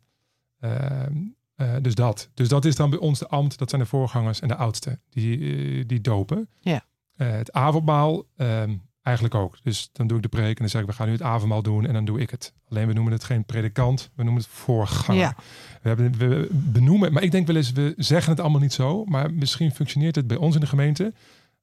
Ehm, 0.59 1.13
eh, 1.55 1.75
dus 1.81 1.95
dat. 1.95 2.29
Dus 2.33 2.47
dat 2.47 2.65
is 2.65 2.75
dan 2.75 2.89
bij 2.89 2.99
ons 2.99 3.19
de 3.19 3.27
ambt. 3.27 3.57
Dat 3.57 3.69
zijn 3.69 3.81
de 3.81 3.87
voorgangers 3.87 4.39
en 4.39 4.47
de 4.47 4.55
oudste. 4.55 4.99
Die, 5.09 5.37
eh, 5.37 5.83
die 5.87 6.01
dopen. 6.01 6.49
Ja. 6.59 6.85
Eh, 7.15 7.31
het 7.31 7.51
avondmaal 7.51 8.25
ehm, 8.35 8.75
eigenlijk 9.03 9.35
ook. 9.35 9.57
Dus 9.63 9.89
dan 9.93 10.07
doe 10.07 10.17
ik 10.17 10.23
de 10.23 10.29
preek 10.29 10.49
en 10.55 10.55
dan 10.61 10.69
zeg 10.69 10.81
ik, 10.81 10.87
we 10.87 10.93
gaan 10.93 11.05
nu 11.07 11.13
het 11.13 11.21
avondmaal 11.21 11.61
doen 11.61 11.85
en 11.87 11.93
dan 11.93 12.05
doe 12.05 12.19
ik 12.19 12.29
het. 12.29 12.53
Alleen 12.69 12.87
we 12.87 12.93
noemen 12.93 13.13
het 13.13 13.23
geen 13.23 13.45
predikant, 13.45 14.09
we 14.15 14.23
noemen 14.23 14.41
het 14.41 14.51
voorganger. 14.51 15.21
Ja. 15.21 15.35
We, 15.81 15.87
hebben, 15.87 16.17
we 16.17 16.47
benoemen, 16.51 17.13
maar 17.13 17.23
ik 17.23 17.31
denk 17.31 17.47
wel 17.47 17.55
eens, 17.55 17.71
we 17.71 17.93
zeggen 17.97 18.31
het 18.31 18.41
allemaal 18.41 18.61
niet 18.61 18.73
zo, 18.73 19.05
maar 19.05 19.33
misschien 19.33 19.71
functioneert 19.71 20.15
het 20.15 20.27
bij 20.27 20.37
ons 20.37 20.55
in 20.55 20.61
de 20.61 20.67
gemeente 20.67 21.13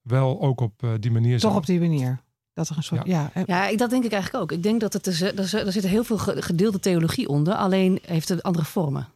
wel 0.03 0.41
ook 0.43 0.61
op 0.61 0.83
eh, 0.83 0.91
die 1.01 1.11
manier. 1.11 1.39
Toch 1.41 1.51
zo. 1.53 1.57
op 1.59 1.67
die 1.67 1.81
manier. 1.81 2.21
Dat 2.53 2.69
er 2.69 2.77
een 2.77 2.83
soort. 2.83 3.07
Ja. 3.07 3.31
eh, 3.35 3.43
Ja, 3.47 3.69
ik, 3.69 3.79
dat 3.79 3.91
denk 3.91 4.05
ik 4.05 4.13
eigenlijk 4.13 4.43
ook. 4.45 4.53
Ik 4.53 4.63
denk 4.63 4.81
dat 4.81 4.93
het 4.93 5.07
er, 5.07 5.23
er, 5.39 5.67
er 5.67 5.73
zit 5.73 5.87
heel 5.87 6.05
veel 6.05 6.19
ge- 6.19 6.43
gedeelde 6.43 6.81
theologie 6.81 7.29
onder, 7.29 7.55
alleen 7.55 7.99
heeft 8.07 8.29
het 8.29 8.43
andere 8.43 8.65
vormen. 8.65 9.09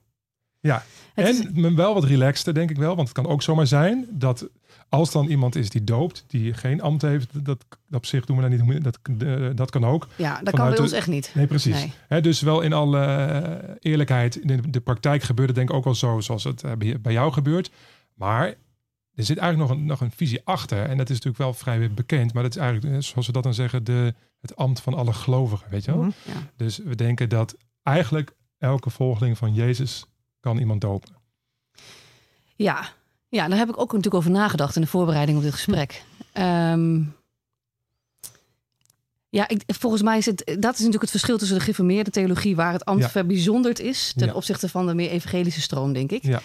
Ja. 0.60 0.84
Het 1.14 1.50
en 1.54 1.76
wel 1.76 1.94
wat 1.94 2.04
relaxter, 2.04 2.54
denk 2.54 2.70
ik 2.70 2.76
wel. 2.76 2.96
Want 2.96 3.08
het 3.08 3.16
kan 3.16 3.26
ook 3.26 3.42
zomaar 3.42 3.66
zijn 3.66 4.06
dat 4.10 4.48
als 4.88 5.12
dan 5.12 5.26
iemand 5.26 5.54
is 5.56 5.70
die 5.70 5.84
doopt, 5.84 6.24
die 6.26 6.54
geen 6.54 6.80
ambt 6.80 7.02
heeft, 7.02 7.32
dat, 7.32 7.44
dat 7.44 7.58
op 7.90 8.06
zich 8.06 8.24
doen 8.24 8.36
we 8.36 8.48
dat 8.48 8.66
niet. 8.66 8.84
Dat, 8.84 8.98
eh, 9.22 9.46
dat 9.54 9.70
kan 9.70 9.84
ook. 9.84 10.06
ja, 10.16 10.40
dat 10.42 10.54
kan 10.54 10.68
bij 10.68 10.78
ons 10.78 10.90
de- 10.90 10.96
echt 10.96 11.06
niet. 11.06 11.30
Nee, 11.34 11.46
precies. 11.46 11.86
Nee. 12.08 12.20
Dus 12.20 12.40
wel 12.40 12.60
in 12.60 12.72
alle 12.72 13.00
eh, 13.04 13.74
eerlijkheid, 13.80 14.36
in 14.36 14.46
de, 14.46 14.70
de 14.70 14.80
praktijk 14.80 15.22
gebeurt 15.22 15.48
het 15.48 15.56
denk 15.56 15.70
ik 15.70 15.76
ook 15.76 15.84
wel 15.84 15.94
zo 15.94 16.20
zoals 16.20 16.44
het 16.44 16.62
eh, 16.62 16.72
bij, 17.00 17.12
jou 17.12 17.32
gebeurt. 17.32 17.70
Maar 18.14 18.46
er 19.14 19.24
zit 19.24 19.38
eigenlijk 19.38 19.70
nog 19.70 19.78
een, 19.80 19.86
nog 19.86 20.00
een 20.00 20.10
visie 20.10 20.40
achter. 20.44 20.82
En 20.82 20.96
dat 20.96 21.10
is 21.10 21.14
natuurlijk 21.16 21.42
wel 21.42 21.54
vrij 21.54 21.90
bekend. 21.90 22.32
Maar 22.32 22.42
dat 22.42 22.54
is 22.56 22.60
eigenlijk, 22.60 23.02
zoals 23.02 23.26
we 23.26 23.32
dat 23.32 23.42
dan 23.42 23.54
zeggen, 23.54 23.84
de, 23.84 24.14
het 24.40 24.56
ambt 24.56 24.80
van 24.80 24.94
alle 24.94 25.12
gelovigen. 25.12 25.70
Weet 25.70 25.84
je 25.84 25.90
wel? 25.92 26.00
mhm. 26.00 26.10
Ja. 26.24 26.50
Dus 26.56 26.78
we 26.78 26.94
denken 26.94 27.28
dat 27.28 27.56
eigenlijk 27.82 28.34
elke 28.58 28.90
volgeling 28.90 29.38
van 29.38 29.54
Jezus 29.54 30.04
kan 30.40 30.58
iemand 30.58 30.80
dopen. 30.80 31.12
Ja. 32.56 32.88
Ja, 33.34 33.48
daar 33.48 33.58
heb 33.58 33.68
ik 33.68 33.78
ook 33.80 33.86
natuurlijk 33.92 34.14
over 34.14 34.30
nagedacht 34.30 34.76
in 34.76 34.82
de 34.82 34.86
voorbereiding 34.88 35.36
op 35.38 35.44
dit 35.44 35.52
gesprek. 35.52 36.02
Ehm, 36.32 37.00
Ja, 39.28 39.48
ik, 39.48 39.62
volgens 39.66 40.02
mij 40.02 40.18
is 40.18 40.26
het, 40.26 40.38
dat 40.46 40.72
is 40.72 40.78
natuurlijk 40.78 41.00
het 41.00 41.10
verschil 41.10 41.38
tussen 41.38 41.56
de 41.56 41.62
gereformeerde 41.62 42.10
theologie, 42.10 42.56
waar 42.56 42.72
het 42.72 42.84
ambt 42.84 43.02
Ja. 43.02 43.08
verbijzonderd 43.08 43.78
is, 43.80 44.12
ten 44.16 44.26
Ja. 44.26 44.32
opzichte 44.34 44.68
van 44.68 44.86
de 44.86 44.94
meer 44.94 45.10
evangelische 45.10 45.60
stroom, 45.60 45.92
denk 45.92 46.10
ik. 46.10 46.22
Ja. 46.22 46.40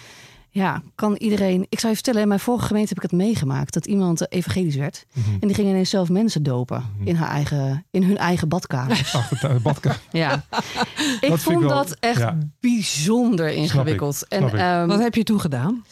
Ja, 0.52 0.82
kan 0.94 1.14
iedereen. 1.16 1.66
Ik 1.68 1.78
zou 1.78 1.88
je 1.88 1.94
vertellen, 1.94 2.22
in 2.22 2.28
mijn 2.28 2.40
vorige 2.40 2.66
gemeente 2.66 2.88
heb 2.94 3.04
ik 3.04 3.10
het 3.10 3.20
meegemaakt 3.20 3.72
dat 3.74 3.86
iemand 3.86 4.20
eh, 4.26 4.38
evangelisch 4.38 4.74
werd. 4.76 5.06
Mhm. 5.12 5.30
En 5.40 5.46
die 5.46 5.54
ging 5.54 5.68
ineens 5.68 5.90
zelf 5.90 6.08
mensen 6.08 6.42
dopen 6.42 6.84
Mhm. 6.98 7.08
in, 7.08 7.14
haar 7.14 7.28
eigen, 7.28 7.86
in 7.90 8.02
hun 8.02 8.18
eigen 8.18 8.48
badkamer. 8.48 9.10
De 9.40 9.58
badkamer. 9.62 10.00
ja. 10.12 10.44
Ik 11.20 11.36
vond 11.36 11.60
wel- 11.60 11.68
dat 11.68 11.96
echt 12.00 12.18
ja. 12.18 12.38
bijzonder 12.60 13.48
ingewikkeld. 13.48 14.26
En 14.28 14.38
snap 14.38 14.52
ik. 14.54 14.58
ehm, 14.60 14.86
Wat 14.86 15.00
heb 15.00 15.14
je 15.14 15.22
toen 15.22 15.40
gedaan? 15.40 15.84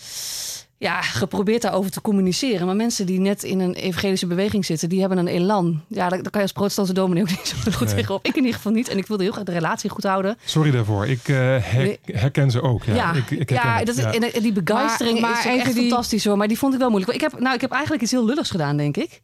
Ja, 0.79 1.01
geprobeerd 1.03 1.63
daarover 1.63 1.91
te 1.91 2.01
communiceren. 2.01 2.67
Maar 2.67 2.77
mensen 2.77 3.07
die 3.07 3.21
net 3.21 3.43
in 3.43 3.61
een 3.61 3.75
evangelische 3.75 4.27
beweging 4.27 4.65
zitten, 4.65 4.89
die 4.89 5.01
hebben 5.01 5.19
een 5.19 5.27
elan. 5.27 5.83
Ja, 5.89 6.09
daar, 6.09 6.23
daar 6.23 6.31
kan 6.31 6.31
je 6.33 6.43
als 6.43 6.53
protestantse 6.53 6.95
dominee 6.95 7.23
ook 7.23 7.29
niet 7.39 7.55
zo 7.65 7.71
goed 7.71 7.87
Nee. 7.87 7.95
tegenop. 7.97 8.25
Ik 8.27 8.31
in 8.35 8.41
ieder 8.41 8.55
geval 8.55 8.73
niet. 8.73 8.89
En 8.89 8.99
ik 8.99 9.07
wilde 9.07 9.23
heel 9.23 9.33
graag 9.33 9.45
de 9.45 9.53
relatie 9.53 9.91
goed 9.91 10.05
houden. 10.05 10.37
Sorry 10.45 10.71
daarvoor. 10.71 11.07
Ik 11.07 11.29
eh, 11.29 11.37
her- 11.37 11.97
herken 12.05 12.51
ze 12.51 12.63
ook. 12.63 12.85
Ja, 12.85 12.95
Ja, 12.95 13.13
ik, 13.13 13.31
ik 13.31 13.51
ja, 13.51 13.85
dat 13.85 13.97
is, 13.97 14.03
Ja. 14.03 14.13
en, 14.13 14.33
en 14.33 14.43
die 14.43 14.53
begeistering 14.63 15.21
Maar- 15.21 15.31
maar 15.31 15.47
is 15.47 15.53
ook 15.53 15.59
echt 15.67 15.75
die- 15.75 15.89
fantastisch 15.89 16.25
hoor. 16.25 16.37
Maar 16.37 16.49
die 16.49 16.59
vond 16.59 16.73
ik 16.73 16.79
wel 16.81 16.91
moeilijk. 16.91 17.13
Ik 17.15 17.21
heb, 17.21 17.39
nou, 17.41 17.55
ik 17.55 17.61
heb 17.61 17.71
eigenlijk 17.71 18.03
iets 18.03 18.13
heel 18.13 18.25
lulligs 18.25 18.51
gedaan, 18.51 18.77
denk 18.77 18.97
ik. 18.97 19.21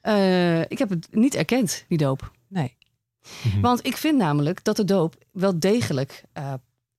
Eh, 0.00 0.60
ik 0.60 0.78
heb 0.78 0.88
het 0.90 1.08
niet 1.10 1.34
erkend, 1.34 1.84
die 1.88 1.98
doop. 1.98 2.30
Nee. 2.48 2.76
Mhm. 3.42 3.60
Want 3.60 3.86
ik 3.86 3.96
vind 3.96 4.18
namelijk 4.18 4.64
dat 4.64 4.76
de 4.76 4.84
doop 4.84 5.14
wel 5.32 5.58
degelijk 5.58 6.22
eh, 6.32 6.52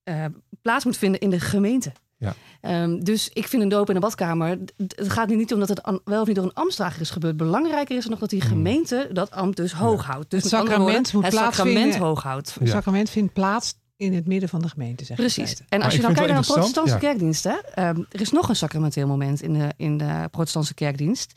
eh, 0.04 0.24
plaats 0.62 0.84
moet 0.84 0.96
vinden 0.96 1.20
in 1.20 1.30
de 1.30 1.40
gemeente. 1.40 1.92
Ja. 2.22 2.34
Ehm, 2.60 2.98
dus 3.00 3.28
ik 3.32 3.48
vind 3.48 3.62
een 3.62 3.68
doop 3.68 3.88
in 3.88 3.94
een 3.94 4.00
badkamer. 4.00 4.58
Het 4.76 4.94
gaat 5.12 5.28
nu 5.28 5.36
niet 5.36 5.52
om 5.52 5.58
dat 5.58 5.68
het 5.68 5.80
wel 6.04 6.20
of 6.20 6.26
niet 6.26 6.36
door 6.36 6.44
een 6.44 6.54
ambtsdrager 6.54 7.00
is 7.00 7.10
gebeurd. 7.10 7.36
Belangrijker 7.36 7.96
is 7.96 8.06
nog 8.06 8.18
dat 8.18 8.30
die 8.30 8.40
Hmm. 8.40 8.48
gemeente 8.48 9.08
dat 9.12 9.30
ambt 9.30 9.56
dus 9.56 9.72
hoog 9.72 10.04
houdt. 10.06 10.30
Dus 10.30 10.40
Het 10.42 10.50
sacrament 10.50 10.80
woorden, 10.80 11.10
moet 11.12 11.24
het 11.24 11.32
sacrament 11.34 11.74
plaatsvinden. 11.74 12.00
hoog 12.00 12.22
houdt. 12.22 12.54
Het 12.60 12.68
sacrament 12.68 13.10
vindt 13.10 13.32
plaats 13.32 13.74
in 13.96 14.14
het 14.14 14.26
midden 14.26 14.48
van 14.48 14.60
de 14.62 14.68
gemeente, 14.68 15.04
zeg 15.04 15.16
Precies. 15.16 15.58
En 15.58 15.64
Maar 15.68 15.82
als 15.84 15.94
je 15.96 16.02
dan 16.02 16.12
kijkt 16.14 16.28
naar 16.28 16.38
een 16.38 16.44
protestantse 16.44 16.98
kerkdienst, 16.98 17.44
hè, 17.44 17.56
ehm, 17.74 18.02
er 18.10 18.20
is 18.20 18.30
nog 18.30 18.48
een 18.48 18.56
sacramenteel 18.56 19.06
moment 19.06 19.42
in 19.42 19.52
de, 19.52 19.68
in 19.76 19.96
de 19.98 20.28
protestantse 20.30 20.74
kerkdienst. 20.74 21.32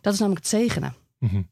Dat 0.00 0.12
is 0.12 0.18
namelijk 0.18 0.44
het 0.46 0.54
zegenen. 0.60 0.94
Mhm. 1.18 1.42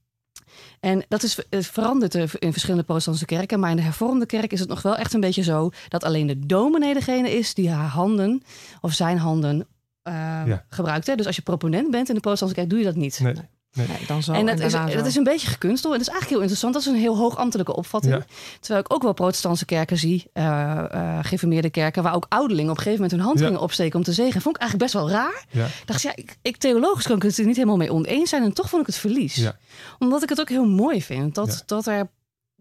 En 0.80 1.04
dat 1.08 1.22
is 1.22 1.38
het 1.50 1.66
veranderd 1.66 2.14
er 2.14 2.32
in 2.38 2.52
verschillende 2.52 2.84
protestantse 2.84 3.24
kerken. 3.24 3.60
Maar 3.60 3.70
in 3.70 3.76
de 3.76 3.82
hervormde 3.82 4.26
kerk 4.26 4.52
is 4.52 4.60
het 4.60 4.68
nog 4.68 4.82
wel 4.82 4.96
echt 4.96 5.14
een 5.14 5.20
beetje 5.20 5.42
zo 5.42 5.70
dat 5.88 6.04
alleen 6.04 6.26
de 6.26 6.46
dominee 6.46 6.94
degene 6.94 7.30
is 7.30 7.54
die 7.54 7.70
haar 7.70 7.88
handen 7.88 8.42
of 8.80 8.92
zijn 8.92 9.18
handen 9.18 9.66
eh, 10.02 10.12
Ja. 10.46 10.64
gebruikt. 10.68 11.06
Hè? 11.06 11.14
Dus 11.14 11.26
als 11.26 11.36
je 11.36 11.42
proponent 11.42 11.90
bent 11.90 12.08
in 12.08 12.14
de 12.14 12.20
protestantse 12.20 12.56
kerk, 12.56 12.70
doe 12.70 12.78
je 12.78 12.84
dat 12.84 12.94
niet. 12.94 13.20
Nee. 13.20 13.34
Nee, 13.76 13.86
dan 14.06 14.22
zo 14.22 14.32
en 14.32 14.46
dat 14.46 14.60
is, 14.60 14.72
zo. 14.72 14.86
dat 14.86 15.06
is 15.06 15.16
een 15.16 15.24
beetje 15.24 15.46
gekunsteld. 15.46 15.92
En 15.92 15.98
dat 15.98 16.08
is 16.08 16.12
eigenlijk 16.14 16.28
heel 16.28 16.38
interessant. 16.40 16.72
Dat 16.72 16.82
is 16.82 16.88
een 16.88 16.94
heel 17.06 17.16
hoogambtelijke 17.16 17.76
opvatting. 17.76 18.14
Ja. 18.14 18.24
Terwijl 18.60 18.80
ik 18.80 18.92
ook 18.92 19.02
wel 19.02 19.12
protestantse 19.12 19.64
kerken 19.64 19.96
zie, 19.98 20.30
eh 20.32 20.44
eh 20.90 21.18
gereformeerde 21.24 21.70
kerken, 21.70 22.02
waar 22.02 22.14
ook 22.14 22.26
ouderlingen 22.28 22.70
op 22.70 22.76
een 22.76 22.82
gegeven 22.82 23.02
moment 23.04 23.18
hun 23.20 23.28
hand 23.28 23.38
Ja. 23.40 23.46
gingen 23.46 23.60
opsteken 23.60 23.98
om 23.98 24.04
te 24.04 24.12
zegen. 24.12 24.40
Vond 24.40 24.54
ik 24.56 24.60
eigenlijk 24.60 24.92
best 24.92 25.04
wel 25.04 25.14
raar. 25.18 25.44
Ja. 25.50 25.64
Ik 25.64 25.82
dacht, 25.86 26.02
ja, 26.02 26.12
ik, 26.14 26.36
ik 26.42 26.56
theologisch 26.56 27.06
kan 27.06 27.16
ik 27.16 27.22
het 27.22 27.38
er 27.38 27.46
niet 27.46 27.56
helemaal 27.56 27.76
mee 27.76 27.92
oneens 27.92 28.30
zijn. 28.30 28.42
En 28.42 28.52
toch 28.52 28.68
vond 28.68 28.80
ik 28.80 28.86
het 28.86 28.96
verlies. 28.96 29.34
Ja. 29.34 29.56
Omdat 29.98 30.22
ik 30.22 30.28
het 30.28 30.40
ook 30.40 30.48
heel 30.48 30.66
mooi 30.66 31.02
vind. 31.02 31.34
Dat, 31.34 31.46
Ja. 31.48 31.62
dat, 31.66 31.86
er, 31.86 32.08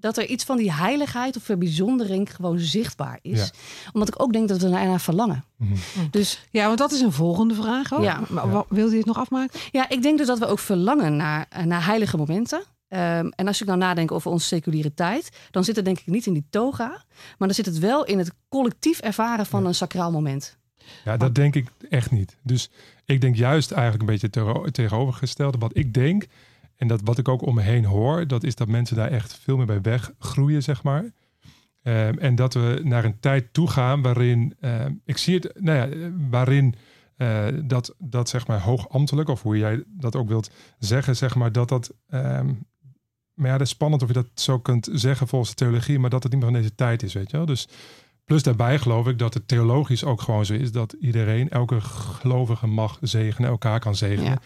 dat 0.05 0.17
er 0.17 0.25
iets 0.25 0.43
van 0.43 0.57
die 0.57 0.71
heiligheid 0.73 1.35
of 1.37 1.43
verbijzondering 1.43 2.35
gewoon 2.35 2.59
zichtbaar 2.59 3.19
is. 3.21 3.39
Ja. 3.39 3.49
Omdat 3.93 4.07
ik 4.07 4.21
ook 4.21 4.33
denk 4.33 4.47
dat 4.47 4.57
we 4.61 4.65
er 4.65 4.71
naar 4.71 4.99
verlangen. 5.01 5.43
Mhm. 5.57 5.73
Dus 6.11 6.45
Ja, 6.51 6.65
want 6.65 6.77
dat 6.77 6.91
is 6.91 7.01
een 7.01 7.11
volgende 7.11 7.53
vraag 7.55 7.93
ook. 7.93 8.03
Ja. 8.03 8.21
Maar 8.29 8.45
Ja. 8.45 8.51
wa- 8.51 8.65
wil 8.69 8.89
je 8.89 8.97
het 8.97 9.05
nog 9.05 9.17
afmaken? 9.17 9.59
ja, 9.71 9.89
ik 9.89 10.01
denk 10.01 10.17
dus 10.17 10.27
dat 10.27 10.39
we 10.39 10.45
ook 10.45 10.59
verlangen 10.59 11.15
naar, 11.15 11.45
eh, 11.49 11.63
naar 11.63 11.85
heilige 11.85 12.17
momenten. 12.17 12.63
Ehm, 12.87 13.27
en 13.35 13.47
als 13.47 13.61
ik 13.61 13.67
nou 13.67 13.79
nadenk 13.79 14.11
over 14.11 14.31
onze 14.31 14.45
seculiere 14.47 14.93
tijd, 14.93 15.29
dan 15.51 15.63
zit 15.63 15.75
het 15.75 15.85
denk 15.85 15.99
ik 15.99 16.07
niet 16.07 16.25
in 16.25 16.33
die 16.33 16.45
toga, 16.49 16.87
maar 17.37 17.47
dan 17.47 17.53
zit 17.53 17.65
het 17.65 17.79
wel 17.79 18.05
in 18.05 18.17
het 18.17 18.31
collectief 18.49 18.99
ervaren 18.99 19.45
van 19.45 19.61
Ja. 19.61 19.67
een 19.67 19.75
sacraal 19.75 20.11
moment. 20.11 20.57
Ja, 21.05 21.17
dat 21.17 21.35
denk 21.35 21.55
ik 21.55 21.67
echt 21.89 22.11
niet. 22.11 22.37
Dus 22.43 22.69
ik 23.05 23.21
denk 23.21 23.35
juist 23.35 23.71
eigenlijk 23.71 24.01
een 24.01 24.17
beetje 24.19 24.71
tegenovergestelde. 24.71 25.57
Wat 25.57 25.77
ik 25.77 25.93
denk, 25.93 26.25
en 26.75 26.87
dat 26.87 27.01
wat 27.03 27.17
ik 27.17 27.27
ook 27.27 27.41
om 27.41 27.55
me 27.55 27.61
heen 27.61 27.85
hoor, 27.85 28.27
dat 28.27 28.43
is 28.43 28.55
dat 28.55 28.67
mensen 28.67 28.95
daar 28.95 29.11
echt 29.11 29.35
veel 29.35 29.57
meer 29.57 29.65
bij 29.65 29.81
weggroeien, 29.81 30.63
zeg 30.63 30.83
maar. 30.83 31.11
Ehm, 31.81 32.17
en 32.17 32.35
dat 32.35 32.53
we 32.53 32.81
naar 32.83 33.05
een 33.05 33.19
tijd 33.19 33.53
toe 33.53 33.69
gaan 33.69 34.01
waarin, 34.01 34.55
ehm, 34.59 34.93
ik 35.05 35.17
zie 35.17 35.35
het, 35.35 35.51
nou 35.59 35.77
ja, 35.77 36.11
waarin 36.29 36.75
eh, 37.17 37.45
dat, 37.63 37.95
dat 37.97 38.29
zeg 38.29 38.47
maar 38.47 38.61
hoogambtelijk, 38.61 39.29
of 39.29 39.41
hoe 39.41 39.57
jij 39.57 39.83
dat 39.87 40.15
ook 40.15 40.27
wilt 40.27 40.51
zeggen, 40.79 41.15
zeg 41.15 41.35
maar, 41.35 41.51
dat 41.51 41.69
dat, 41.69 41.93
ehm, 42.09 42.53
maar 43.33 43.47
ja, 43.47 43.57
dat 43.57 43.67
is 43.67 43.69
spannend 43.69 44.01
of 44.01 44.07
je 44.07 44.13
dat 44.13 44.27
zo 44.33 44.59
kunt 44.59 44.89
zeggen 44.91 45.27
volgens 45.27 45.49
de 45.49 45.55
theologie, 45.55 45.99
maar 45.99 46.09
dat 46.09 46.23
het 46.23 46.31
niet 46.31 46.41
meer 46.41 46.51
van 46.51 46.61
deze 46.61 46.75
tijd 46.75 47.03
is, 47.03 47.13
weet 47.13 47.31
je 47.31 47.37
wel. 47.37 47.45
Dus 47.45 47.67
plus 48.25 48.43
daarbij 48.43 48.79
geloof 48.79 49.07
ik 49.07 49.19
dat 49.19 49.33
het 49.33 49.47
theologisch 49.47 50.03
ook 50.03 50.21
gewoon 50.21 50.45
zo 50.45 50.53
is 50.53 50.71
dat 50.71 50.95
iedereen, 50.99 51.49
elke 51.49 51.81
gelovige 51.81 52.67
mag 52.67 52.97
zegenen, 53.01 53.49
elkaar 53.49 53.79
kan 53.79 53.95
zegenen. 53.95 54.31
Ja. 54.31 54.39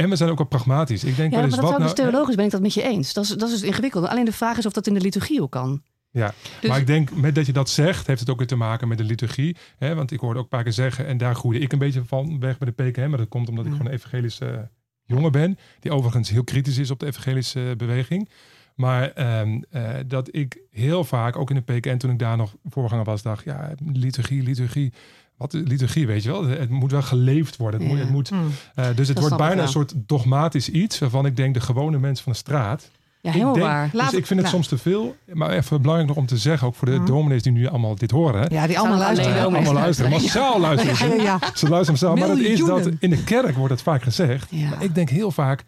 En 0.00 0.08
we 0.10 0.16
zijn 0.16 0.30
ook 0.30 0.38
wel 0.38 0.46
pragmatisch. 0.46 1.04
Ik 1.04 1.16
denk 1.16 1.18
Ja, 1.18 1.24
wel 1.24 1.30
maar 1.38 1.42
eens 1.46 1.54
dat 1.54 1.64
wat 1.64 1.78
nou... 1.78 1.82
dus 1.82 2.04
theologisch 2.04 2.34
ben 2.34 2.44
ik 2.44 2.50
dat 2.50 2.60
met 2.60 2.74
je 2.74 2.82
eens. 2.82 3.12
Dat 3.12 3.24
is, 3.24 3.30
dat 3.30 3.48
is 3.48 3.54
het 3.54 3.62
ingewikkeld. 3.64 4.06
Alleen 4.08 4.24
de 4.24 4.32
vraag 4.32 4.58
is 4.58 4.66
of 4.66 4.72
dat 4.72 4.86
in 4.86 4.94
de 4.94 5.00
liturgie 5.00 5.42
ook 5.42 5.50
kan. 5.50 5.82
Ja, 6.10 6.32
Dus- 6.60 6.70
maar 6.70 6.78
ik 6.78 6.86
denk 6.86 7.14
met 7.14 7.34
dat 7.34 7.46
je 7.46 7.52
dat 7.52 7.68
zegt, 7.70 8.06
heeft 8.06 8.20
het 8.20 8.30
ook 8.30 8.38
weer 8.38 8.46
te 8.46 8.56
maken 8.56 8.88
met 8.88 8.98
de 8.98 9.04
liturgie. 9.04 9.56
Hè? 9.78 9.94
Want 9.94 10.10
ik 10.10 10.20
hoorde 10.20 10.38
ook 10.38 10.44
een 10.44 10.50
paar 10.50 10.62
keer 10.62 10.72
zeggen, 10.72 11.06
en 11.06 11.18
daar 11.18 11.34
groeide 11.34 11.60
ik 11.64 11.72
een 11.72 11.78
beetje 11.78 12.04
van 12.04 12.40
weg 12.40 12.58
bij 12.58 12.72
de 12.76 12.82
PKM. 12.90 13.08
Maar 13.08 13.18
dat 13.18 13.28
komt 13.28 13.48
omdat 13.48 13.64
ik 13.64 13.70
Ja. 13.70 13.76
gewoon 13.76 13.92
een 13.92 13.98
evangelische 13.98 14.68
jongen 15.04 15.32
ben. 15.32 15.58
Die 15.80 15.92
overigens 15.92 16.30
heel 16.30 16.44
kritisch 16.44 16.78
is 16.78 16.90
op 16.90 16.98
de 16.98 17.06
evangelische 17.06 17.74
beweging. 17.76 18.28
Maar 18.74 19.10
ehm, 19.12 19.60
eh, 19.70 19.90
dat 20.06 20.28
ik 20.36 20.58
heel 20.70 21.04
vaak, 21.04 21.36
ook 21.36 21.50
in 21.50 21.62
de 21.64 21.72
PKN 21.74 21.96
toen 21.96 22.10
ik 22.10 22.18
daar 22.18 22.36
nog 22.36 22.54
voorganger 22.64 23.04
was, 23.04 23.22
dacht, 23.22 23.44
ja, 23.44 23.70
liturgie, 23.92 24.42
liturgie. 24.42 24.92
Wat 25.40 25.52
liturgie, 25.52 26.06
weet 26.06 26.22
je 26.22 26.30
wel? 26.30 26.46
Het 26.46 26.70
moet 26.70 26.90
wel 26.90 27.02
geleefd 27.02 27.56
worden. 27.56 27.80
Het 27.80 27.88
moet, 27.88 27.98
het 27.98 28.10
moet, 28.10 28.28
Hm. 28.28 28.34
eh, 28.74 28.86
dus 28.94 29.08
het 29.08 29.16
Dat 29.16 29.18
wordt 29.28 29.42
bijna 29.44 29.62
een 29.62 29.68
soort 29.68 29.92
dogmatisch 29.96 30.68
iets 30.68 30.98
waarvan 30.98 31.26
ik 31.26 31.36
denk 31.36 31.54
de 31.54 31.60
gewone 31.60 31.98
mensen 31.98 32.24
van 32.24 32.32
de 32.32 32.38
straat, 32.38 32.90
Ja, 33.20 33.30
helemaal 33.30 33.52
denk- 33.54 33.66
waar. 33.66 33.90
dus 33.90 34.00
Laat- 34.00 34.12
ik 34.12 34.26
vind 34.26 34.40
het 34.40 34.48
soms 34.48 34.68
te 34.68 34.78
veel. 34.78 35.16
Maar 35.32 35.50
even 35.50 35.80
belangrijk 35.80 36.08
nog 36.10 36.18
om 36.18 36.26
te 36.26 36.36
zeggen, 36.36 36.66
ook 36.66 36.74
voor 36.74 36.88
de 36.88 36.96
Mhm. 36.96 37.06
dominees 37.06 37.42
die 37.42 37.52
nu 37.52 37.66
allemaal 37.68 37.94
dit 37.94 38.10
horen. 38.10 38.46
Ja, 38.52 38.66
die 38.66 38.78
allemaal 38.78 38.98
luisteren. 38.98 39.42
allemaal 39.42 39.72
luisteren. 39.72 40.10
Massaal 40.10 40.60
luisteren. 40.60 40.94
Ja, 40.94 41.16
ze. 41.16 41.22
ja, 41.22 41.22
ja. 41.22 41.38
Ze 41.54 41.68
luisteren 41.68 41.86
massaal. 41.86 42.16
Maar 42.16 42.28
het 42.28 42.38
is 42.38 42.64
dat 42.64 42.88
in 42.98 43.10
de 43.10 43.24
kerk 43.24 43.56
wordt 43.56 43.72
het 43.72 43.82
vaak 43.82 44.02
gezegd. 44.02 44.46
Ja. 44.50 44.68
Maar 44.68 44.82
ik 44.82 44.94
denk 44.94 45.08
heel 45.10 45.30
vaak, 45.30 45.64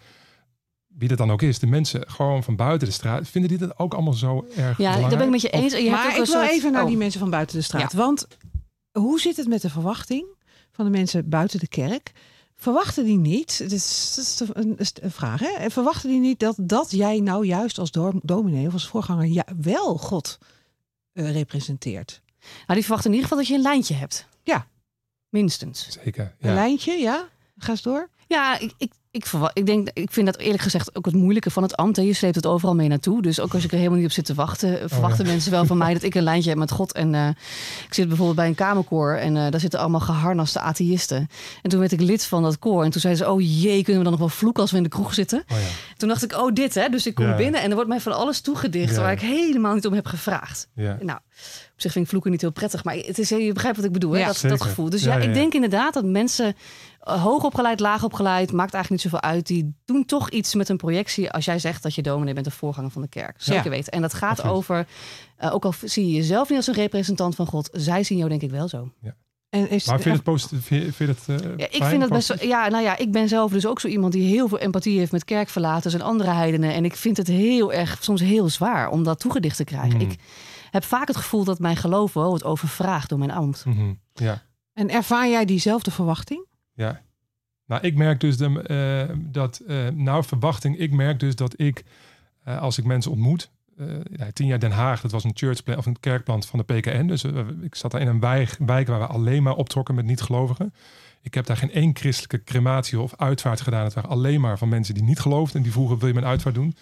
wie 0.99 1.09
dat 1.09 1.19
dan 1.19 1.31
ook 1.31 1.43
is, 1.43 1.59
de 1.59 1.67
mensen 1.67 2.03
gewoon 2.07 2.43
van 2.43 2.57
buiten 2.57 2.89
de 2.89 2.95
straat, 2.95 3.29
vinden 3.29 3.51
die 3.51 3.59
dat 3.59 3.79
ook 3.79 3.95
allemaal 3.95 4.13
zo 4.13 4.45
erg 4.57 4.57
Ja, 4.57 4.75
belangrijk? 4.77 5.09
daar 5.09 5.17
ben 5.19 5.27
ik 5.27 5.33
met 5.33 5.41
je 5.43 5.51
eens. 5.51 5.73
En 5.73 5.83
je 5.83 5.89
hebt 5.91 6.03
Maar 6.03 6.05
ook 6.05 6.19
ik 6.21 6.25
wil 6.27 6.35
soort- 6.41 6.51
even 6.51 6.73
naar 6.73 6.83
oh. 6.83 6.89
die 6.89 6.97
mensen 6.97 7.21
van 7.21 7.31
buiten 7.31 7.57
de 7.57 7.63
straat. 7.63 7.93
Want 7.93 8.27
hoe 8.93 9.21
zit 9.21 9.37
het 9.37 9.49
met 9.49 9.63
de 9.63 9.71
verwachting 9.71 10.27
van 10.71 10.85
de 10.85 10.91
mensen 10.91 11.29
buiten 11.29 11.59
de 11.61 11.69
kerk? 11.69 12.13
Verwachten 12.57 13.05
die 13.05 13.17
niet, 13.19 13.59
dat 13.59 13.71
is, 13.71 14.13
dat 14.17 14.25
is 14.25 14.37
de- 14.37 14.47
een, 14.53 14.77
is 14.79 14.93
een 15.01 15.11
vraag, 15.11 15.41
hè? 15.41 15.71
verwachten 15.71 16.11
die 16.11 16.21
niet 16.21 16.41
dat, 16.41 16.55
dat 16.59 16.91
jij 16.91 17.21
nou 17.21 17.47
juist 17.47 17.79
als 17.79 17.91
dom- 17.91 18.21
dominee 18.23 18.67
of 18.67 18.73
als 18.73 18.89
voorganger 18.89 19.27
ja, 19.27 19.45
wel 19.61 19.99
God 19.99 20.39
eh, 21.13 21.33
representeert? 21.33 22.21
Nou, 22.41 22.75
die 22.75 22.83
verwachten 22.83 23.11
in 23.11 23.17
ieder 23.17 23.29
geval 23.29 23.39
dat 23.39 23.47
je 23.47 23.55
een 23.55 23.63
lijntje 23.71 23.95
hebt. 23.95 24.27
Ja. 24.43 24.67
Minstens. 25.29 25.89
Zeker, 25.89 26.35
Een 26.41 26.49
ja. 26.49 26.55
lijntje, 26.55 26.93
ja? 26.93 27.29
Ga 27.59 27.71
eens 27.71 27.83
door. 27.83 28.11
Ja, 28.29 28.59
ik, 28.59 28.73
ik, 28.79 28.93
ik, 29.13 29.27
ik, 29.53 29.67
denk, 29.67 29.89
ik 29.93 30.11
vind 30.13 30.27
dat 30.27 30.37
eerlijk 30.39 30.63
gezegd 30.63 30.97
ook 30.97 31.05
het 31.05 31.15
moeilijke 31.15 31.51
van 31.51 31.63
het 31.63 31.77
ambt. 31.77 31.97
Hè. 31.97 32.03
Je 32.03 32.13
sleept 32.13 32.35
het 32.35 32.47
overal 32.47 32.75
mee 32.75 32.89
naartoe. 32.89 33.23
Dus 33.23 33.41
ook 33.41 33.55
als 33.55 33.65
ik 33.65 33.71
er 33.71 33.77
helemaal 33.77 33.99
niet 33.99 34.07
op 34.07 34.13
zit 34.13 34.25
te 34.25 34.35
wachten, 34.35 34.81
eh, 34.81 34.89
verwachten 34.89 35.27
mensen 35.27 35.51
wel 35.51 35.65
van 35.67 35.77
mij 35.79 35.93
dat 35.93 36.03
ik 36.03 36.15
een 36.15 36.23
lijntje 36.23 36.49
heb 36.51 36.59
met 36.59 36.71
God. 36.71 36.93
En 36.93 37.15
eh, 37.15 37.29
ik 37.87 37.95
zit 37.95 38.07
bijvoorbeeld 38.09 38.37
bij 38.37 38.47
een 38.47 38.55
kamerkoor 38.55 39.15
en 39.15 39.37
eh, 39.37 39.51
daar 39.51 39.61
zitten 39.61 39.81
allemaal 39.81 40.01
geharnaste 40.01 40.61
atheïsten. 40.61 41.29
En 41.63 41.71
toen 41.71 41.81
werd 41.81 41.93
ik 41.93 42.01
lid 42.01 42.25
van 42.25 42.43
dat 42.43 42.59
koor. 42.59 42.85
En 42.85 42.91
toen 42.91 43.01
zeiden 43.01 43.25
ze, 43.25 43.31
oh 43.33 43.41
jee, 43.41 43.83
kunnen 43.83 43.97
we 44.03 44.03
dan 44.03 44.19
nog 44.19 44.29
wel 44.29 44.29
vloeken 44.39 44.63
als 44.63 44.71
we 44.71 44.77
in 44.77 44.83
de 44.83 44.89
kroeg 44.89 45.15
zitten? 45.15 45.45
Oh 45.53 45.59
ja, 45.59 45.67
Toen 45.97 46.09
dacht 46.09 46.23
ik, 46.25 46.33
oh 46.37 46.53
dit 46.53 46.75
hè. 46.75 46.89
Dus 46.89 47.07
ik 47.07 47.15
kom 47.15 47.27
Ja. 47.27 47.37
binnen 47.37 47.61
en 47.61 47.69
er 47.69 47.75
wordt 47.75 47.91
mij 47.91 48.01
van 48.01 48.13
alles 48.17 48.41
toegedicht 48.41 48.95
Ja. 48.95 49.01
waar 49.01 49.13
ik 49.13 49.21
helemaal 49.21 49.75
niet 49.75 49.87
om 49.87 49.93
heb 49.93 50.07
gevraagd. 50.07 50.69
ja. 50.75 50.99
Nou, 51.01 51.19
op 51.75 51.81
zich 51.81 51.93
vind 51.93 52.05
ik 52.05 52.11
vloeken 52.11 52.31
niet 52.31 52.41
heel 52.41 52.53
prettig, 52.53 52.85
maar 52.85 52.95
het 52.95 53.19
is, 53.19 53.29
je 53.29 53.53
begrijpt 53.53 53.77
wat 53.77 53.87
ik 53.87 53.93
bedoel, 53.93 54.13
hè? 54.13 54.19
Ja, 54.19 54.27
dat, 54.27 54.37
zeker. 54.37 54.59
dat 54.59 54.67
gevoel. 54.67 54.91
Dus 54.91 55.03
Ja, 55.03 55.13
ja, 55.17 55.23
ja, 55.23 55.29
ik 55.29 55.35
denk 55.35 55.55
inderdaad 55.55 55.95
dat 55.95 56.05
mensen 56.05 56.57
hoog 57.05 57.45
opgeleid, 57.45 57.81
laag 57.81 58.05
opgeleid, 58.05 58.53
maakt 58.53 58.75
eigenlijk 58.75 59.03
niet 59.05 59.13
zoveel 59.13 59.31
uit. 59.31 59.47
Die 59.47 59.75
doen 59.85 60.05
toch 60.05 60.31
iets 60.31 60.55
met 60.55 60.69
een 60.69 60.77
projectie 60.77 61.31
als 61.31 61.45
jij 61.45 61.59
zegt 61.59 61.83
dat 61.83 61.95
je 61.95 62.03
dominee 62.03 62.35
bent 62.35 62.47
of 62.47 62.55
voorganger 62.55 62.91
van 62.91 63.03
de 63.03 63.09
kerk. 63.09 63.35
Zeker 63.39 63.65
Ja. 63.65 63.71
weten. 63.71 63.93
En 63.93 64.01
dat 64.03 64.15
gaat 64.15 64.31
Absoluut. 64.31 64.57
over, 64.57 64.87
uh, 65.43 65.55
ook 65.55 65.65
al 65.65 65.73
zie 65.85 66.07
je 66.07 66.13
jezelf 66.13 66.49
niet 66.49 66.59
als 66.59 66.67
een 66.67 66.75
representant 66.75 67.35
van 67.35 67.47
God, 67.47 67.69
zij 67.73 68.03
zien 68.03 68.19
jou 68.19 68.31
denk 68.31 68.43
ik 68.43 68.51
wel 68.51 68.69
zo. 68.69 68.93
En 69.49 69.71
is, 69.71 69.87
Maar 69.87 69.95
vind 69.95 70.05
je 70.09 70.11
het 70.11 70.23
positief? 70.23 70.65
Vind 70.67 70.85
je, 70.85 70.93
vind 70.93 71.09
het, 71.27 71.41
eh, 71.43 71.49
Ja, 71.57 71.65
ik 71.67 71.75
fijn, 71.77 71.91
vind 71.91 72.03
het 72.03 72.11
best. 72.13 72.27
positief? 72.29 72.49
Ja, 72.51 72.69
nou 72.69 72.83
ja, 72.83 72.97
ik 72.99 73.13
ben 73.13 73.29
zelf 73.29 73.53
dus 73.53 73.67
ook 73.67 73.81
zo 73.81 73.89
iemand 73.89 74.13
die 74.13 74.29
heel 74.29 74.49
veel 74.49 74.59
empathie 74.59 74.99
heeft 74.99 75.13
met 75.13 75.25
kerkverlaters 75.25 75.95
en 75.95 76.01
andere 76.01 76.31
heidenen. 76.31 76.73
En 76.75 76.85
ik 76.85 76.97
vind 76.97 77.17
het 77.17 77.27
heel 77.27 77.73
erg, 77.73 77.99
soms 78.01 78.21
heel 78.21 78.49
zwaar 78.49 78.91
om 78.91 79.03
dat 79.05 79.21
toegedicht 79.21 79.57
te 79.57 79.65
krijgen. 79.65 80.01
Hmm. 80.01 80.11
Ik 80.11 80.19
heb 80.71 80.85
vaak 80.85 81.07
het 81.09 81.17
gevoel 81.17 81.45
dat 81.45 81.59
mijn 81.59 81.77
geloof 81.77 82.13
wel 82.13 82.29
wordt 82.29 82.45
overvraagd 82.45 83.09
door 83.09 83.19
mijn 83.19 83.31
ambt. 83.31 83.65
Mhm, 83.65 83.93
Ja. 84.15 84.43
en 84.73 84.91
ervaar 84.91 85.29
jij 85.29 85.45
diezelfde 85.45 85.91
verwachting? 85.91 86.47
Ja. 86.75 87.03
Nou, 87.67 87.83
ik 87.83 87.97
merk 87.97 88.21
dus 88.21 88.37
de, 88.37 88.63
eh, 88.63 89.17
dat, 89.19 89.59
eh 89.59 89.89
nou 89.89 90.25
verwachting, 90.25 90.79
ik 90.79 90.93
merk 90.93 91.21
dus 91.21 91.37
dat 91.37 91.61
ik 91.61 91.85
eh, 92.45 92.61
als 92.61 92.79
ik 92.79 92.85
mensen 92.85 93.11
ontmoet. 93.11 93.51
tien 94.33 94.47
jaar 94.47 94.59
Den 94.59 94.71
Haag, 94.71 95.01
dat 95.01 95.11
was 95.11 95.25
een 95.25 95.31
churchplan 95.35 95.77
of 95.77 95.87
een 95.87 96.01
kerkplant 96.01 96.47
van 96.47 96.59
de 96.59 96.75
PKN. 96.75 97.07
Dus 97.07 97.25
ik 97.63 97.75
zat 97.75 97.91
daar 97.91 98.01
in 98.01 98.07
een 98.07 98.21
wijk, 98.21 98.57
wijk 98.59 98.87
waar 98.87 98.99
we 98.99 99.07
alleen 99.07 99.43
maar 99.43 99.55
optrokken 99.55 99.95
met 99.95 100.05
niet-gelovigen. 100.05 100.75
Ik 101.23 101.35
heb 101.35 101.47
daar 101.47 101.57
geen 101.57 101.73
één 101.73 101.97
christelijke 101.97 102.45
crematie 102.45 103.01
of 103.01 103.17
uitvaart 103.17 103.61
gedaan. 103.61 103.85
Het 103.85 103.95
waren 103.95 104.11
alleen 104.11 104.41
maar 104.41 104.59
van 104.59 104.69
mensen 104.69 104.95
die 104.95 105.03
niet 105.03 105.21
geloofden 105.21 105.57
en 105.57 105.63
die 105.63 105.73
vroegen: 105.73 105.99
wil 105.99 106.09
je 106.09 106.15
mijn 106.15 106.27
uitvaart 106.27 106.55
doen? 106.55 106.77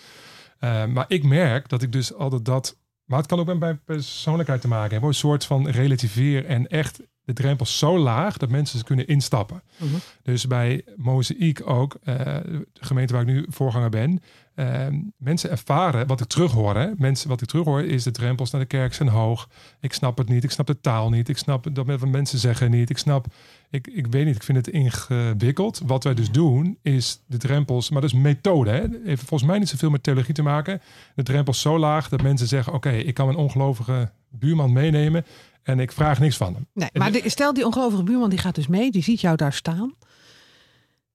Maar 0.92 1.04
ik 1.08 1.24
merk 1.24 1.68
dat 1.68 1.82
ik 1.82 1.92
dus 1.92 2.14
altijd 2.14 2.44
dat. 2.44 2.76
Maar 3.04 3.18
het 3.18 3.28
kan 3.28 3.38
ook 3.38 3.46
met 3.46 3.58
mijn 3.58 3.80
persoonlijkheid 3.84 4.60
te 4.60 4.68
maken 4.68 4.90
hebben. 4.90 5.08
Een 5.08 5.14
soort 5.14 5.44
van 5.44 5.68
relativeer 5.68 6.46
en 6.46 6.66
echt 6.68 7.00
de 7.34 7.42
drempel 7.42 7.66
zo 7.66 7.98
laag 7.98 8.36
dat 8.36 8.48
mensen 8.50 8.78
ze 8.78 8.84
kunnen 8.84 9.06
instappen. 9.06 9.62
Mhm. 9.76 9.90
Dus 10.22 10.46
bij 10.46 10.84
Mozaïek 10.96 11.68
ook, 11.68 11.96
eh, 12.02 12.14
de 12.24 12.66
gemeente 12.80 13.12
waar 13.12 13.22
ik 13.22 13.28
nu 13.28 13.46
voorganger 13.48 13.90
ben. 13.90 14.22
eh, 14.54 14.86
mensen 15.16 15.50
ervaren, 15.50 16.06
wat 16.06 16.20
ik 16.20 16.26
terughoor, 16.26 16.76
hè, 16.76 16.88
mensen, 16.96 17.28
wat 17.28 17.40
ik 17.42 17.48
terughoor 17.48 17.82
is 17.82 18.02
de 18.02 18.10
drempels 18.10 18.50
naar 18.50 18.60
de 18.60 18.66
kerk 18.66 18.94
zijn 18.94 19.08
hoog. 19.08 19.48
Ik 19.80 19.92
snap 19.92 20.18
het 20.18 20.28
niet, 20.28 20.44
ik 20.44 20.50
snap 20.50 20.66
de 20.66 20.80
taal 20.80 21.10
niet, 21.10 21.28
ik 21.28 21.38
snap 21.38 21.66
dat 21.72 21.86
wat 21.86 22.08
mensen 22.08 22.38
zeggen 22.38 22.70
niet. 22.70 22.90
Ik 22.90 22.98
snap, 22.98 23.26
ik, 23.70 23.86
ik 23.86 24.06
weet 24.06 24.26
niet, 24.26 24.34
ik 24.36 24.42
vind 24.42 24.58
het 24.58 24.68
ingewikkeld. 24.68 25.80
Wat 25.86 26.04
wij 26.04 26.14
dus 26.14 26.30
doen 26.30 26.78
is 26.82 27.22
de 27.26 27.36
drempels, 27.36 27.90
maar 27.90 28.00
dat 28.00 28.12
is 28.12 28.18
methode. 28.18 28.70
Hè? 28.70 28.86
Heeft 29.04 29.24
volgens 29.24 29.50
mij 29.50 29.58
niet 29.58 29.68
zoveel 29.68 29.90
met 29.90 30.02
theologie 30.02 30.34
te 30.34 30.42
maken. 30.42 30.80
De 31.14 31.22
drempels 31.22 31.60
zo 31.60 31.78
laag 31.78 32.08
dat 32.08 32.22
mensen 32.22 32.46
zeggen, 32.46 32.72
oké, 32.72 32.90
ik 32.90 33.14
kan 33.14 33.28
een 33.28 33.36
ongelovige 33.36 34.10
buurman 34.30 34.72
meenemen 34.72 35.24
en 35.70 35.80
ik 35.80 35.92
vraag 35.92 36.18
niks 36.20 36.36
van 36.36 36.54
hem. 36.54 36.66
Nee, 36.74 36.88
maar 36.92 37.12
de- 37.12 37.22
stel 37.30 37.54
die 37.54 37.66
ongelovige 37.66 38.02
buurman 38.02 38.30
die 38.30 38.38
gaat 38.38 38.54
dus 38.54 38.66
mee, 38.66 38.90
die 38.90 39.02
ziet 39.02 39.20
jou 39.20 39.36
daar 39.36 39.52
staan. 39.52 39.94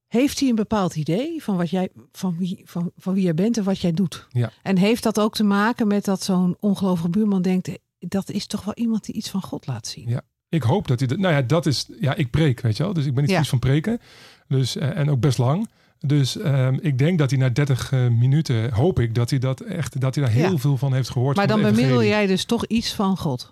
Heeft 0.07 0.39
hij 0.39 0.49
een 0.49 0.55
bepaald 0.55 0.95
idee 0.95 1.43
van, 1.43 1.57
wat 1.57 1.69
jij, 1.69 1.89
van, 2.11 2.35
wie, 2.37 2.61
van, 2.65 2.91
van 2.97 3.13
wie 3.13 3.23
jij 3.23 3.33
bent 3.33 3.57
en 3.57 3.63
wat 3.63 3.79
jij 3.79 3.91
doet? 3.91 4.27
Ja. 4.29 4.51
En 4.61 4.77
heeft 4.77 5.03
dat 5.03 5.19
ook 5.19 5.35
te 5.35 5.43
maken 5.43 5.87
met 5.87 6.05
dat 6.05 6.23
zo'n 6.23 6.55
ongelovige 6.59 7.09
buurman 7.09 7.41
denkt, 7.41 7.67
eh, 7.67 7.75
dat 7.99 8.29
is 8.29 8.47
toch 8.47 8.63
wel 8.63 8.73
iemand 8.73 9.05
die 9.05 9.15
iets 9.15 9.29
van 9.29 9.41
God 9.41 9.67
laat 9.67 9.87
zien? 9.87 10.09
Ja. 10.09 10.21
Ik 10.49 10.63
hoop 10.63 10.87
dat 10.87 10.99
hij 10.99 11.07
dat. 11.07 11.17
Nou 11.17 11.33
ja, 11.33 11.41
dat 11.41 11.65
is. 11.65 11.85
Ja, 11.99 12.15
ik 12.15 12.29
preek, 12.31 12.61
weet 12.61 12.77
je 12.77 12.83
wel. 12.83 12.93
Dus 12.93 13.05
ik 13.05 13.13
ben 13.13 13.23
niet 13.23 13.31
Ja. 13.31 13.43
van 13.43 13.59
preken. 13.59 13.99
Dus, 14.47 14.75
eh, 14.75 14.97
en 14.97 15.09
ook 15.09 15.19
best 15.19 15.37
lang. 15.37 15.69
Dus 15.99 16.37
ehm, 16.37 16.77
ik 16.81 16.97
denk 16.97 17.17
dat 17.17 17.29
hij 17.29 17.39
na 17.39 17.49
30 17.49 17.91
eh, 17.91 18.07
minuten 18.07 18.71
hoop 18.73 18.99
ik 18.99 19.15
dat 19.15 19.29
hij 19.29 19.39
dat 19.39 19.59
echt 19.61 19.99
dat 20.01 20.15
hij 20.15 20.23
daar 20.23 20.33
heel 20.33 20.51
Ja. 20.51 20.57
veel 20.57 20.77
van 20.77 20.93
heeft 20.93 21.09
gehoord. 21.09 21.35
Maar 21.35 21.47
dan 21.47 21.61
bemiddel 21.61 22.03
jij 22.03 22.25
dus 22.27 22.45
toch 22.45 22.65
iets 22.65 22.93
van 22.93 23.17
God 23.17 23.51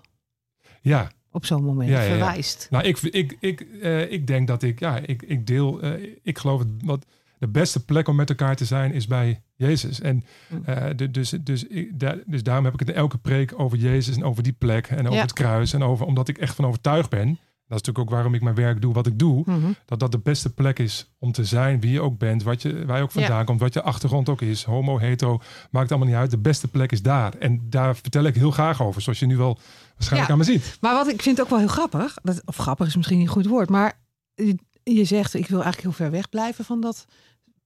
Ja, 0.84 1.10
op 1.30 1.44
zo'n 1.46 1.64
moment. 1.64 1.90
Ja, 1.90 2.00
ja, 2.00 2.02
ja. 2.08 2.16
Verwijst. 2.16 2.66
nou 2.70 2.84
ik, 2.84 2.98
ik, 2.98 3.36
ik, 3.40 3.60
eh, 3.60 4.12
ik 4.12 4.26
denk 4.26 4.46
dat 4.46 4.62
ik, 4.62 4.80
ja, 4.80 4.98
ik, 5.06 5.22
ik 5.22 5.46
deel, 5.46 5.80
eh, 5.82 6.08
ik 6.22 6.38
geloof 6.38 6.58
het, 6.58 6.68
wat 6.84 7.06
de 7.38 7.48
beste 7.48 7.84
plek 7.84 8.08
om 8.08 8.16
met 8.16 8.28
elkaar 8.28 8.56
te 8.56 8.64
zijn 8.64 8.92
is 8.92 9.06
bij 9.06 9.42
Jezus. 9.54 10.00
En 10.00 10.24
Hm. 10.48 10.56
eh, 10.70 10.86
de- 10.96 11.10
dus, 11.10 11.30
dus, 11.30 11.66
ik, 11.66 11.90
dus 12.26 12.42
daarom 12.42 12.64
heb 12.64 12.74
ik 12.74 12.80
het 12.80 12.88
in 12.88 12.94
elke 12.94 13.18
preek 13.18 13.58
over 13.60 13.78
Jezus 13.78 14.16
en 14.16 14.24
over 14.24 14.42
die 14.42 14.52
plek 14.52 14.86
en 14.86 15.08
over 15.08 15.20
het 15.20 15.32
kruis 15.32 15.72
en 15.72 15.82
over, 15.82 16.06
omdat 16.06 16.28
ik 16.28 16.38
echt 16.38 16.54
van 16.54 16.66
overtuigd 16.66 17.10
ben. 17.10 17.38
Dat 17.68 17.78
is 17.80 17.86
natuurlijk 17.86 17.98
ook 17.98 18.10
waarom 18.14 18.34
ik 18.34 18.42
mijn 18.42 18.54
werk 18.54 18.80
doe 18.80 18.92
wat 18.92 19.06
ik 19.06 19.18
doe. 19.18 19.42
Mhm. 19.46 19.72
dat 19.86 20.00
dat 20.00 20.12
de 20.12 20.18
beste 20.18 20.52
plek 20.54 20.78
is 20.78 21.14
om 21.18 21.32
te 21.32 21.44
zijn 21.44 21.80
wie 21.80 21.90
je 21.92 22.00
ook 22.00 22.18
bent, 22.18 22.42
wat 22.42 22.62
je, 22.62 22.84
waar 22.86 22.96
je 22.96 23.02
ook 23.02 23.10
vandaan 23.10 23.44
komt, 23.44 23.60
wat 23.60 23.72
je 23.74 23.82
achtergrond 23.82 24.28
ook 24.28 24.40
is, 24.40 24.62
homo, 24.62 24.98
hetero, 24.98 25.40
maakt 25.70 25.90
allemaal 25.90 26.08
niet 26.08 26.16
uit. 26.16 26.30
De 26.30 26.38
beste 26.38 26.68
plek 26.68 26.92
is 26.92 27.02
daar. 27.02 27.34
En 27.34 27.66
daar 27.70 27.96
vertel 27.96 28.24
ik 28.24 28.34
heel 28.34 28.50
graag 28.50 28.82
over, 28.82 29.02
zoals 29.02 29.18
je 29.18 29.26
nu 29.26 29.36
wel 29.36 29.58
waarschijnlijk 29.94 30.26
Ja. 30.30 30.32
aan 30.32 30.38
me 30.46 30.52
ziet. 30.52 30.76
Maar 30.80 30.94
wat 30.94 31.08
ik 31.08 31.22
vind 31.22 31.40
ook 31.40 31.48
wel 31.48 31.58
heel 31.58 31.68
grappig, 31.68 32.16
dat, 32.22 32.42
of 32.44 32.56
grappig 32.56 32.86
is 32.86 32.96
misschien 32.96 33.18
niet 33.18 33.26
een 33.26 33.32
goed 33.32 33.46
woord, 33.46 33.68
maar 33.68 34.00
je, 34.34 34.58
je 34.82 35.04
zegt 35.04 35.34
ik 35.34 35.46
wil 35.48 35.62
eigenlijk 35.62 35.96
heel 35.96 36.06
ver 36.06 36.16
weg 36.16 36.28
blijven 36.28 36.64
van 36.64 36.80
dat 36.80 37.06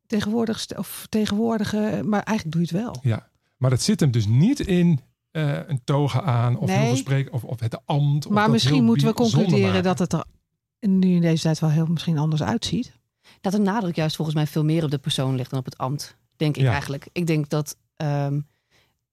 tegenwoordig 0.06 0.66
of 0.76 1.06
tegenwoordige, 1.08 2.02
maar 2.04 2.22
eigenlijk 2.22 2.56
doe 2.56 2.66
je 2.66 2.76
het 2.76 2.84
wel. 2.84 2.98
Ja. 3.02 3.28
Maar 3.56 3.70
dat 3.70 3.82
zit 3.82 4.00
hem 4.00 4.11
dus 4.11 4.26
niet 4.26 4.61
in 4.61 5.00
eh, 5.46 5.68
een 5.68 5.81
toga 5.85 6.22
aan 6.22 6.57
of 6.59 6.68
Nee. 6.68 6.96
spreken 6.96 7.33
of, 7.33 7.44
of 7.44 7.61
het 7.61 7.87
ambt. 7.87 8.27
Of 8.27 8.33
maar 8.33 8.51
misschien 8.51 8.85
moeten 8.85 9.07
we 9.07 9.12
concluderen 9.14 9.83
dat 9.83 9.98
het 9.98 10.12
er 10.12 10.24
nu 10.81 11.14
in 11.14 11.20
deze 11.20 11.42
tijd 11.42 11.59
wel 11.59 11.70
heel 11.70 11.87
misschien 11.87 12.18
anders 12.18 12.42
uitziet. 12.42 12.92
Dat 13.40 13.53
de 13.53 13.59
nadruk 13.59 13.96
juist 13.96 14.16
volgens 14.16 14.37
mij 14.37 14.46
veel 14.46 14.64
meer 14.64 14.85
op 14.85 14.90
de 14.90 14.98
persoon 14.98 15.35
ligt 15.35 15.51
dan 15.51 15.59
op 15.59 15.64
het 15.64 15.79
ambt. 15.79 16.16
Denk 16.37 16.57
ik 16.57 16.62
Ja. 16.62 16.70
eigenlijk. 16.72 17.09
Ik 17.12 17.27
denk 17.27 17.48
dat, 17.48 17.77
ehm, 17.96 18.40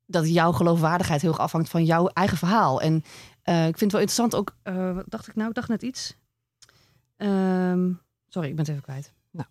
dat 0.06 0.30
jouw 0.34 0.52
geloofwaardigheid 0.52 1.22
heel 1.22 1.30
erg 1.32 1.40
afhangt 1.40 1.70
van 1.70 1.86
jouw 1.86 2.08
eigen 2.08 2.38
verhaal. 2.38 2.82
En 2.82 3.04
eh, 3.44 3.56
ik 3.68 3.78
vind 3.78 3.80
het 3.80 3.92
wel 3.92 4.02
interessant 4.02 4.36
ook. 4.36 4.56
eh, 4.64 4.94
wat 4.94 5.06
dacht 5.08 5.28
ik 5.28 5.36
nou? 5.36 5.50
Ik 5.50 5.56
dacht 5.56 5.68
net 5.70 5.82
iets. 5.82 6.16
Ehm, 7.18 7.92
sorry, 8.28 8.50
ik 8.50 8.56
ben 8.56 8.66
het 8.66 8.70
even 8.70 8.82
kwijt. 8.82 9.14
Nou. 9.32 9.48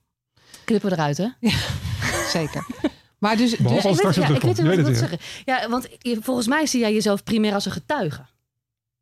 Knippen 0.64 0.88
we 0.90 0.96
eruit, 0.96 1.16
hè? 1.16 1.28
Zeker. 2.38 2.66
Maar 3.24 3.36
dus, 3.36 3.56
Behalve 3.56 3.74
dus 3.74 3.84
als 3.90 3.98
ik 3.98 4.04
het 4.04 4.04
weet, 4.04 4.12
straks 4.14 4.16
ja, 4.16 4.26
weer 4.26 4.36
ik 4.36 4.42
weet 4.42 4.54
terugkomt. 4.54 4.76
niet 4.76 4.86
wat 4.86 4.96
Je 4.96 5.02
ik 5.02 5.08
weet 5.08 5.10
wil 5.10 5.18
het 5.18 5.20
zeggen. 5.44 5.98
Ja, 6.04 6.08
want 6.16 6.24
volgens 6.24 6.46
mij 6.46 6.66
zie 6.66 6.80
jij 6.80 6.92
jezelf 6.92 7.22
primair 7.24 7.54
als 7.54 7.66
een 7.66 7.72
getuige. 7.72 8.24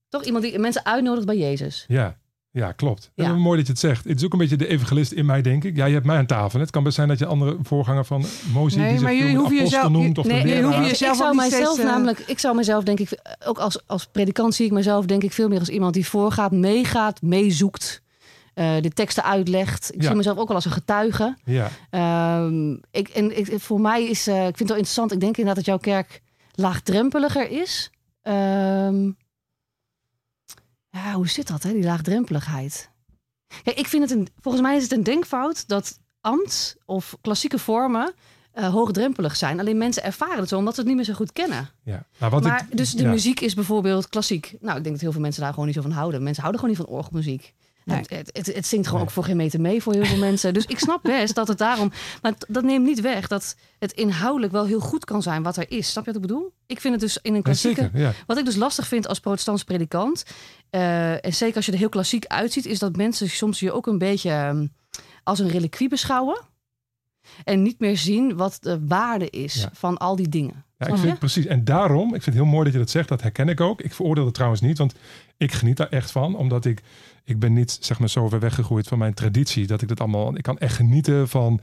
Toch? 0.08 0.24
Iemand 0.24 0.44
die 0.44 0.58
mensen 0.58 0.84
uitnodigt 0.84 1.26
bij 1.26 1.36
Jezus. 1.38 1.84
Ja. 1.88 2.16
Ja, 2.50 2.72
klopt. 2.72 3.10
Ja. 3.14 3.24
En 3.24 3.38
mooi 3.38 3.56
dat 3.56 3.66
je 3.66 3.72
het 3.72 3.80
zegt. 3.80 4.04
Het 4.04 4.18
is 4.18 4.24
ook 4.24 4.32
een 4.32 4.38
beetje 4.38 4.56
de 4.56 4.66
evangelist 4.66 5.12
in 5.12 5.26
mij, 5.26 5.42
denk 5.42 5.64
ik. 5.64 5.76
Ja, 5.76 5.84
je 5.84 5.94
hebt 5.94 6.06
mij 6.06 6.16
aan 6.16 6.26
tafel. 6.26 6.60
Het 6.60 6.70
kan 6.70 6.82
best 6.82 6.94
zijn 6.94 7.08
dat 7.08 7.18
je 7.18 7.26
andere 7.26 7.56
voorganger 7.62 8.04
van 8.04 8.24
Mozes 8.52 8.78
Nee, 8.78 8.88
die 8.88 8.98
zich 8.98 9.06
maar 9.06 9.16
jullie 9.16 9.36
hoeven 9.36 9.56
apostel 9.56 9.78
jezelf- 9.78 9.92
noemt 9.92 10.18
of 10.18 10.26
Nee, 10.26 10.42
de 10.42 10.48
je 10.48 10.54
jezelf 10.54 11.12
ik 11.12 11.18
zou 11.22 11.34
mijzelf 11.34 11.72
steeds, 11.72 11.88
namelijk, 11.88 12.18
ik 12.18 12.38
zou 12.38 12.56
mezelf 12.56 12.84
denk 12.84 13.00
ik, 13.00 13.18
ook 13.44 13.58
als, 13.58 13.86
als 13.86 14.06
predikant 14.06 14.54
zie 14.54 14.66
ik 14.66 14.72
mezelf 14.72 15.06
denk 15.06 15.22
ik 15.22 15.32
veel 15.32 15.48
meer 15.48 15.58
als 15.58 15.68
iemand 15.68 15.94
die 15.94 16.06
voorgaat, 16.08 16.52
meegaat, 16.52 17.22
meezoekt, 17.22 18.02
eh, 18.54 18.76
de 18.80 18.90
teksten 18.90 19.24
uitlegt. 19.24 19.94
Ik 19.94 20.00
Ja. 20.02 20.06
zie 20.06 20.16
mezelf 20.16 20.38
ook 20.38 20.46
wel 20.46 20.56
als 20.56 20.64
een 20.64 20.70
getuige. 20.70 21.36
Ja, 21.44 21.68
Ehm, 21.90 22.72
ik, 22.90 23.08
en 23.08 23.38
ik, 23.38 23.60
voor 23.60 23.80
mij 23.80 24.04
is, 24.08 24.26
eh, 24.26 24.34
ik 24.36 24.42
vind 24.42 24.58
het 24.58 24.68
wel 24.68 24.76
interessant. 24.76 25.12
Ik 25.12 25.20
denk 25.20 25.36
inderdaad 25.36 25.64
dat 25.64 25.74
jouw 25.74 25.78
kerk 25.92 26.22
laagdrempeliger 26.54 27.50
is. 27.50 27.90
Ehm, 28.22 29.10
ja, 30.90 31.12
hoe 31.12 31.28
zit 31.28 31.48
dat, 31.48 31.62
hè, 31.62 31.72
die 31.72 31.82
laagdrempeligheid? 31.84 32.90
Kijk, 33.62 33.78
ik 33.78 33.86
vind 33.86 34.02
het 34.10 34.18
een, 34.18 34.28
volgens 34.40 34.62
mij 34.62 34.76
is 34.76 34.82
het 34.82 34.92
een 34.92 35.02
denkfout 35.02 35.68
dat 35.68 35.98
ambt 36.20 36.76
of 36.84 37.16
klassieke 37.20 37.58
vormen 37.58 38.12
eh, 38.52 38.68
hoogdrempelig 38.72 39.36
zijn. 39.36 39.60
Alleen 39.60 39.78
mensen 39.78 40.02
ervaren 40.04 40.38
het 40.38 40.48
zo 40.48 40.56
omdat 40.56 40.74
ze 40.74 40.80
het 40.80 40.88
niet 40.88 40.96
meer 40.98 41.06
zo 41.06 41.14
goed 41.14 41.32
kennen. 41.32 41.68
ja. 41.82 42.06
Nou, 42.18 42.32
wat 42.32 42.42
maar 42.42 42.66
ik, 42.70 42.76
dus 42.76 42.90
de 42.92 43.02
ja. 43.02 43.10
muziek 43.10 43.40
is 43.40 43.54
bijvoorbeeld 43.54 44.08
klassiek. 44.08 44.54
Nou, 44.60 44.76
ik 44.76 44.82
denk 44.82 44.94
dat 44.94 45.00
heel 45.00 45.12
veel 45.12 45.20
mensen 45.20 45.42
daar 45.42 45.50
gewoon 45.50 45.66
niet 45.66 45.74
zo 45.74 45.82
van 45.82 45.90
houden. 45.90 46.22
Mensen 46.22 46.42
houden 46.42 46.60
gewoon 46.62 46.76
niet 46.76 46.86
van 46.86 46.96
orgelmuziek. 46.96 47.54
Nee. 47.84 47.98
Het, 47.98 48.10
het, 48.10 48.30
het, 48.32 48.54
het 48.54 48.66
zingt 48.66 48.86
gewoon 48.86 49.00
Nee. 49.00 49.08
ook 49.08 49.14
voor 49.14 49.24
geen 49.24 49.36
meter 49.36 49.60
mee 49.60 49.82
voor 49.82 49.92
heel 49.92 50.04
veel 50.04 50.18
mensen. 50.28 50.54
Dus 50.54 50.64
ik 50.66 50.78
snap 50.78 51.02
best 51.02 51.34
dat 51.34 51.48
het 51.48 51.58
daarom... 51.58 51.92
Maar 52.22 52.32
dat 52.48 52.62
neemt 52.64 52.84
niet 52.86 53.00
weg 53.00 53.28
dat 53.28 53.56
het 53.78 53.92
inhoudelijk 53.92 54.52
wel 54.52 54.66
heel 54.66 54.80
goed 54.80 55.04
kan 55.04 55.22
zijn 55.22 55.42
wat 55.42 55.56
er 55.56 55.70
is. 55.70 55.90
Snap 55.90 56.04
je 56.04 56.12
wat 56.12 56.22
ik 56.22 56.28
bedoel? 56.28 56.52
Ik 56.66 56.80
vind 56.80 56.92
het 56.94 57.02
dus 57.02 57.18
in 57.22 57.30
een 57.30 57.36
Ja, 57.36 57.42
klassieke... 57.42 57.80
zeker, 57.80 58.00
ja. 58.00 58.12
Wat 58.26 58.38
ik 58.38 58.44
dus 58.44 58.56
lastig 58.56 58.86
vind 58.86 59.08
als 59.08 59.20
protestants 59.20 59.64
predikant... 59.64 60.24
eh, 60.70 61.24
en 61.24 61.34
zeker 61.34 61.56
als 61.56 61.66
je 61.66 61.72
er 61.72 61.78
heel 61.78 61.88
klassiek 61.88 62.26
uitziet... 62.26 62.66
is 62.66 62.78
dat 62.78 62.96
mensen 62.96 63.30
soms 63.30 63.60
je 63.60 63.72
ook 63.72 63.86
een 63.86 63.98
beetje 63.98 64.30
ehm, 64.30 64.66
als 65.22 65.38
een 65.38 65.48
reliquie 65.48 65.88
beschouwen. 65.88 66.40
En 67.44 67.62
niet 67.62 67.78
meer 67.80 67.96
zien 67.96 68.36
wat 68.36 68.58
de 68.60 68.86
waarde 68.86 69.30
is 69.30 69.54
Ja. 69.54 69.68
van 69.72 69.98
al 69.98 70.16
die 70.16 70.28
dingen. 70.28 70.64
Ja, 70.78 70.86
ik 70.86 70.96
vind 70.96 71.18
precies. 71.18 71.46
En 71.46 71.64
daarom, 71.64 72.04
ik 72.06 72.22
vind 72.22 72.24
het 72.24 72.34
heel 72.34 72.52
mooi 72.52 72.64
dat 72.64 72.72
je 72.72 72.78
dat 72.78 72.90
zegt. 72.90 73.08
Dat 73.08 73.22
herken 73.22 73.48
ik 73.48 73.60
ook. 73.60 73.80
Ik 73.80 73.94
veroordeel 73.94 74.24
het 74.24 74.34
trouwens 74.34 74.60
niet, 74.60 74.78
want 74.78 74.94
ik 75.36 75.52
geniet 75.52 75.76
daar 75.76 75.88
echt 75.88 76.10
van. 76.10 76.36
Omdat 76.36 76.64
ik, 76.64 76.82
ik 77.24 77.38
ben 77.38 77.52
niet 77.52 77.78
zeg 77.80 77.98
maar 77.98 78.08
zo 78.08 78.28
ver 78.28 78.40
weggegroeid 78.40 78.88
van 78.88 78.98
mijn 78.98 79.14
traditie. 79.14 79.66
Dat 79.66 79.82
ik 79.82 79.88
dat 79.88 80.00
allemaal, 80.00 80.36
ik 80.36 80.42
kan 80.42 80.58
echt 80.58 80.74
genieten 80.74 81.28
van 81.28 81.60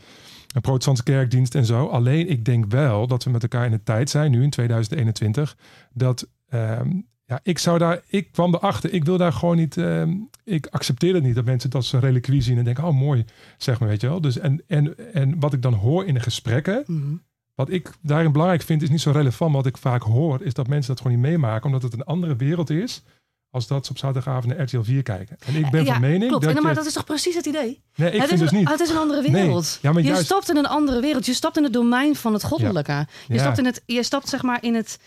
een 0.54 0.62
protestantse 0.62 1.04
kerkdienst 1.04 1.56
en 1.56 1.66
zo. 1.66 1.86
Alleen 1.88 2.30
ik 2.30 2.46
denk 2.46 2.66
wel 2.72 3.08
dat 3.08 3.24
we 3.24 3.30
met 3.30 3.42
elkaar 3.44 3.66
in 3.66 3.74
een 3.74 3.84
tijd 3.84 4.10
zijn, 4.10 4.32
nu 4.32 4.44
in 4.44 4.50
2021, 4.50 5.58
dat 5.94 6.28
ehm, 6.50 6.92
ja, 7.30 7.40
ik 7.44 7.58
zou 7.60 7.78
daar, 7.78 8.02
ik 8.08 8.32
kwam 8.32 8.54
erachter, 8.54 8.94
ik 8.94 9.04
wil 9.06 9.18
daar 9.18 9.34
gewoon 9.34 9.56
niet, 9.58 9.78
ehm, 9.78 10.14
ik 10.44 10.68
accepteer 10.72 11.14
het 11.14 11.24
niet 11.24 11.36
dat 11.36 11.46
mensen 11.46 11.70
dat 11.70 11.82
als 11.82 11.94
een 11.94 12.00
reliquie 12.00 12.42
zien 12.42 12.58
en 12.58 12.64
denken, 12.64 12.84
oh 12.84 13.00
mooi, 13.00 13.26
zeg 13.58 13.80
maar, 13.80 13.90
weet 13.90 14.02
je 14.02 14.08
wel. 14.08 14.22
Dus 14.22 14.40
en, 14.40 14.62
en, 14.68 15.14
en 15.14 15.40
wat 15.40 15.54
ik 15.54 15.62
dan 15.62 15.74
hoor 15.74 16.06
in 16.06 16.14
de 16.14 16.20
gesprekken, 16.20 16.84
Mhm. 16.88 17.16
wat 17.56 17.70
ik 17.70 17.92
daarin 18.02 18.32
belangrijk 18.32 18.62
vind, 18.62 18.82
is 18.82 18.90
niet 18.90 19.02
zo 19.02 19.12
relevant. 19.12 19.54
Wat 19.54 19.66
ik 19.66 19.78
vaak 19.78 20.02
hoor, 20.04 20.42
is 20.44 20.54
dat 20.54 20.68
mensen 20.68 20.94
dat 20.96 21.02
gewoon 21.02 21.18
niet 21.18 21.28
meemaken. 21.30 21.66
Omdat 21.66 21.82
het 21.84 21.94
een 21.94 22.04
andere 22.04 22.36
wereld 22.36 22.70
is. 22.70 23.04
Als 23.52 23.68
dat 23.68 23.86
ze 23.86 23.92
op 23.92 23.98
zaterdagavond 23.98 24.46
naar 24.56 24.62
RTL 24.66 24.82
4 24.82 25.04
kijken. 25.04 25.38
En 25.46 25.56
ik 25.56 25.70
ben 25.72 25.86
Ja, 25.86 25.92
van 25.92 26.02
mening 26.02 26.28
Klopt, 26.28 26.44
dat 26.44 26.52
En, 26.52 26.58
je... 26.60 26.64
maar 26.66 26.76
dat 26.76 26.86
is 26.86 26.94
toch 26.94 27.04
precies 27.06 27.36
het 27.36 27.46
idee? 27.46 27.82
nee, 27.96 28.12
ik 28.12 28.20
het, 28.20 28.30
vind 28.30 28.32
is 28.32 28.40
dus 28.40 28.52
een, 28.52 28.58
niet. 28.58 28.70
het 28.70 28.80
is 28.80 28.90
een 28.90 28.98
andere 28.98 29.22
Nee. 29.22 29.32
wereld. 29.32 29.80
Ja, 29.82 29.92
maar 29.92 30.02
je 30.02 30.08
juist- 30.08 30.26
stapt 30.26 30.50
in 30.50 30.58
een 30.58 30.66
andere 30.68 31.02
wereld. 31.02 31.26
Je 31.26 31.34
stapt 31.34 31.58
in 31.58 31.64
het 31.64 31.74
domein 31.74 32.16
van 32.16 32.34
het 32.34 32.44
goddelijke. 32.44 32.92
Je, 33.28 33.34
Ja. 33.34 33.40
stapt 33.40 33.58
in 33.58 33.66
het, 33.66 33.82
je 33.86 34.04
stapt 34.04 34.30
zeg 34.30 34.42
maar 34.44 34.64
in 34.64 34.76
het... 34.76 35.00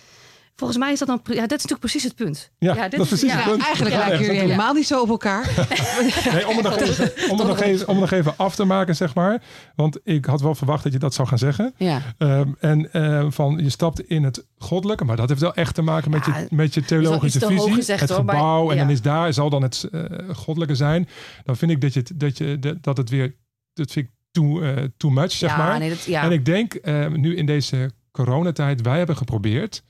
Volgens 0.62 0.78
mij 0.84 0.92
is 0.92 0.98
dat 0.98 1.08
dan... 1.08 1.20
Ja, 1.24 1.40
dit 1.40 1.42
is 1.42 1.48
natuurlijk 1.50 1.80
precies 1.80 2.02
het 2.02 2.14
punt. 2.14 2.50
Ja, 2.58 2.72
dit 2.72 2.90
dat 2.90 3.00
is 3.00 3.08
precies 3.08 3.30
ja, 3.32 3.36
het 3.36 3.44
punt. 3.50 3.62
Eigenlijk 3.64 3.96
lijken 3.96 4.18
jullie 4.18 4.34
dat- 4.34 4.40
helemaal 4.44 4.74
niet 4.74 4.86
zo 4.86 5.00
op 5.00 5.08
elkaar. 5.08 5.50
Nee, 6.32 6.48
om 6.48 6.56
het 6.56 6.64
nog 6.64 6.76
even, 6.88 7.30
om 7.30 7.38
het 7.38 7.46
nog 7.48 7.60
even, 7.60 7.88
om 7.88 8.00
het 8.00 8.10
nog 8.10 8.18
even 8.20 8.34
af 8.36 8.54
te 8.54 8.64
maken, 8.64 8.96
zeg 8.96 9.14
maar. 9.14 9.42
Want 9.76 9.98
ik 10.04 10.24
had 10.24 10.40
wel 10.40 10.54
verwacht 10.54 10.82
dat 10.82 10.92
je 10.92 10.98
dat 10.98 11.14
zou 11.14 11.28
gaan 11.28 11.38
zeggen. 11.38 11.74
Ja. 11.76 12.00
Ehm, 12.18 12.48
en 12.60 12.92
ehm, 12.92 13.30
van 13.30 13.58
je 13.62 13.70
stapt 13.70 14.00
in 14.00 14.22
het 14.24 14.46
goddelijke, 14.58 15.04
maar 15.04 15.16
dat 15.16 15.28
heeft 15.28 15.40
wel 15.40 15.54
echt 15.54 15.74
te 15.74 15.82
maken 15.82 16.10
met, 16.10 16.24
je, 16.24 16.46
met 16.50 16.74
je 16.74 16.84
theologische 16.84 17.38
hoog 17.44 17.52
visie. 17.52 17.72
gezegd, 17.74 18.00
het 18.00 18.10
hoor, 18.10 18.24
maar- 18.24 18.34
gebouw, 18.34 18.70
en 18.70 18.76
dan 18.78 18.90
is 18.90 19.02
daar 19.02 19.32
zal 19.32 19.50
dan 19.50 19.62
het 19.62 19.88
eh, 19.92 20.02
goddelijke 20.34 20.74
zijn. 20.74 21.08
Dan 21.44 21.56
vind 21.56 21.70
ik 21.70 21.80
dat, 21.80 21.94
je, 21.94 22.04
dat, 22.14 22.38
je, 22.38 22.58
dat- 22.58 22.82
dat 22.82 22.96
het 22.96 23.10
weer, 23.10 23.34
dat 23.74 23.90
vind 23.90 24.06
ik 24.06 24.12
too, 24.30 24.60
eh, 24.62 24.84
too 24.96 25.10
much, 25.10 25.32
zeg 25.32 25.50
ja, 25.50 25.56
maar. 25.56 25.78
nee, 25.78 25.88
dat, 25.88 26.02
ja. 26.04 26.22
En 26.22 26.32
ik 26.32 26.44
denk, 26.44 26.74
eh, 26.74 27.06
nu 27.08 27.36
in 27.36 27.46
deze 27.46 27.90
coronatijd, 28.10 28.80
wij 28.82 28.98
hebben 28.98 29.16
geprobeerd 29.16 29.82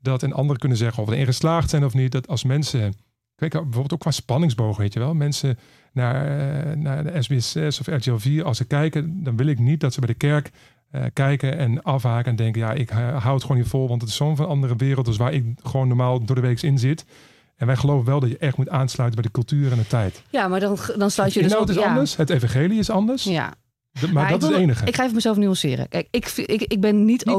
dat 0.00 0.22
en 0.22 0.32
anderen 0.32 0.60
kunnen 0.60 0.78
zeggen 0.78 1.02
of 1.02 1.08
we 1.08 1.14
erin 1.14 1.26
geslaagd 1.26 1.70
zijn 1.70 1.84
of 1.84 1.94
niet, 1.94 2.12
dat 2.12 2.28
als 2.28 2.44
mensen, 2.44 2.94
kijk 3.34 3.52
bijvoorbeeld 3.52 3.92
ook 3.92 4.00
qua 4.00 4.10
spanningsboog, 4.10 4.76
weet 4.76 4.92
je 4.92 4.98
wel, 4.98 5.14
mensen 5.14 5.58
naar, 5.92 6.14
eh, 6.24 6.76
naar 6.76 7.04
de 7.04 7.22
SBS6 7.22 7.80
of 7.80 7.86
RTL 7.86 8.16
4, 8.16 8.44
als 8.44 8.56
ze 8.56 8.64
kijken, 8.64 9.24
dan 9.24 9.36
wil 9.36 9.46
ik 9.46 9.58
niet 9.58 9.80
dat 9.80 9.92
ze 9.92 10.00
bij 10.00 10.08
de 10.08 10.14
kerk 10.14 10.50
eh, 10.90 11.04
kijken 11.12 11.58
en 11.58 11.82
afhaken 11.82 12.30
en 12.30 12.36
denken, 12.36 12.60
ja, 12.60 12.72
ik 12.72 12.92
uh, 12.92 13.22
hou 13.22 13.34
het 13.34 13.42
gewoon 13.42 13.56
niet 13.56 13.68
vol, 13.68 13.88
want 13.88 14.00
het 14.00 14.10
is 14.10 14.16
zo'n 14.16 14.36
van 14.36 14.48
andere 14.48 14.76
wereld, 14.76 15.06
dus 15.06 15.16
waar 15.16 15.32
ik 15.32 15.44
gewoon 15.62 15.88
normaal 15.88 16.24
door 16.24 16.36
de 16.36 16.42
week 16.42 16.62
in 16.62 16.78
zit. 16.78 17.04
En 17.56 17.66
wij 17.66 17.76
geloven 17.76 18.06
wel 18.06 18.20
dat 18.20 18.30
je 18.30 18.38
echt 18.38 18.56
moet 18.56 18.68
aansluiten 18.68 19.20
bij 19.20 19.30
de 19.30 19.38
cultuur 19.38 19.72
en 19.72 19.78
de 19.78 19.86
tijd. 19.86 20.22
Ja, 20.30 20.48
maar 20.48 20.60
dan, 20.60 20.78
dan 20.96 21.10
sluit 21.10 21.32
je 21.32 21.42
dus 21.42 21.54
op. 21.54 21.60
Het 21.60 21.68
is 21.68 21.74
ja. 21.76 21.88
anders, 21.88 22.16
het 22.16 22.30
evangelie 22.30 22.78
is 22.78 22.90
anders. 22.90 23.24
Ja. 23.24 23.54
Maar, 24.12 24.30
dat 24.30 24.42
is 24.42 24.48
het 24.48 24.56
enige. 24.56 24.86
Ik 24.86 24.94
ga 24.94 25.02
even 25.02 25.14
mezelf 25.14 25.36
nuanceren. 25.36 25.88
Kijk, 25.88 26.08
ik, 26.10 26.26
ik, 26.36 26.62
ik 26.62 26.80
ben 26.80 27.04
niet, 27.04 27.24
niet 27.24 27.34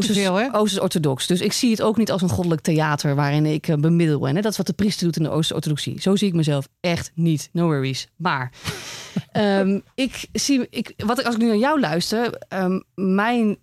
Oosters-orthodox. 0.52 1.28
Dus 1.28 1.42
ik 1.42 1.54
zie 1.54 1.72
het 1.72 1.82
ook 1.82 1.98
niet 1.98 2.12
als 2.12 2.22
een 2.22 2.30
goddelijk 2.30 2.62
theater 2.62 3.16
waarin 3.16 3.46
ik 3.46 3.68
uh, 3.68 3.76
bemiddel. 3.76 4.28
En 4.28 4.36
hè, 4.36 4.42
dat 4.42 4.52
is 4.52 4.58
wat 4.58 4.68
de 4.68 4.74
priester 4.74 5.06
doet 5.06 5.18
in 5.18 5.24
de 5.24 5.30
Oost-orthodoxie. 5.30 6.02
Zo 6.02 6.16
zie 6.16 6.28
ik 6.28 6.34
mezelf 6.34 6.68
echt 6.80 7.12
niet. 7.16 7.50
No 7.52 7.66
worries. 7.66 8.08
Maar 8.16 8.52
um, 9.34 9.82
ik 9.96 10.28
zie, 10.32 10.68
ik, 10.70 10.94
wat 10.98 11.20
ik, 11.20 11.26
als 11.26 11.36
ik 11.36 11.42
nu 11.42 11.48
naar 11.48 11.58
jou 11.58 11.80
luister, 11.80 12.42
um, 12.50 12.84
mijn 12.96 13.58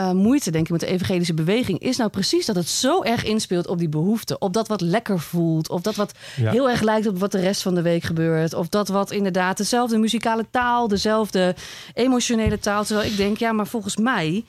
uh, 0.00 0.10
moeite, 0.10 0.50
denk 0.50 0.64
ik, 0.64 0.70
met 0.70 0.80
de 0.80 0.86
evangelische 0.86 1.34
beweging 1.34 1.78
is 1.78 1.96
nou 1.96 2.10
precies 2.10 2.46
dat 2.46 2.56
het 2.56 2.68
zo 2.68 3.02
erg 3.02 3.24
inspeelt 3.24 3.66
op 3.66 3.78
die 3.78 3.88
behoefte. 3.88 4.38
Op 4.38 4.52
dat 4.52 4.68
wat 4.68 4.80
lekker 4.80 5.20
voelt. 5.20 5.68
Of 5.68 5.80
dat 5.80 5.94
wat 5.94 6.12
ja. 6.36 6.50
heel 6.50 6.70
erg 6.70 6.80
lijkt 6.80 7.06
op 7.06 7.18
wat 7.18 7.32
de 7.32 7.40
rest 7.40 7.62
van 7.62 7.74
de 7.74 7.82
week 7.82 8.02
gebeurt. 8.02 8.54
Of 8.54 8.68
dat 8.68 8.88
wat 8.88 9.10
inderdaad 9.10 9.56
dezelfde 9.56 9.98
muzikale 9.98 10.46
taal, 10.50 10.88
dezelfde 10.88 11.54
emotionele 11.94 12.58
taal. 12.58 12.84
Terwijl 12.84 13.10
ik 13.10 13.16
denk, 13.16 13.36
ja, 13.38 13.52
maar 13.52 13.66
volgens 13.66 13.96
mij. 13.96 14.44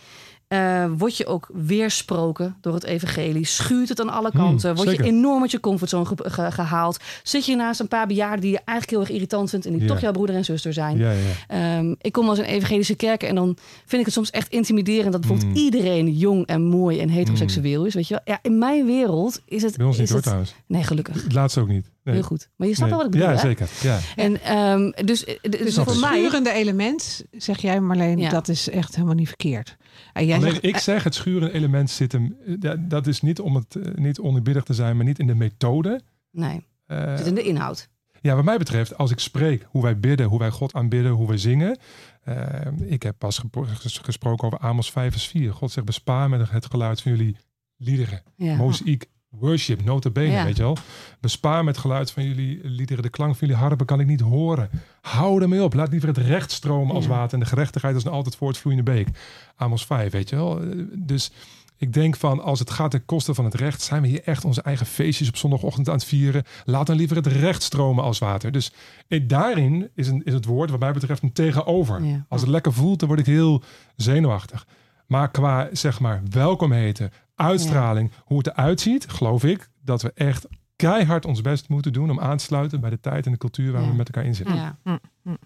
Uh, 0.53 0.85
word 0.97 1.17
je 1.17 1.25
ook 1.25 1.49
weersproken 1.53 2.55
door 2.61 2.73
het 2.73 2.83
evangelie? 2.83 3.45
Schuurt 3.45 3.89
het 3.89 4.01
aan 4.01 4.09
alle 4.09 4.31
kanten? 4.31 4.67
Hmm, 4.69 4.77
word 4.77 4.89
zeker. 4.89 5.05
je 5.05 5.11
enorm 5.11 5.41
uit 5.41 5.51
je 5.51 5.59
comfortzone 5.59 6.05
ge 6.05 6.15
ge 6.29 6.51
gehaald? 6.51 6.99
Zit 7.23 7.45
je 7.45 7.55
naast 7.55 7.79
een 7.79 7.87
paar 7.87 8.07
bejaarden 8.07 8.41
die 8.41 8.51
je 8.51 8.57
eigenlijk 8.65 8.89
heel 8.89 8.99
erg 8.99 9.09
irritant 9.09 9.49
vindt... 9.49 9.65
en 9.65 9.71
die 9.71 9.81
Ja. 9.81 9.87
toch 9.87 9.99
jouw 9.99 10.11
broeder 10.11 10.35
en 10.35 10.45
zuster 10.45 10.73
zijn? 10.73 10.97
Ja, 10.97 11.11
ja. 11.49 11.77
Um, 11.77 11.95
ik 12.01 12.11
kom 12.11 12.29
als 12.29 12.37
een 12.37 12.45
evangelische 12.45 12.95
kerk 12.95 13.23
en 13.23 13.35
dan 13.35 13.57
vind 13.85 13.99
ik 13.99 14.05
het 14.05 14.13
soms 14.13 14.29
echt 14.29 14.49
intimiderend... 14.51 15.11
dat 15.11 15.21
bijvoorbeeld 15.21 15.49
Mm. 15.49 15.55
iedereen 15.55 16.11
jong 16.11 16.45
en 16.45 16.61
mooi 16.61 16.99
en 16.99 17.09
heteroseksueel 17.09 17.85
is. 17.85 17.93
Weet 17.93 18.07
je 18.07 18.13
wel? 18.13 18.23
Ja, 18.35 18.39
in 18.41 18.57
mijn 18.57 18.85
wereld 18.85 19.41
is 19.45 19.61
het... 19.63 19.77
Bij 19.77 19.85
ons 19.85 19.95
is 19.95 19.99
niet 20.01 20.09
hoor 20.09 20.17
het... 20.17 20.25
trouwens. 20.25 20.55
Nee, 20.67 20.83
gelukkig. 20.83 21.23
Het 21.23 21.33
laatste 21.33 21.59
ook 21.59 21.67
niet. 21.67 21.89
Nee. 22.03 22.15
Heel 22.15 22.23
goed. 22.23 22.49
Maar 22.55 22.67
je 22.67 22.75
snapt 22.75 22.91
Nee. 22.91 22.99
wel 22.99 23.09
wat 23.09 23.15
ik 23.15 23.21
bedoel, 23.21 23.35
Ja, 23.35 23.41
zeker. 23.47 23.69
Ja. 23.81 23.99
En 24.15 24.57
um, 24.57 24.93
dus, 25.05 25.25
dus, 25.41 25.59
Dus 25.61 25.75
het 25.75 25.99
mij... 25.99 26.19
schurende 26.19 26.51
element, 26.51 27.23
zeg 27.31 27.61
jij 27.61 27.79
Marleen, 27.79 28.17
Ja. 28.19 28.29
dat 28.29 28.47
is 28.47 28.69
echt 28.69 28.95
helemaal 28.95 29.15
niet 29.15 29.27
verkeerd. 29.27 29.77
En 30.13 30.25
jij 30.25 30.37
Alleen 30.37 30.49
zegt, 30.51 30.63
ik 30.63 30.77
zeg, 30.77 31.03
het 31.03 31.15
schurende 31.15 31.53
element 31.53 31.89
zit 31.89 32.11
hem... 32.11 32.35
ja, 32.59 32.75
Dat 32.79 33.07
is 33.07 33.21
niet 33.21 33.39
om 33.39 33.55
het 33.55 33.75
eh, 33.75 33.93
niet 33.95 34.19
te 34.65 34.73
zijn, 34.73 34.95
maar 34.95 35.05
niet 35.05 35.19
in 35.19 35.27
de 35.27 35.35
methode. 35.35 36.01
Nee, 36.31 36.65
Eh, 36.85 37.05
het 37.05 37.17
zit 37.17 37.27
in 37.27 37.35
de 37.35 37.43
inhoud. 37.43 37.89
Ja, 38.21 38.35
wat 38.35 38.43
mij 38.43 38.57
betreft, 38.57 38.97
als 38.97 39.11
ik 39.11 39.19
spreek 39.19 39.65
hoe 39.69 39.81
wij 39.81 39.99
bidden, 39.99 40.25
hoe 40.27 40.39
wij 40.39 40.49
God 40.49 40.73
aanbidden, 40.73 41.11
hoe 41.11 41.27
wij 41.27 41.37
zingen. 41.37 41.77
eh, 42.23 42.35
ik 42.85 43.03
heb 43.03 43.15
pas 43.17 43.41
gesproken 43.83 44.45
over 44.47 44.59
Amos 44.59 44.91
5 44.91 45.11
vers 45.11 45.27
4. 45.27 45.53
God 45.53 45.71
zegt, 45.71 45.85
bespaar 45.85 46.29
met 46.29 46.49
het 46.49 46.65
geluid 46.65 47.01
van 47.01 47.11
jullie 47.11 47.37
liederen. 47.77 48.21
Ja. 48.35 48.55
Mozaïek, 48.55 49.05
worship, 49.39 49.83
nota 49.83 50.09
bene, 50.09 50.31
Ja. 50.31 50.43
weet 50.43 50.57
je 50.57 50.63
wel. 50.63 50.77
Bespaar 51.19 51.63
met 51.63 51.77
geluid 51.77 52.11
van 52.11 52.23
jullie 52.23 52.59
liederen. 52.63 53.03
De 53.03 53.09
klank 53.09 53.35
van 53.35 53.47
jullie 53.47 53.63
harpen 53.63 53.85
kan 53.85 53.99
ik 53.99 54.07
niet 54.07 54.21
horen. 54.21 54.69
Hou 55.01 55.41
ermee 55.41 55.63
op. 55.63 55.73
Laat 55.73 55.89
liever 55.91 56.07
het 56.09 56.17
recht 56.17 56.51
stromen 56.51 56.95
als 56.95 57.03
Ja. 57.05 57.09
water. 57.09 57.33
En 57.33 57.39
de 57.39 57.45
gerechtigheid 57.49 57.95
is 57.95 58.03
een 58.03 58.11
altijd 58.11 58.35
voortvloeiende 58.35 58.91
beek. 58.91 59.07
Amos 59.55 59.85
5, 59.85 60.11
weet 60.11 60.29
je 60.29 60.35
wel. 60.35 60.61
Eh, 60.61 60.67
Dus 60.95 61.31
ik 61.77 61.93
denk 61.93 62.15
van, 62.15 62.41
als 62.43 62.59
het 62.59 62.69
gaat 62.71 62.91
ten 62.91 63.05
koste 63.05 63.33
van 63.33 63.45
het 63.45 63.53
recht, 63.53 63.81
zijn 63.81 64.01
we 64.01 64.07
hier 64.07 64.23
echt 64.23 64.45
onze 64.45 64.61
eigen 64.61 64.85
feestjes 64.85 65.27
op 65.27 65.37
zondagochtend 65.37 65.87
aan 65.87 65.95
het 65.95 66.03
vieren. 66.05 66.43
Laat 66.65 66.87
dan 66.87 66.95
liever 66.95 67.15
het 67.15 67.27
recht 67.27 67.63
stromen 67.63 68.03
als 68.03 68.19
water. 68.19 68.51
Dus 68.51 68.73
eh, 69.07 69.21
daarin 69.27 69.89
is, 69.95 70.07
een, 70.07 70.21
is 70.23 70.33
het 70.33 70.45
woord, 70.45 70.69
wat 70.69 70.79
mij 70.79 70.91
betreft, 70.93 71.23
een 71.23 71.33
tegenover. 71.33 72.03
Ja. 72.03 72.25
Als 72.29 72.41
het 72.41 72.49
lekker 72.49 72.73
voelt, 72.73 72.99
dan 72.99 73.07
word 73.07 73.19
ik 73.19 73.25
heel 73.25 73.63
zenuwachtig. 73.95 74.67
Maar 75.07 75.31
qua, 75.31 75.69
zeg 75.71 75.99
maar, 75.99 76.21
welkom 76.29 76.71
heten, 76.71 77.11
uitstraling, 77.41 78.11
hoe 78.25 78.37
het 78.37 78.47
eruit 78.47 78.81
ziet, 78.81 79.09
geloof 79.09 79.43
ik 79.43 79.69
dat 79.83 80.01
we 80.01 80.11
echt 80.15 80.47
keihard 80.75 81.25
ons 81.25 81.41
best 81.41 81.69
moeten 81.69 81.93
doen 81.93 82.09
om 82.09 82.19
aan 82.19 82.37
te 82.37 82.43
sluiten 82.43 82.79
bij 82.79 82.89
de 82.89 82.99
tijd 82.99 83.25
en 83.25 83.31
de 83.31 83.37
cultuur 83.37 83.71
waar 83.71 83.81
Ja. 83.81 83.87
we 83.89 83.93
met 83.95 84.07
elkaar 84.07 84.25
in 84.25 84.35
zitten. 84.35 84.55
Ja. 84.55 84.77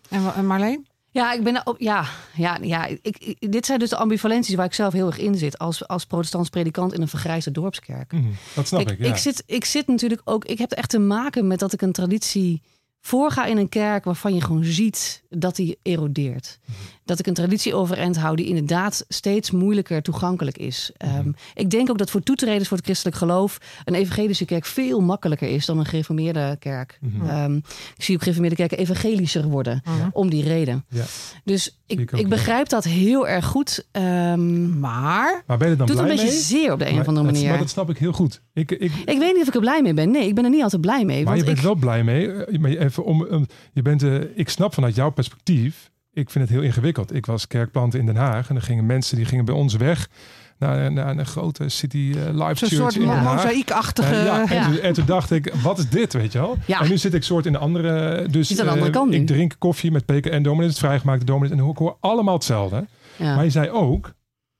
en, 0.09 0.23
Wa- 0.23 0.35
en 0.35 0.47
Marleen? 0.47 0.87
Ja, 1.09 1.33
ik 1.33 1.43
ben 1.43 1.67
op. 1.67 1.79
Ja, 1.79 2.05
ja, 2.33 2.57
ja. 2.61 2.85
Ik, 2.85 3.17
ik- 3.17 3.51
dit 3.51 3.65
zijn 3.65 3.79
dus 3.79 3.89
de 3.89 3.95
ambivalenties 3.97 4.55
waar 4.55 4.65
ik 4.65 4.73
zelf 4.73 4.93
heel 4.93 5.07
erg 5.07 5.17
in 5.19 5.35
zit 5.35 5.57
als, 5.57 5.87
als 5.87 6.05
protestants 6.05 6.49
predikant 6.49 6.93
in 6.93 7.01
een 7.01 7.07
vergrijsde 7.07 7.51
dorpskerk. 7.51 8.11
Mhm, 8.11 8.23
dat 8.55 8.67
snap 8.67 8.81
ik, 8.81 8.89
ik, 8.89 8.99
ja. 8.99 9.05
ik, 9.09 9.17
zit, 9.17 9.43
ik 9.45 9.65
zit 9.65 9.87
natuurlijk 9.87 10.21
ook. 10.23 10.45
Ik 10.45 10.57
heb 10.57 10.71
echt 10.71 10.89
te 10.89 10.99
maken 10.99 11.47
met 11.47 11.59
dat 11.59 11.73
ik 11.73 11.81
een 11.81 11.91
traditie 11.91 12.61
voorga 13.01 13.45
in 13.45 13.57
een 13.57 13.69
kerk 13.69 14.03
waarvan 14.03 14.33
je 14.33 14.41
gewoon 14.41 14.63
ziet 14.63 15.23
dat 15.29 15.55
die 15.55 15.79
erodeert. 15.81 16.59
Mhm. 16.65 16.77
Dat 17.05 17.19
ik 17.19 17.27
een 17.27 17.33
traditie 17.33 17.73
overeind 17.73 18.17
hou 18.17 18.35
die 18.35 18.45
inderdaad 18.45 19.05
steeds 19.07 19.51
moeilijker 19.51 20.01
toegankelijk 20.01 20.57
is. 20.57 20.91
Mhm. 20.97 21.09
Ehm, 21.15 21.31
ik 21.53 21.69
denk 21.69 21.89
ook 21.89 21.97
dat 21.97 22.09
voor 22.11 22.21
toetreders 22.23 22.67
voor 22.67 22.77
het 22.77 22.85
christelijk 22.85 23.17
geloof 23.17 23.57
een 23.83 23.93
evangelische 23.95 24.45
kerk 24.45 24.65
veel 24.65 24.99
makkelijker 25.01 25.47
is 25.49 25.65
dan 25.65 25.79
een 25.79 25.85
gereformeerde 25.85 26.55
kerk. 26.59 26.97
Mhm. 27.01 27.29
Ehm, 27.29 27.55
ik 27.95 28.03
zie 28.03 28.13
ook 28.15 28.21
gereformeerde 28.21 28.55
kerken 28.55 28.77
evangelischer 28.77 29.43
worden 29.49 29.81
om 30.11 30.29
die 30.29 30.43
reden. 30.43 30.85
Ja. 30.89 31.03
Dus 31.43 31.79
ik, 31.85 32.11
ik 32.11 32.29
begrijp 32.29 32.69
dat 32.69 32.83
heel 32.83 33.27
erg 33.27 33.45
goed. 33.45 33.85
Ehm 33.91 34.79
Maar, 34.79 35.43
Maar 35.47 35.57
ben 35.57 35.69
je 35.69 35.75
dan 35.75 35.87
doet 35.87 35.97
een 35.97 36.03
blij 36.03 36.15
beetje 36.15 36.31
mee? 36.31 36.41
zeer 36.41 36.71
op 36.71 36.79
de 36.79 36.85
een 36.85 36.91
Maar 36.91 37.01
of 37.01 37.07
andere 37.07 37.25
dat- 37.25 37.33
manier. 37.35 37.49
Maar 37.49 37.59
dat 37.59 37.69
snap 37.69 37.89
ik 37.89 37.97
heel 37.97 38.11
goed. 38.13 38.41
Ik, 38.53 38.71
ik, 38.71 38.91
Ik 39.05 39.17
weet 39.17 39.33
niet 39.33 39.41
of 39.41 39.47
ik 39.47 39.53
er 39.53 39.59
blij 39.59 39.81
mee 39.81 39.93
ben. 39.93 40.11
Nee, 40.11 40.27
ik 40.27 40.35
ben 40.35 40.43
er 40.43 40.49
niet 40.49 40.63
altijd 40.63 40.81
blij 40.81 41.05
mee. 41.05 41.15
maar 41.23 41.25
Want 41.25 41.37
je 41.39 41.45
bent 41.45 41.57
ik, 41.57 41.63
wel 41.63 41.75
blij 41.75 42.03
mee. 42.03 42.31
Eh, 42.31 42.59
Maar 42.59 42.71
even 42.71 43.03
om, 43.05 43.47
je 43.73 43.81
bent, 43.81 44.03
eh, 44.03 44.15
ik 44.35 44.49
snap 44.49 44.73
vanuit 44.73 44.95
jouw 44.95 45.09
perspectief. 45.11 45.93
Ik 46.15 46.29
vind 46.29 46.43
het 46.43 46.53
heel 46.53 46.63
ingewikkeld. 46.63 47.15
Ik 47.15 47.25
was 47.25 47.47
kerkplanter 47.47 47.99
in 47.99 48.05
Den 48.05 48.15
Haag. 48.15 48.47
En 48.47 48.55
dan 48.55 48.63
gingen 48.63 48.85
mensen 48.85 49.15
die 49.15 49.25
gingen 49.25 49.45
bij 49.45 49.55
ons 49.55 49.75
weg. 49.75 50.09
Naar, 50.57 50.91
naar 50.91 51.17
een 51.17 51.25
grote 51.25 51.69
city 51.69 52.13
eh, 52.15 52.47
live 52.47 52.55
zo'n 52.55 52.69
soort 52.69 52.95
in 52.95 53.01
Den 53.01 53.09
Haag. 53.09 53.35
mozaïekachtige... 53.35 54.15
Eh, 54.15 54.25
ja, 54.25 54.49
en, 54.49 54.55
Ja. 54.55 54.65
Toen, 54.65 54.79
en 54.79 54.93
toen 54.93 55.05
dacht 55.05 55.31
ik, 55.31 55.53
wat 55.61 55.77
is 55.77 55.89
dit, 55.89 56.13
weet 56.13 56.31
je 56.31 56.39
wel? 56.39 56.57
Ja. 56.65 56.81
En 56.81 56.89
nu 56.89 56.97
zit 56.97 57.13
ik 57.13 57.23
soort 57.23 57.45
in 57.45 57.51
de 57.51 57.57
andere... 57.57 58.27
Dus 58.29 58.47
de 58.47 58.69
andere 58.69 59.05
nu. 59.05 59.15
ik 59.15 59.27
drink 59.27 59.55
koffie 59.59 59.91
met 59.91 60.05
PKN 60.05 60.41
dominees, 60.41 60.69
het 60.69 60.79
vrijgemaakte 60.79 61.25
dominees. 61.25 61.57
En 61.59 61.69
ik 61.69 61.77
hoor 61.77 61.97
allemaal 61.99 62.33
hetzelfde. 62.33 62.85
Maar 63.17 63.43
je 63.43 63.49
zei 63.49 63.69
ook, 63.69 64.13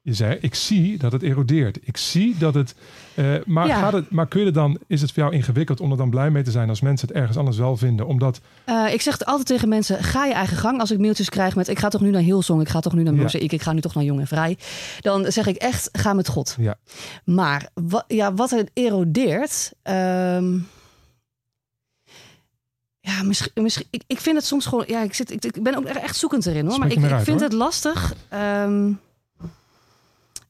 je 0.08 0.14
zei, 0.14 0.38
ik 0.42 0.56
zie 0.56 0.98
dat 0.98 1.12
het 1.12 1.22
erodeert. 1.24 1.78
Ik 1.82 1.98
zie 1.98 2.38
dat 2.38 2.54
het... 2.54 2.76
eh, 3.16 3.34
maar, 3.46 3.68
Ja. 3.68 3.80
gaat 3.80 3.94
het, 3.94 4.10
maar 4.10 4.28
kun 4.28 4.46
je 4.46 4.52
dan, 4.52 4.78
is 4.88 5.02
het 5.02 5.12
voor 5.12 5.24
jou 5.24 5.36
ingewikkeld 5.36 5.80
om 5.80 5.92
er 5.92 5.98
dan 5.98 6.10
blij 6.10 6.30
mee 6.32 6.44
te 6.44 6.52
zijn 6.52 6.70
als 6.70 6.82
mensen 6.82 7.08
het 7.08 7.18
ergens 7.18 7.38
anders 7.38 7.58
wel 7.58 7.78
vinden? 7.78 8.08
Omdat, 8.08 8.40
Eh, 8.66 8.94
ik 8.94 9.02
zeg 9.02 9.14
het 9.14 9.26
altijd 9.26 9.48
tegen 9.48 9.70
mensen: 9.70 10.04
ga 10.04 10.26
je 10.26 10.34
eigen 10.34 10.58
gang. 10.58 10.80
Als 10.80 10.92
ik 10.92 11.00
mailtjes 11.00 11.30
krijg 11.30 11.56
met: 11.56 11.68
ik 11.68 11.80
ga 11.80 11.88
toch 11.90 12.02
nu 12.02 12.10
naar 12.10 12.22
Hillsong, 12.22 12.62
ik 12.62 12.70
ga 12.70 12.80
toch 12.80 12.94
nu 12.94 13.04
naar 13.04 13.14
Ja. 13.14 13.22
Mozaïek, 13.22 13.52
ik 13.52 13.62
ga 13.62 13.74
nu 13.74 13.82
toch 13.82 13.96
naar 13.96 14.04
Jong 14.04 14.20
en 14.20 14.28
Vrij. 14.28 14.58
Dan 15.00 15.32
zeg 15.32 15.48
ik 15.48 15.56
echt: 15.56 15.90
ga 15.92 16.14
met 16.14 16.28
God. 16.28 16.56
ja, 16.60 16.76
Maar 17.24 17.70
wat, 17.74 18.04
ja, 18.08 18.34
wat 18.34 18.52
er 18.52 18.66
erodeert. 18.74 19.72
ehm, 19.82 20.58
ja, 23.00 23.24
misschien, 23.24 23.64
misschien, 23.64 23.86
ik, 23.90 24.02
ik 24.08 24.20
vind 24.20 24.36
het 24.36 24.46
soms 24.46 24.66
gewoon. 24.66 24.84
Ja, 24.88 25.02
ik, 25.04 25.14
zit, 25.14 25.32
ik, 25.32 25.46
ik 25.46 25.64
ben 25.64 25.76
ook 25.76 25.86
echt 25.86 26.16
zoekend 26.18 26.46
erin 26.46 26.68
hoor. 26.68 26.80
Maar 26.80 26.92
ik, 26.92 26.98
ik 27.04 27.10
vind 27.10 27.28
hoor. 27.28 27.40
het 27.40 27.54
lastig. 27.54 28.14
ehm, 28.30 28.92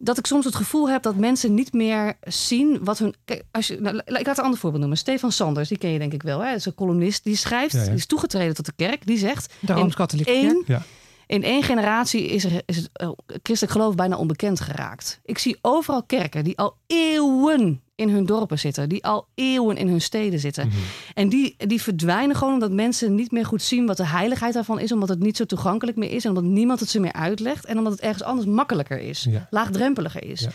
dat 0.05 0.17
ik 0.17 0.25
soms 0.25 0.45
het 0.45 0.55
gevoel 0.55 0.89
heb 0.89 1.03
dat 1.03 1.15
mensen 1.15 1.53
niet 1.53 1.73
meer 1.73 2.13
zien 2.21 2.79
wat 2.83 2.97
hun. 2.99 3.13
Kijk, 3.25 3.43
als 3.51 3.67
je, 3.67 3.77
nou, 3.81 3.97
ik 4.05 4.25
laat 4.25 4.37
een 4.37 4.43
ander 4.43 4.59
voorbeeld 4.59 4.81
noemen. 4.81 4.97
Stefan 4.99 5.31
Sanders, 5.31 5.69
die 5.69 5.77
ken 5.77 5.89
je 5.89 5.99
denk 5.99 6.13
ik 6.13 6.23
wel. 6.23 6.39
Hè? 6.39 6.49
Dat 6.49 6.57
is 6.59 6.65
een 6.65 6.75
columnist. 6.75 7.23
Die 7.23 7.35
schrijft, 7.35 7.73
Ja, 7.73 7.79
ja. 7.79 7.85
die 7.85 7.95
is 7.95 8.05
toegetreden 8.05 8.55
tot 8.55 8.65
de 8.65 8.73
kerk. 8.75 9.05
Die 9.05 9.17
zegt: 9.17 9.53
de 9.59 9.73
Rooms-Katholieke 9.73 10.31
één, 10.31 10.49
Kerk. 10.53 10.67
ja. 10.67 10.81
In 11.27 11.43
één 11.43 11.63
generatie 11.63 12.27
is, 12.27 12.43
er, 12.43 12.61
is 12.65 12.75
het 12.77 12.89
eh, 12.93 13.09
christelijk 13.43 13.71
geloof 13.77 13.95
bijna 13.95 14.17
onbekend 14.17 14.59
geraakt. 14.59 15.19
Ik 15.23 15.37
zie 15.37 15.57
overal 15.61 16.03
kerken 16.03 16.43
die 16.43 16.57
al 16.57 16.77
eeuwen 16.87 17.79
in 17.95 18.09
hun 18.09 18.25
dorpen 18.25 18.59
zitten, 18.59 18.89
die 18.89 19.03
al 19.05 19.27
eeuwen 19.35 19.77
in 19.77 19.87
hun 19.87 20.01
steden 20.01 20.39
zitten. 20.39 20.67
Mhm. 20.67 20.77
En 21.13 21.29
die, 21.29 21.55
die 21.57 21.81
verdwijnen 21.81 22.35
gewoon 22.35 22.53
omdat 22.53 22.71
mensen 22.71 23.15
niet 23.15 23.31
meer 23.31 23.45
goed 23.45 23.61
zien 23.61 23.85
wat 23.85 23.97
de 23.97 24.05
heiligheid 24.05 24.53
daarvan 24.53 24.79
is, 24.79 24.91
omdat 24.91 25.09
het 25.09 25.19
niet 25.19 25.37
zo 25.37 25.45
toegankelijk 25.45 25.97
meer 25.97 26.11
is 26.11 26.23
en 26.23 26.29
omdat 26.29 26.43
niemand 26.43 26.79
het 26.79 26.89
ze 26.89 26.99
meer 26.99 27.13
uitlegt 27.13 27.65
en 27.65 27.77
omdat 27.77 27.93
het 27.93 28.01
ergens 28.01 28.23
anders 28.23 28.47
makkelijker 28.47 28.99
is, 28.99 29.23
Ja. 29.29 29.47
laagdrempeliger 29.49 30.23
is. 30.23 30.39
Ja. 30.41 30.49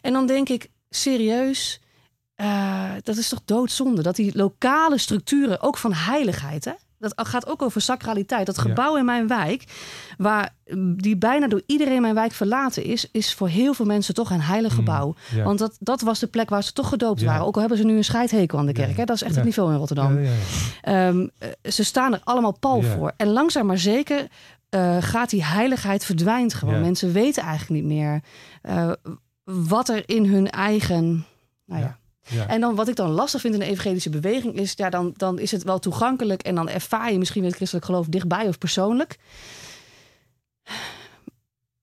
En 0.00 0.12
dan 0.12 0.26
denk 0.26 0.48
ik, 0.48 0.68
serieus, 0.88 1.80
eh, 2.34 2.90
dat 3.02 3.16
is 3.16 3.28
toch 3.28 3.40
doodzonde 3.44 4.02
dat 4.02 4.16
die 4.16 4.30
lokale 4.36 4.98
structuren, 4.98 5.60
ook 5.60 5.76
van 5.76 5.92
heiligheid, 5.92 6.64
hè? 6.64 6.72
Dat 7.00 7.12
gaat 7.28 7.46
ook 7.46 7.62
over 7.62 7.80
sacraliteit. 7.80 8.46
Dat 8.46 8.56
Ja. 8.56 8.62
gebouw 8.62 8.96
in 8.96 9.04
mijn 9.04 9.26
wijk, 9.28 9.64
waar, 10.16 10.54
die 10.96 11.16
bijna 11.16 11.48
door 11.48 11.62
iedereen 11.66 11.94
in 11.94 12.02
mijn 12.02 12.14
wijk 12.14 12.32
verlaten 12.32 12.84
is, 12.84 13.10
is 13.10 13.34
voor 13.34 13.48
heel 13.48 13.74
veel 13.74 13.86
mensen 13.86 14.14
toch 14.14 14.30
een 14.30 14.40
heilig 14.40 14.74
gebouw. 14.74 15.06
Mm, 15.06 15.38
ja. 15.38 15.44
Want 15.44 15.58
dat, 15.58 15.76
dat 15.80 16.00
was 16.00 16.18
de 16.18 16.26
plek 16.26 16.48
waar 16.50 16.62
ze 16.62 16.72
toch 16.72 16.88
gedoopt 16.88 17.20
Ja. 17.20 17.26
waren. 17.26 17.46
Ook 17.46 17.54
al 17.54 17.60
hebben 17.60 17.78
ze 17.78 17.84
nu 17.84 17.96
een 17.96 18.04
scheidhekel 18.04 18.58
aan 18.58 18.66
de 18.66 18.72
kerk. 18.72 18.96
Hè? 18.96 19.04
Dat 19.04 19.16
is 19.16 19.22
echt 19.22 19.34
het 19.34 19.44
niveau 19.44 19.72
in 19.72 19.78
Rotterdam. 19.78 20.18
Ehm, 20.82 21.26
eh, 21.38 21.48
ze 21.70 21.84
staan 21.84 22.12
er 22.12 22.20
allemaal 22.24 22.58
pal 22.58 22.82
voor. 22.82 23.12
En 23.16 23.26
langzaam 23.28 23.66
maar 23.66 23.78
zeker 23.78 24.26
eh, 24.68 24.96
gaat 25.00 25.30
die 25.30 25.44
heiligheid 25.44 26.04
verdwijnt 26.04 26.54
gewoon. 26.54 26.80
Mensen 26.80 27.12
weten 27.12 27.42
eigenlijk 27.42 27.82
niet 27.84 27.92
meer 27.92 28.20
eh, 28.62 28.92
wat 29.44 29.88
er 29.88 30.02
in 30.08 30.24
hun 30.26 30.50
eigen. 30.50 31.24
Nou 31.66 31.80
ja. 31.82 31.98
Ja. 32.30 32.40
Ja. 32.40 32.48
En 32.48 32.60
dan 32.60 32.74
wat 32.74 32.88
ik 32.88 32.96
dan 32.96 33.10
lastig 33.10 33.40
vind 33.40 33.54
in 33.54 33.60
de 33.60 33.66
evangelische 33.66 34.10
beweging 34.10 34.54
is, 34.54 34.72
ja, 34.76 34.90
dan, 34.90 35.14
dan 35.16 35.38
is 35.38 35.50
het 35.50 35.62
wel 35.62 35.78
toegankelijk 35.78 36.42
en 36.42 36.54
dan 36.54 36.68
ervaar 36.68 37.12
je 37.12 37.18
misschien 37.18 37.44
het 37.44 37.54
christelijk 37.54 37.86
geloof 37.86 38.06
dichtbij 38.06 38.48
of 38.48 38.58
persoonlijk. 38.58 39.18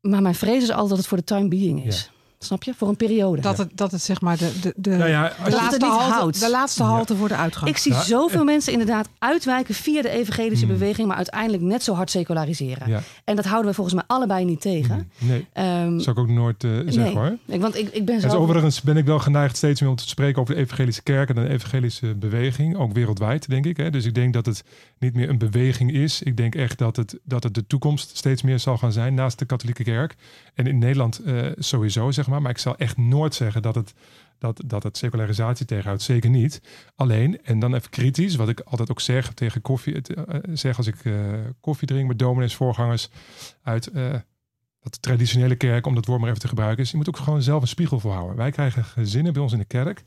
Maar 0.02 0.22
mijn 0.22 0.36
vrees 0.36 0.64
is 0.64 0.70
altijd 0.70 0.90
dat 0.90 0.98
het 0.98 1.08
voor 1.08 1.18
de 1.18 1.24
time 1.24 1.48
being 1.48 1.86
is. 1.86 2.12
Snap 2.40 2.64
je? 2.64 2.74
Voor 2.78 2.88
een 2.88 2.96
periode. 2.96 3.42
Dat 3.42 3.58
het, 3.58 3.70
dat 3.78 3.92
het 3.92 4.02
zeg 4.02 4.22
maar 4.22 4.38
de, 4.38 4.52
de, 4.62 4.74
de, 4.76 4.90
Nou 4.90 5.10
ja, 5.10 5.34
de 5.46 5.52
laatste, 5.52 5.86
halte, 5.86 6.12
houdt. 6.14 6.40
de 6.40 6.50
laatste 6.50 6.84
Ja. 6.84 6.90
halte 6.90 7.16
voor 7.16 7.28
de 7.28 7.36
uitgang. 7.36 7.70
Ik 7.70 7.78
zie 7.78 7.94
Ja, 7.94 8.02
zoveel 8.04 8.44
mensen 8.44 8.72
inderdaad 8.72 9.10
uitwijken 9.20 9.76
via 9.76 10.02
de 10.02 10.10
evangelische 10.10 10.66
Hmm. 10.66 10.78
beweging, 10.78 11.08
maar 11.08 11.18
uiteindelijk 11.18 11.64
net 11.64 11.84
zo 11.84 11.94
hard 11.94 12.10
seculariseren. 12.12 12.90
Ja. 12.90 13.02
En 13.24 13.36
dat 13.36 13.46
houden 13.46 13.70
we 13.70 13.76
volgens 13.76 13.96
mij 13.96 14.04
allebei 14.08 14.46
niet 14.46 14.62
tegen. 14.62 15.12
Nee, 15.18 15.46
Ehm, 15.54 16.00
zou 16.00 16.16
ik 16.16 16.18
ook 16.18 16.30
nooit 16.30 16.64
eh, 16.64 16.72
zeggen 16.72 17.02
nee. 17.04 17.16
hoor. 17.16 17.38
ik, 17.46 17.62
want 17.62 17.76
ik, 17.78 17.90
ik 17.90 18.06
ben 18.06 18.16
En 18.16 18.22
zo. 18.22 18.28
dus 18.28 18.38
overigens 18.38 18.82
ben 18.82 18.98
ik 18.98 19.06
wel 19.06 19.20
geneigd 19.20 19.58
steeds 19.58 19.82
meer 19.82 19.90
om 19.90 19.96
te 19.96 20.08
spreken 20.08 20.42
over 20.42 20.56
de 20.56 20.62
evangelische 20.62 21.04
kerk 21.04 21.30
en 21.30 21.36
de 21.36 21.50
evangelische 21.50 22.16
beweging, 22.16 22.78
ook 22.78 22.94
wereldwijd, 22.94 23.50
denk 23.50 23.66
ik. 23.66 23.78
Hè. 23.78 23.90
Dus 23.90 24.06
ik 24.06 24.16
denk 24.16 24.34
dat 24.34 24.46
het 24.46 24.64
niet 25.00 25.14
meer 25.14 25.30
een 25.30 25.38
beweging 25.38 25.92
is. 25.94 26.22
Ik 26.22 26.38
denk 26.38 26.56
echt 26.56 26.78
dat 26.78 26.96
het, 26.96 27.18
dat 27.24 27.44
het 27.44 27.54
de 27.54 27.68
toekomst 27.68 28.18
steeds 28.18 28.42
meer 28.42 28.60
zal 28.60 28.78
gaan 28.78 28.92
zijn 28.92 29.14
naast 29.14 29.40
de 29.40 29.46
katholieke 29.46 29.84
kerk. 29.84 30.16
En 30.56 30.68
in 30.68 30.78
Nederland 30.78 31.20
eh, 31.20 31.36
sowieso, 31.58 32.12
zeg 32.12 32.27
maar. 32.28 32.50
Ik 32.50 32.58
zal 32.58 32.78
echt 32.78 32.98
nooit 32.98 33.36
zeggen 33.36 33.62
dat 33.62 33.76
het, 33.76 33.94
dat, 34.38 34.62
dat 34.66 34.84
het 34.84 34.98
secularisatie 34.98 35.66
tegenhoudt. 35.66 36.02
Zeker 36.02 36.30
niet. 36.30 36.62
Alleen, 36.96 37.44
en 37.44 37.60
dan 37.60 37.76
even 37.76 37.90
kritisch, 37.90 38.36
wat 38.36 38.50
ik 38.50 38.60
altijd 38.60 38.92
ook 38.92 39.02
zeg 39.02 39.34
tegen 39.34 39.62
koffie, 39.62 39.94
het, 39.94 40.14
eh, 40.14 40.40
zeg 40.54 40.78
als 40.78 40.88
ik 40.88 41.06
eh, 41.06 41.14
koffie 41.60 41.88
drink 41.88 42.08
met 42.08 42.20
dominees, 42.20 42.56
voorgangers 42.56 43.10
uit 43.62 43.88
eh, 43.88 44.14
de 44.80 45.00
traditionele 45.00 45.56
kerk, 45.56 45.86
om 45.86 45.96
dat 45.96 46.06
woord 46.06 46.20
maar 46.20 46.30
even 46.30 46.42
te 46.42 46.48
gebruiken, 46.48 46.84
is 46.84 46.92
je 46.92 46.98
moet 46.98 47.08
ook 47.08 47.18
gewoon 47.18 47.42
zelf 47.42 47.62
een 47.62 47.68
spiegel 47.68 48.00
voor 48.00 48.14
houden. 48.14 48.36
Wij 48.36 48.52
krijgen 48.52 48.84
gezinnen 48.84 49.34
bij 49.34 49.42
ons 49.42 49.52
in 49.52 49.60
de 49.60 49.66
kerk, 49.66 50.04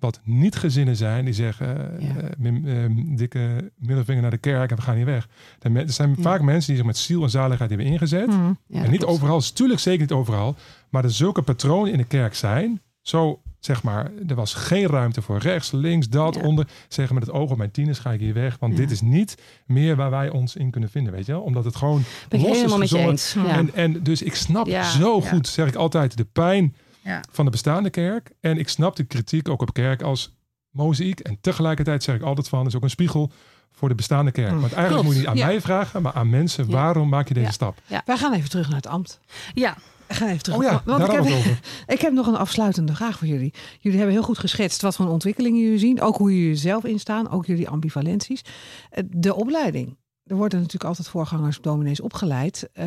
wat 0.00 0.20
niet 0.24 0.56
gezinnen 0.56 0.96
zijn, 0.96 1.24
die 1.24 1.34
zeggen, 1.34 1.98
eh, 1.98 2.08
Ja. 2.08 2.14
eh, 2.42 2.84
eh, 2.84 2.90
dikke 3.16 3.70
middelvinger 3.76 4.22
naar 4.22 4.30
de 4.30 4.38
kerk 4.38 4.70
en 4.70 4.76
we 4.76 4.82
gaan 4.82 4.96
niet 4.96 5.04
weg. 5.04 5.28
Er 5.60 5.90
zijn 5.92 6.14
Ja. 6.16 6.22
vaak 6.22 6.40
mensen 6.42 6.66
die 6.66 6.76
zich 6.76 6.86
met 6.86 6.96
ziel 6.98 7.22
en 7.22 7.30
zaligheid 7.30 7.70
hebben 7.70 7.88
ingezet. 7.88 8.26
Mhm. 8.26 8.52
Ja, 8.66 8.82
en 8.82 8.90
niet 8.90 8.98
klopt. 9.00 9.12
overal, 9.14 9.38
natuurlijk 9.38 9.80
zeker 9.80 10.00
niet 10.00 10.12
overal, 10.12 10.54
maar 10.88 11.04
er 11.04 11.12
zulke 11.12 11.42
patronen 11.42 11.92
in 11.92 11.98
de 11.98 12.04
kerk 12.04 12.34
zijn, 12.34 12.80
zo 13.02 13.40
zeg 13.60 13.82
maar, 13.82 14.10
er 14.28 14.34
was 14.34 14.54
geen 14.54 14.86
ruimte 14.86 15.22
voor 15.22 15.38
rechts, 15.38 15.70
links, 15.70 16.08
dat, 16.08 16.42
onder. 16.42 16.66
Zeggen 16.88 17.14
met 17.14 17.26
het 17.26 17.34
oog 17.34 17.50
op 17.50 17.56
mijn 17.56 17.70
tieners 17.70 17.98
ga 17.98 18.12
ik 18.12 18.20
hier 18.20 18.34
weg, 18.34 18.56
want 18.60 18.76
dit 18.76 18.90
is 18.90 19.00
niet 19.00 19.42
meer 19.66 19.96
waar 19.96 20.10
wij 20.10 20.30
ons 20.30 20.56
in 20.56 20.70
kunnen 20.70 20.90
vinden, 20.90 21.12
weet 21.12 21.26
je 21.26 21.32
wel? 21.32 21.40
Omdat 21.40 21.64
het 21.64 21.76
gewoon 21.76 22.02
Ben 22.28 22.40
los 22.40 22.50
is 22.50 22.56
helemaal 22.56 22.78
met 22.78 22.88
je 22.90 22.98
eens. 22.98 23.36
En, 23.46 23.74
en 23.74 24.02
dus 24.02 24.22
ik 24.22 24.34
snap 24.34 24.66
Ja, 24.66 24.90
zo 24.90 25.20
goed, 25.20 25.48
zeg 25.48 25.68
ik 25.68 25.74
altijd, 25.74 26.16
de 26.16 26.24
pijn 26.24 26.74
Ja. 27.02 27.20
van 27.30 27.44
de 27.44 27.50
bestaande 27.50 27.90
kerk. 27.90 28.30
En 28.40 28.58
ik 28.58 28.68
snap 28.68 28.96
de 28.96 29.04
kritiek 29.04 29.48
ook 29.48 29.62
op 29.62 29.72
kerk 29.72 30.02
als 30.02 30.34
mozaïek. 30.70 31.20
En 31.20 31.38
tegelijkertijd 31.40 32.02
zeg 32.02 32.14
ik 32.14 32.22
altijd 32.22 32.48
van, 32.48 32.66
is 32.66 32.76
ook 32.76 32.82
een 32.82 32.90
spiegel 32.90 33.30
voor 33.72 33.88
de 33.88 33.94
bestaande 33.94 34.30
kerk. 34.30 34.52
Mm. 34.52 34.60
Want 34.60 34.72
eigenlijk 34.72 34.92
Klopt. 34.92 35.04
moet 35.04 35.14
je 35.14 35.20
niet 35.20 35.28
aan 35.28 35.36
Ja. 35.36 35.46
mij 35.46 35.60
vragen, 35.60 36.02
maar 36.02 36.12
aan 36.12 36.30
mensen. 36.30 36.64
Ja. 36.66 36.72
Waarom 36.72 37.08
maak 37.08 37.28
je 37.28 37.34
deze 37.34 37.46
Ja. 37.46 37.52
stap? 37.52 37.80
Wij 38.04 38.16
gaan 38.16 38.32
even 38.32 38.50
terug 38.50 38.66
naar 38.66 38.76
het 38.76 38.86
ambt. 38.86 39.20
ja, 39.54 39.76
We 40.08 40.14
gaan 40.16 40.28
even 40.28 40.42
terug. 40.42 40.58
Oh 40.58 40.64
ja, 40.64 40.82
want 40.84 41.04
ik 41.04 41.10
heb, 41.10 41.20
over. 41.20 41.60
ik 41.94 42.00
heb 42.00 42.12
nog 42.12 42.26
een 42.26 42.36
afsluitende 42.36 42.94
vraag 42.94 43.18
voor 43.18 43.26
jullie. 43.26 43.54
Jullie 43.80 43.98
hebben 43.98 44.16
heel 44.16 44.24
goed 44.24 44.38
geschetst 44.38 44.82
wat 44.82 44.96
voor 44.96 45.06
ontwikkelingen 45.08 45.60
jullie 45.60 45.78
zien. 45.78 46.00
Ook 46.00 46.16
hoe 46.16 46.38
jullie 46.40 46.56
zelf 46.56 46.84
instaan. 46.84 47.30
Ook 47.30 47.46
jullie 47.46 47.68
ambivalenties. 47.68 48.42
Eh, 48.90 49.04
De 49.10 49.34
opleiding. 49.34 49.96
Er 50.30 50.36
worden 50.36 50.58
natuurlijk 50.58 50.84
altijd 50.84 51.08
voorgangers 51.08 51.60
dominees 51.60 52.00
opgeleid. 52.00 52.68
Eh, 52.72 52.86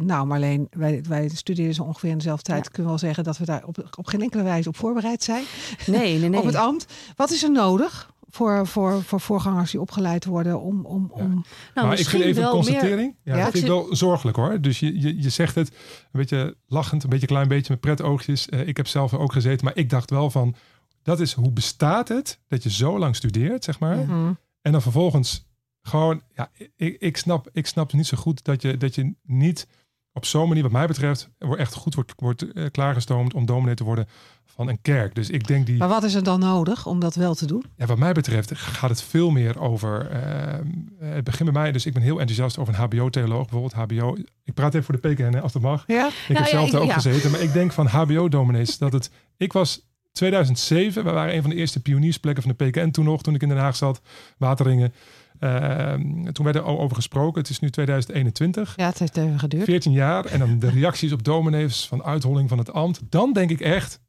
nou, 0.00 0.26
Marleen, 0.26 0.66
wij, 0.70 1.02
wij 1.08 1.28
studeren 1.28 1.74
zo 1.74 1.82
ongeveer 1.82 2.10
in 2.10 2.16
dezelfde 2.16 2.42
tijd. 2.42 2.64
Ja. 2.64 2.70
Kunnen 2.70 2.82
we 2.82 2.88
wel 2.88 2.98
zeggen 2.98 3.24
dat 3.24 3.38
we 3.38 3.44
daar 3.44 3.64
op, 3.64 3.88
op 3.96 4.06
geen 4.06 4.22
enkele 4.22 4.42
wijze 4.42 4.68
op 4.68 4.76
voorbereid 4.76 5.22
zijn. 5.22 5.44
nee, 5.86 6.18
nee, 6.18 6.28
nee. 6.30 6.40
Op 6.40 6.46
het 6.46 6.54
ambt. 6.54 6.92
Wat 7.16 7.30
is 7.30 7.42
er 7.42 7.50
nodig 7.50 8.10
voor, 8.30 8.66
voor, 8.66 9.02
voor 9.02 9.20
voorgangers 9.20 9.70
die 9.70 9.80
opgeleid 9.80 10.24
worden 10.24 10.60
om... 10.60 10.84
om, 10.86 11.12
Ja. 11.16 11.22
om 11.22 11.28
nou, 11.30 11.42
maar 11.74 11.84
ik 11.84 11.90
misschien 11.90 12.20
vind 12.20 12.30
even 12.30 12.42
een 12.42 12.48
meer. 12.48 12.62
constatering. 12.62 13.16
Ja, 13.22 13.36
Ja. 13.36 13.42
dat 13.42 13.50
vind 13.52 13.64
ik 13.64 13.70
wel 13.70 13.86
zorgelijk 13.90 14.36
hoor. 14.36 14.60
Dus 14.60 14.80
je, 14.80 15.00
je, 15.00 15.22
je 15.22 15.30
zegt 15.30 15.54
het 15.54 15.68
een 15.68 16.20
beetje 16.20 16.56
lachend, 16.66 17.02
een 17.02 17.08
beetje 17.08 17.26
een 17.26 17.32
klein 17.34 17.48
beetje 17.48 17.72
met 17.72 17.80
pret 17.80 18.02
oogjes. 18.02 18.48
Eh, 18.48 18.66
ik 18.66 18.76
heb 18.76 18.86
zelf 18.86 19.12
er 19.12 19.18
ook 19.18 19.32
gezeten, 19.32 19.64
maar 19.64 19.76
ik 19.76 19.90
dacht 19.90 20.10
wel 20.10 20.30
van... 20.30 20.54
Dat 21.02 21.20
is 21.20 21.32
hoe 21.32 21.50
bestaat 21.50 22.08
het 22.08 22.40
dat 22.48 22.62
je 22.62 22.70
zo 22.70 22.98
lang 22.98 23.16
studeert, 23.16 23.64
zeg 23.64 23.78
maar. 23.78 23.96
Ja. 23.98 24.04
Mhm. 24.04 24.32
En 24.62 24.72
dan 24.72 24.82
vervolgens 24.82 25.47
gewoon, 25.82 26.22
ja, 26.34 26.50
ik, 26.76 26.96
ik, 27.00 27.16
snap, 27.16 27.48
ik 27.52 27.66
snap 27.66 27.92
niet 27.92 28.06
zo 28.06 28.16
goed 28.16 28.44
dat 28.44 28.62
je, 28.62 28.76
dat 28.76 28.94
je 28.94 29.14
niet 29.22 29.66
op 30.12 30.24
zo'n 30.24 30.48
manier, 30.48 30.62
wat 30.62 30.72
mij 30.72 30.86
betreft, 30.86 31.28
wordt 31.38 31.60
echt 31.60 31.74
goed 31.74 31.94
wordt, 31.94 32.12
wordt 32.16 32.52
eh, 32.52 32.64
klaargestoomd 32.70 33.34
om 33.34 33.46
dominee 33.46 33.74
te 33.74 33.84
worden 33.84 34.08
van 34.44 34.68
een 34.68 34.80
kerk. 34.82 35.14
Dus 35.14 35.30
ik 35.30 35.46
denk 35.46 35.66
die, 35.66 35.76
Maar 35.78 35.88
wat 35.88 36.02
is 36.02 36.14
er 36.14 36.22
dan 36.22 36.40
nodig 36.40 36.86
om 36.86 37.00
dat 37.00 37.14
wel 37.14 37.34
te 37.34 37.46
doen? 37.46 37.64
ja, 37.76 37.86
wat 37.86 37.98
mij 37.98 38.12
betreft, 38.12 38.54
gaat 38.56 38.90
het 38.90 39.02
veel 39.02 39.30
meer 39.30 39.60
over. 39.60 40.06
eh, 40.10 40.58
het 41.00 41.24
begint 41.24 41.52
bij 41.52 41.62
mij, 41.62 41.72
dus 41.72 41.86
ik 41.86 41.92
ben 41.92 42.02
heel 42.02 42.18
enthousiast 42.20 42.58
over 42.58 42.74
een 42.74 42.80
HBO-theoloog, 42.80 43.48
bijvoorbeeld 43.48 43.72
HBO. 43.90 44.16
Ik 44.44 44.54
praat 44.54 44.74
even 44.74 44.84
voor 44.94 45.00
de 45.00 45.08
PKN, 45.14 45.38
als 45.38 45.52
dat 45.52 45.62
mag. 45.62 45.84
Ja? 45.86 46.06
Ik 46.06 46.12
heb 46.28 46.36
ja, 46.36 46.44
zelf 46.46 46.66
ik- 46.66 46.72
daar 46.72 46.80
ook 46.80 46.86
ja. 46.88 46.94
gezeten, 46.94 47.30
maar 47.30 47.40
ik 47.40 47.52
denk 47.52 47.72
van 47.72 47.86
HBO-dominees 47.86 48.78
dat 48.78 48.92
het. 48.92 49.10
Ik 49.36 49.52
was 49.52 49.86
2007, 50.12 51.04
we 51.04 51.10
waren 51.10 51.34
een 51.34 51.40
van 51.42 51.50
de 51.50 51.56
eerste 51.56 51.80
pioniersplekken 51.82 52.42
van 52.42 52.54
de 52.56 52.64
PKN 52.64 52.90
toen 52.90 53.04
nog, 53.04 53.22
toen 53.22 53.34
ik 53.34 53.42
in 53.42 53.48
Den 53.48 53.58
Haag 53.58 53.76
zat, 53.76 54.00
Wateringen. 54.38 54.92
Ehm, 55.40 56.32
toen 56.32 56.44
werd 56.44 56.56
er 56.56 56.62
al 56.62 56.78
over 56.80 56.96
gesproken. 56.96 57.40
Het 57.40 57.50
is 57.50 57.58
nu 57.60 57.70
2021. 57.70 58.72
Ja, 58.76 58.86
het 58.86 58.98
heeft 58.98 59.16
even 59.16 59.38
geduurd. 59.38 59.64
14 59.64 59.92
jaar. 59.92 60.24
En 60.24 60.38
dan 60.38 60.58
de 60.58 60.70
reacties 60.70 61.12
op 61.12 61.24
dominees 61.24 61.86
van 61.86 62.02
uitholling 62.04 62.48
van 62.48 62.58
het 62.58 62.72
ambt. 62.72 63.00
Dan 63.10 63.32
denk 63.32 63.50
ik 63.50 63.60
echt, 63.60 64.00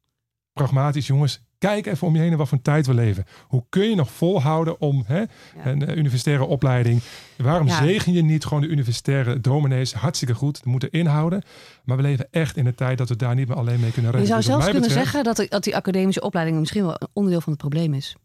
pragmatisch 0.53 1.07
jongens, 1.07 1.41
kijk 1.57 1.85
even 1.85 2.07
om 2.07 2.15
je 2.15 2.21
heen 2.21 2.31
in 2.31 2.37
wat 2.37 2.47
voor 2.47 2.57
een 2.57 2.63
tijd 2.63 2.85
we 2.87 2.93
leven. 2.93 3.25
Hoe 3.47 3.65
kun 3.69 3.89
je 3.89 3.95
nog 3.95 4.11
volhouden 4.11 4.81
om 4.81 5.03
hè, 5.07 5.23
een 5.63 5.85
eh, 5.87 5.95
universitaire 5.97 6.45
opleiding. 6.45 7.01
Waarom 7.37 7.67
Ja. 7.67 7.77
zegen 7.83 8.13
je 8.13 8.21
niet 8.21 8.45
gewoon 8.45 8.61
de 8.61 8.67
universitaire 8.67 9.39
dominees? 9.41 9.93
Hartstikke 9.93 10.33
goed, 10.33 10.55
dat 10.55 10.65
moet 10.65 10.83
er 10.83 10.93
inhouden. 10.93 11.41
Maar 11.83 11.97
we 11.97 12.03
leven 12.03 12.27
echt 12.31 12.57
in 12.57 12.65
een 12.65 12.75
tijd 12.75 12.97
dat 12.97 13.09
we 13.09 13.15
daar 13.15 13.35
niet 13.35 13.47
meer 13.47 13.57
alleen 13.57 13.79
mee 13.79 13.91
kunnen 13.91 14.11
Je 14.11 14.17
redden. 14.17 14.27
zou 14.27 14.37
Dus 14.39 14.49
zelfs 14.49 14.63
kunnen 14.65 14.81
betreft- 14.81 15.05
zeggen 15.11 15.23
dat, 15.35 15.49
dat 15.49 15.63
die 15.63 15.75
academische 15.75 16.21
opleiding 16.21 16.59
misschien 16.59 16.83
wel 16.83 16.95
een 16.97 17.07
onderdeel 17.13 17.41
van 17.41 17.51
het 17.51 17.61
probleem 17.61 17.93
is. 17.93 18.15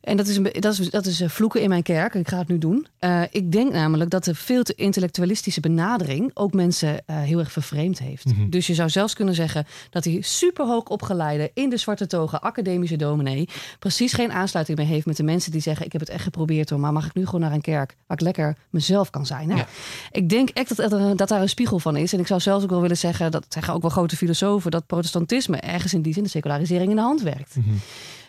En 0.00 0.16
dat 0.16 0.26
is, 0.26 0.36
een, 0.36 0.50
dat 0.60 0.78
is, 0.78 0.90
dat 0.90 1.06
is 1.06 1.20
eh, 1.20 1.28
vloeken 1.28 1.62
in 1.62 1.68
mijn 1.68 1.82
kerk. 1.82 2.14
Ik 2.14 2.28
ga 2.28 2.38
het 2.38 2.48
nu 2.48 2.58
doen. 2.58 2.86
Eh, 2.98 3.22
ik 3.30 3.52
denk 3.52 3.72
namelijk 3.72 4.10
dat 4.10 4.24
de 4.24 4.34
veel 4.34 4.62
te 4.62 4.74
intellectualistische 4.74 5.60
benadering 5.60 6.30
ook 6.34 6.52
mensen 6.52 7.02
eh, 7.06 7.20
heel 7.20 7.38
erg 7.38 7.52
vervreemd 7.52 7.98
heeft. 7.98 8.24
Mhm. 8.24 8.48
Dus 8.48 8.66
je 8.66 8.74
zou 8.74 8.88
zelfs 8.88 9.14
kunnen 9.14 9.34
zeggen 9.34 9.66
dat 9.90 10.02
die 10.02 10.22
superhoog 10.22 10.84
opgeleide 10.84 11.50
in 11.54 11.70
de 11.70 11.76
zwarte 11.76 12.06
toga 12.06 12.36
academische 12.36 12.96
dominee 12.96 13.48
precies 13.78 14.12
geen 14.12 14.32
aansluiting 14.32 14.78
meer 14.78 14.86
heeft 14.86 15.06
met 15.06 15.16
de 15.16 15.22
mensen 15.22 15.52
die 15.52 15.60
zeggen: 15.60 15.86
Ik 15.86 15.92
heb 15.92 16.00
het 16.00 16.10
echt 16.10 16.22
geprobeerd 16.22 16.70
hoor, 16.70 16.80
maar 16.80 16.92
mag 16.92 17.06
ik 17.06 17.14
nu 17.14 17.24
gewoon 17.24 17.40
naar 17.40 17.52
een 17.52 17.60
kerk 17.60 17.96
waar 18.06 18.16
ik 18.16 18.22
lekker 18.22 18.56
mezelf 18.70 19.10
kan 19.10 19.26
zijn? 19.26 19.48
Ja. 19.48 19.66
Ik 20.10 20.28
denk 20.28 20.48
echt 20.48 20.76
dat, 20.76 21.18
dat 21.18 21.28
daar 21.28 21.40
een 21.40 21.48
spiegel 21.48 21.78
van 21.78 21.96
is. 21.96 22.12
En 22.12 22.20
ik 22.20 22.26
zou 22.26 22.40
zelfs 22.40 22.64
ook 22.64 22.70
wel 22.70 22.80
willen 22.80 22.96
zeggen, 22.96 23.30
dat 23.30 23.46
zeggen 23.48 23.74
ook 23.74 23.82
wel 23.82 23.90
grote 23.90 24.16
filosofen, 24.16 24.70
dat 24.70 24.86
protestantisme 24.86 25.56
ergens 25.56 25.94
in 25.94 26.02
die 26.02 26.12
zin 26.12 26.22
de 26.22 26.28
secularisering 26.28 26.90
in 26.90 26.96
de 26.96 27.02
hand 27.02 27.22
werkt. 27.22 27.56
Mhm. 27.56 27.76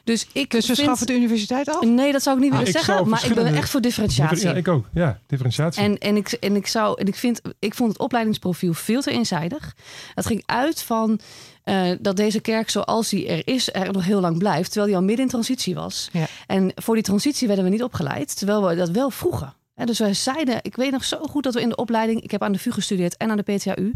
Dus 0.03 0.27
ik 0.33 0.51
Dus 0.51 0.67
we 0.67 0.75
vind... 0.75 0.87
schaffen 0.87 1.07
de 1.07 1.13
universiteit 1.13 1.69
af? 1.69 1.81
Nee, 1.81 2.11
dat 2.11 2.23
zou 2.23 2.35
ik 2.35 2.41
niet 2.43 2.51
Ah, 2.51 2.57
willen 2.57 2.73
ik 2.73 2.79
zeggen, 2.83 3.09
maar 3.09 3.25
ik 3.25 3.33
ben 3.33 3.45
echt 3.45 3.69
voor 3.69 3.81
differentiatie. 3.81 4.47
Ja, 4.47 4.53
ik 4.53 4.67
ook. 4.67 4.85
Ja, 4.93 5.19
differentiatie. 5.27 5.83
En, 5.83 5.97
en, 5.97 6.15
ik, 6.15 6.31
en 6.31 6.55
ik 6.55 6.67
zou, 6.67 6.99
en 6.99 7.07
ik 7.07 7.15
vind, 7.15 7.41
ik 7.59 7.73
vond 7.73 7.91
het 7.91 8.01
opleidingsprofiel 8.01 8.73
veel 8.73 9.01
te 9.01 9.11
eenzijdig. 9.11 9.75
Het 10.15 10.25
ging 10.25 10.43
uit 10.45 10.83
van 10.83 11.19
eh, 11.63 11.89
dat 11.99 12.15
deze 12.17 12.39
kerk 12.39 12.69
zoals 12.69 13.09
die 13.09 13.27
er 13.27 13.41
is, 13.47 13.73
er 13.73 13.91
nog 13.91 14.05
heel 14.05 14.19
lang 14.19 14.37
blijft, 14.37 14.65
terwijl 14.65 14.85
die 14.85 14.95
al 14.95 15.03
midden 15.03 15.25
in 15.25 15.31
transitie 15.31 15.75
was. 15.75 16.09
Ja. 16.11 16.25
En 16.47 16.71
voor 16.75 16.95
die 16.95 17.03
transitie 17.03 17.47
werden 17.47 17.65
we 17.65 17.71
niet 17.71 17.83
opgeleid, 17.83 18.37
terwijl 18.37 18.67
we 18.67 18.75
dat 18.75 18.89
wel 18.89 19.09
vroegen. 19.09 19.53
Hè, 19.75 19.85
dus 19.85 19.99
wij 19.99 20.13
zeiden, 20.13 20.59
ik 20.61 20.75
weet 20.75 20.91
nog 20.91 21.03
zo 21.03 21.17
goed 21.17 21.43
dat 21.43 21.53
we 21.53 21.61
in 21.61 21.69
de 21.69 21.75
opleiding, 21.75 22.21
ik 22.21 22.31
heb 22.31 22.43
aan 22.43 22.51
de 22.51 22.59
VU 22.59 22.71
gestudeerd 22.71 23.17
en 23.17 23.29
aan 23.29 23.37
de 23.37 23.53
PTHU, 23.53 23.93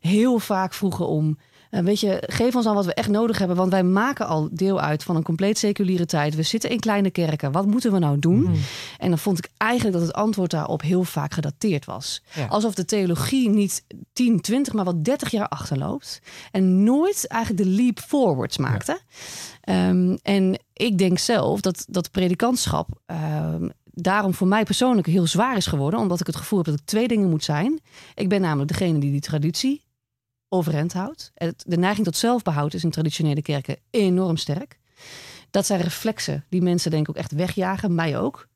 heel 0.00 0.38
vaak 0.38 0.74
vroegen 0.74 1.06
om. 1.06 1.38
Eh, 1.70 1.82
weet 1.82 2.00
je, 2.00 2.22
geef 2.26 2.56
ons 2.56 2.66
aan 2.66 2.74
wat 2.74 2.84
we 2.84 2.94
echt 2.94 3.08
nodig 3.08 3.38
hebben. 3.38 3.56
Want 3.56 3.70
wij 3.70 3.82
maken 3.82 4.26
al 4.26 4.48
deel 4.52 4.80
uit 4.80 5.02
van 5.02 5.16
een 5.16 5.22
compleet 5.22 5.58
seculiere 5.58 6.06
tijd. 6.06 6.34
We 6.34 6.42
zitten 6.42 6.70
in 6.70 6.80
kleine 6.80 7.10
kerken. 7.10 7.52
Wat 7.52 7.66
moeten 7.66 7.92
we 7.92 7.98
nou 7.98 8.18
doen? 8.18 8.42
Mhm. 8.42 8.54
En 8.98 9.08
dan 9.08 9.18
vond 9.18 9.38
ik 9.38 9.50
eigenlijk 9.56 9.96
dat 9.98 10.06
het 10.06 10.16
antwoord 10.16 10.50
daarop 10.50 10.82
heel 10.82 11.04
vaak 11.04 11.34
gedateerd 11.34 11.84
was. 11.84 12.22
Ja. 12.34 12.46
Alsof 12.46 12.74
de 12.74 12.84
theologie 12.84 13.48
niet 13.48 13.84
10, 14.12 14.40
20, 14.40 14.72
maar 14.72 14.84
wel 14.84 15.02
30 15.02 15.30
jaar 15.30 15.48
achterloopt. 15.48 16.20
En 16.50 16.84
nooit 16.84 17.26
eigenlijk 17.26 17.64
de 17.64 17.70
leap 17.70 17.98
forwards 17.98 18.58
maakte. 18.58 19.00
Ehm, 19.60 20.16
en 20.22 20.60
ik 20.72 20.98
denk 20.98 21.18
zelf 21.18 21.60
dat 21.60 21.84
dat 21.88 22.10
predikantschap 22.10 22.88
ehm, 23.06 23.68
daarom 23.84 24.34
voor 24.34 24.46
mij 24.46 24.64
persoonlijk 24.64 25.06
heel 25.06 25.26
zwaar 25.26 25.56
is 25.56 25.66
geworden. 25.66 26.00
Omdat 26.00 26.20
ik 26.20 26.26
het 26.26 26.36
gevoel 26.36 26.58
heb 26.58 26.68
dat 26.68 26.78
ik 26.78 26.86
twee 26.86 27.08
dingen 27.08 27.30
moet 27.30 27.44
zijn. 27.44 27.80
Ik 28.14 28.28
ben 28.28 28.40
namelijk 28.40 28.68
degene 28.68 28.98
die 28.98 29.10
die 29.10 29.20
traditie 29.20 29.88
overeind 30.50 30.92
houdt. 30.92 31.32
De 31.56 31.78
neiging 31.78 32.06
tot 32.06 32.16
zelfbehoud 32.16 32.74
is 32.74 32.84
in 32.84 32.90
traditionele 32.90 33.42
kerken 33.42 33.76
enorm 33.90 34.36
sterk. 34.36 34.78
Dat 35.50 35.66
zijn 35.66 35.80
reflexen 35.80 36.44
die 36.48 36.62
mensen 36.62 36.90
denk 36.90 37.02
ik 37.02 37.10
ook 37.10 37.22
echt 37.22 37.32
wegjagen, 37.32 37.94
mij 37.94 38.18
ook. 38.18 38.48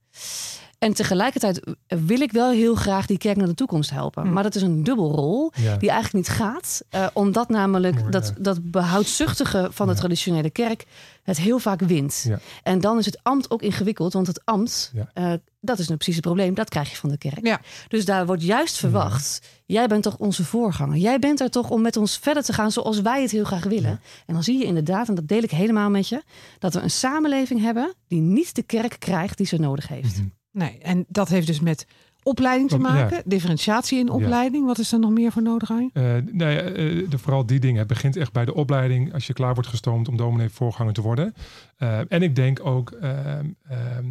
En 0.85 0.93
tegelijkertijd 0.95 1.61
wil 1.87 2.21
ik 2.21 2.33
wel 2.33 2.51
heel 2.51 2.75
graag 2.75 3.07
die 3.07 3.19
kerk 3.19 3.37
naar 3.37 3.47
de 3.47 3.55
toekomst 3.55 3.91
helpen. 3.91 4.23
Hm. 4.27 4.33
Maar 4.33 4.43
dat 4.43 4.55
is 4.55 4.63
een 4.63 4.83
dubbelrol 4.85 5.53
Ja. 5.57 5.77
die 5.77 5.91
eigenlijk 5.91 6.27
niet 6.29 6.37
gaat. 6.37 6.83
eh, 6.91 7.07
omdat 7.13 7.49
namelijk 7.49 8.13
dat, 8.13 8.33
ja. 8.37 8.43
dat 8.43 8.71
behoudzuchtige 8.71 9.69
van 9.71 9.87
de 9.87 9.93
Ja. 9.93 9.99
traditionele 9.99 10.51
kerk 10.51 10.85
het 11.23 11.37
heel 11.39 11.59
vaak 11.59 11.81
wint. 11.81 12.25
Ja. 12.29 12.39
En 12.63 12.81
dan 12.81 12.99
is 12.99 13.07
het 13.07 13.19
ambt 13.23 13.51
ook 13.51 13.63
ingewikkeld. 13.63 14.13
Want 14.13 14.27
het 14.27 14.41
ambt, 14.45 14.93
Ja. 14.95 15.11
eh, 15.13 15.33
dat 15.61 15.79
is 15.79 15.89
nu 15.89 15.95
precies 15.97 16.15
het 16.17 16.25
probleem. 16.25 16.55
Dat 16.55 16.69
krijg 16.69 16.91
je 16.91 16.97
van 16.97 17.09
de 17.11 17.19
kerk. 17.19 17.47
Ja. 17.47 17.61
Dus 17.89 18.05
daar 18.05 18.27
wordt 18.27 18.43
juist 18.43 18.77
verwacht. 18.77 19.41
Jij 19.67 19.87
bent 19.87 20.03
toch 20.03 20.17
onze 20.17 20.45
voorganger. 20.45 20.97
Jij 20.97 21.19
bent 21.19 21.41
er 21.41 21.51
toch 21.51 21.71
om 21.71 21.83
met 21.83 21.97
ons 21.97 22.19
verder 22.19 22.43
te 22.43 22.53
gaan 22.53 22.71
zoals 22.73 23.01
wij 23.01 23.23
het 23.23 23.31
heel 23.31 23.45
graag 23.45 23.65
willen. 23.65 23.91
Ja. 23.91 23.99
En 24.27 24.35
dan 24.35 24.43
zie 24.43 24.59
je 24.59 24.65
inderdaad, 24.65 25.09
en 25.09 25.15
dat 25.15 25.29
deel 25.29 25.43
ik 25.43 25.51
helemaal 25.51 25.91
met 25.91 26.09
je... 26.09 26.23
dat 26.59 26.75
we 26.75 26.81
een 26.81 26.91
samenleving 26.91 27.61
hebben 27.61 27.95
die 28.09 28.21
niet 28.21 28.55
de 28.55 28.63
kerk 28.63 28.97
krijgt 28.99 29.37
die 29.37 29.47
ze 29.47 29.57
nodig 29.59 29.89
heeft. 29.89 30.17
Mhm. 30.17 30.27
Nee, 30.55 30.79
en 30.79 31.05
dat 31.09 31.29
heeft 31.29 31.47
dus 31.47 31.61
met 31.61 31.87
opleiding 32.23 32.69
te 32.69 32.77
Ja. 32.77 32.83
maken, 32.83 33.23
differentiatie 33.25 33.99
in 33.99 34.11
opleiding. 34.11 34.67
Wat 34.67 34.79
is 34.79 34.93
er 34.93 34.99
nog 34.99 35.11
meer 35.11 35.33
voor 35.33 35.43
nodig 35.43 35.71
aan? 35.71 35.91
Eh, 35.93 36.03
nou 36.33 36.51
ja, 36.51 36.61
eh, 36.61 37.11
de, 37.11 37.19
vooral 37.19 37.47
die 37.47 37.61
dingen. 37.61 37.79
Het 37.79 37.87
begint 37.89 38.17
echt 38.17 38.33
bij 38.33 38.45
de 38.45 38.55
opleiding 38.55 39.13
als 39.13 39.27
je 39.27 39.33
klaar 39.33 39.55
wordt 39.55 39.69
gestoomd 39.69 40.09
om 40.09 40.17
dominee 40.17 40.49
voorganger 40.49 40.93
te 40.93 41.01
worden. 41.03 41.35
Eh, 41.77 41.99
en 42.13 42.23
ik 42.23 42.37
denk 42.37 42.67
ook, 42.67 42.91
ehm, 42.91 43.47
ehm, 43.69 44.05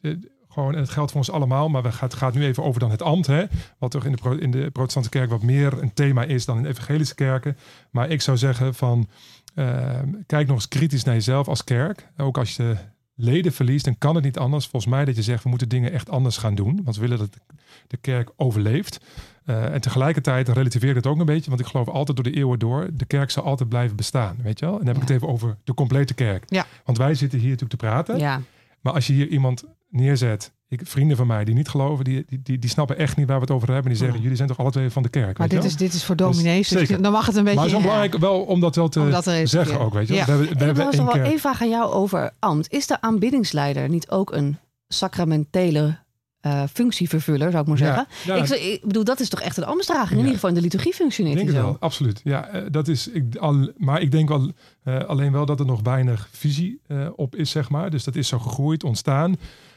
de- 0.00 0.34
gewoon, 0.48 0.74
en 0.74 0.80
het 0.80 0.90
geldt 0.90 1.10
voor 1.10 1.20
ons 1.20 1.30
allemaal, 1.30 1.68
maar 1.68 1.82
we 1.82 1.92
gaat, 1.92 2.10
het 2.12 2.20
gaat 2.20 2.34
nu 2.34 2.44
even 2.44 2.62
over 2.64 2.80
dan 2.80 2.90
het 2.90 3.02
ambt. 3.02 3.26
Hè, 3.26 3.44
wat 3.78 3.90
toch 3.90 4.04
in 4.04 4.12
de, 4.12 4.18
pro- 4.18 4.32
in 4.36 4.50
de 4.50 4.70
protestantse 4.70 5.10
kerk 5.10 5.30
wat 5.30 5.42
meer 5.42 5.82
een 5.82 5.92
thema 5.94 6.22
is 6.24 6.44
dan 6.44 6.56
in 6.56 6.62
de 6.62 6.68
evangelische 6.68 7.14
kerken. 7.14 7.56
Maar 7.90 8.10
ik 8.10 8.22
zou 8.22 8.36
zeggen 8.36 8.74
van, 8.74 9.08
ehm, 9.54 10.08
kijk 10.26 10.46
nog 10.46 10.56
eens 10.56 10.68
kritisch 10.68 11.04
naar 11.04 11.14
jezelf 11.14 11.48
als 11.48 11.64
kerk. 11.64 12.08
Ook 12.16 12.38
als 12.38 12.56
je 12.56 12.76
leden 13.18 13.52
verliest, 13.52 13.84
dan 13.84 13.98
kan 13.98 14.14
het 14.14 14.24
niet 14.24 14.38
anders. 14.38 14.66
Volgens 14.66 14.92
mij 14.92 15.04
dat 15.04 15.16
je 15.16 15.22
zegt, 15.22 15.42
we 15.42 15.48
moeten 15.48 15.68
dingen 15.68 15.92
echt 15.92 16.10
anders 16.10 16.36
gaan 16.36 16.54
doen. 16.54 16.80
Want 16.84 16.96
we 16.96 17.02
willen 17.02 17.18
dat 17.18 17.38
de 17.86 17.96
kerk 17.96 18.30
overleeft. 18.36 19.00
Eh, 19.44 19.74
en 19.74 19.80
tegelijkertijd 19.80 20.48
relativeer 20.48 20.88
ik 20.90 20.94
het 20.96 21.06
ook 21.06 21.18
een 21.18 21.26
beetje, 21.26 21.48
want 21.50 21.60
ik 21.60 21.66
geloof 21.66 21.88
altijd 21.88 22.16
door 22.16 22.32
de 22.32 22.36
eeuwen 22.38 22.58
door, 22.58 22.88
de 22.92 23.04
kerk 23.04 23.30
zal 23.30 23.42
altijd 23.44 23.68
blijven 23.68 23.96
bestaan, 23.96 24.36
weet 24.42 24.58
je 24.58 24.64
wel? 24.64 24.74
En 24.74 24.84
dan 24.84 24.94
heb 24.94 24.96
ik 25.02 25.08
het 25.08 25.16
even 25.16 25.28
over 25.28 25.56
de 25.64 25.74
complete 25.74 26.14
kerk. 26.14 26.44
Ja. 26.46 26.66
Want 26.84 26.98
wij 26.98 27.14
zitten 27.14 27.38
hier 27.38 27.50
natuurlijk 27.50 27.80
te 27.80 27.86
praten, 27.86 28.18
Ja. 28.18 28.40
maar 28.80 28.92
als 28.92 29.06
je 29.06 29.12
hier 29.12 29.28
iemand 29.28 29.64
neerzet, 29.90 30.52
ik, 30.68 30.80
vrienden 30.84 31.16
van 31.16 31.26
mij 31.26 31.44
die 31.44 31.54
niet 31.54 31.68
geloven, 31.68 32.04
die, 32.04 32.24
die, 32.28 32.40
die, 32.42 32.58
die 32.58 32.70
snappen 32.70 32.96
echt 32.96 33.16
niet 33.16 33.26
waar 33.26 33.36
we 33.36 33.42
het 33.42 33.50
over 33.50 33.68
hebben. 33.72 33.88
Die 33.88 33.96
zeggen, 33.96 34.16
Ja. 34.16 34.22
jullie 34.22 34.36
zijn 34.36 34.48
toch 34.48 34.58
alle 34.58 34.70
twee 34.70 34.90
van 34.90 35.02
de 35.02 35.08
kerk, 35.08 35.38
Maar 35.38 35.48
weet 35.48 35.56
je 35.62 35.68
dit 35.68 35.78
wel? 35.78 35.86
is, 35.86 35.92
dit 35.92 35.94
is 36.00 36.04
voor 36.04 36.16
dominees, 36.16 36.68
dus, 36.68 36.78
zeker. 36.78 37.02
dan 37.02 37.12
mag 37.12 37.26
het 37.26 37.36
een 37.36 37.44
beetje... 37.44 37.58
maar 37.58 37.68
het 37.68 37.74
is 37.76 37.82
wel 37.82 37.90
ja, 37.92 37.96
belangrijk 37.98 38.22
wel 38.22 38.40
om 38.54 38.60
dat 38.60 38.76
wel 38.76 38.88
te 38.88 39.08
dat 39.10 39.24
zeggen 39.24 39.64
keer- 39.64 39.78
ook, 39.80 39.92
weet 39.94 40.08
je? 40.08 40.14
Ja. 40.14 40.24
We 40.24 40.30
hebben, 40.30 40.48
we 40.58 40.64
hebben 40.64 40.84
er 40.86 40.92
één 40.92 41.04
wel 41.04 41.12
kerk. 41.14 41.38
vraag 41.38 41.62
aan 41.62 41.68
jou 41.68 41.92
over 41.92 42.30
ambt. 42.38 42.72
Is 42.72 42.86
de 42.86 43.00
aanbiddingsleider 43.00 43.88
niet 43.88 44.10
ook 44.10 44.32
een 44.32 44.56
sacramentele 44.88 45.98
eh, 46.40 46.62
functievervuller, 46.72 47.50
zou 47.50 47.62
ik 47.62 47.68
maar 47.68 47.78
zeggen? 47.78 48.06
Ja, 48.24 48.34
ik, 48.34 48.48
ik 48.48 48.80
bedoel, 48.84 49.04
dat 49.04 49.20
is 49.20 49.28
toch 49.28 49.40
echt 49.40 49.56
een 49.56 49.64
ambtsdrager? 49.64 50.10
In 50.10 50.16
Ja. 50.16 50.18
ieder 50.18 50.34
geval 50.34 50.48
in 50.48 50.54
de 50.54 50.60
liturgie 50.62 50.92
functioneert 50.94 51.36
Ik 51.38 51.42
hij 51.42 51.52
denk 51.52 51.64
het 51.64 51.72
zo. 51.74 51.78
wel, 51.80 51.88
absoluut. 51.88 52.20
Ja, 52.24 52.48
eh, 52.48 52.62
dat 52.70 52.88
is, 52.88 53.08
ik, 53.08 53.36
al, 53.36 53.70
maar 53.76 54.00
ik 54.00 54.10
denk 54.10 54.28
wel, 54.28 54.50
eh, 54.82 54.98
alleen 54.98 55.32
wel 55.32 55.46
dat 55.46 55.60
er 55.60 55.66
nog 55.66 55.80
weinig 55.82 56.28
visie 56.32 56.80
eh, 56.86 57.06
op 57.16 57.36
is, 57.36 57.50
zeg 57.50 57.70
maar. 57.70 57.90
Dus 57.90 58.04
dat 58.04 58.14
is 58.16 58.28
zo 58.28 58.38
gegroeid, 58.38 58.84
ontstaan. 58.84 59.36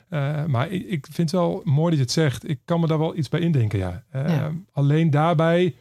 Eh, 0.09 0.45
maar 0.45 0.71
ik, 0.71 0.85
ik 0.87 1.05
vind 1.11 1.31
het 1.31 1.39
wel 1.39 1.61
mooi 1.63 1.89
dat 1.89 1.97
je 1.97 2.03
het 2.03 2.11
zegt. 2.11 2.49
Ik 2.49 2.59
kan 2.65 2.79
me 2.79 2.87
daar 2.87 2.99
wel 2.99 3.17
iets 3.17 3.29
bij 3.29 3.39
indenken, 3.39 3.79
ja. 3.79 4.03
Eh, 4.09 4.27
Ja. 4.27 4.51
Alleen 4.71 5.09
daarbij, 5.09 5.75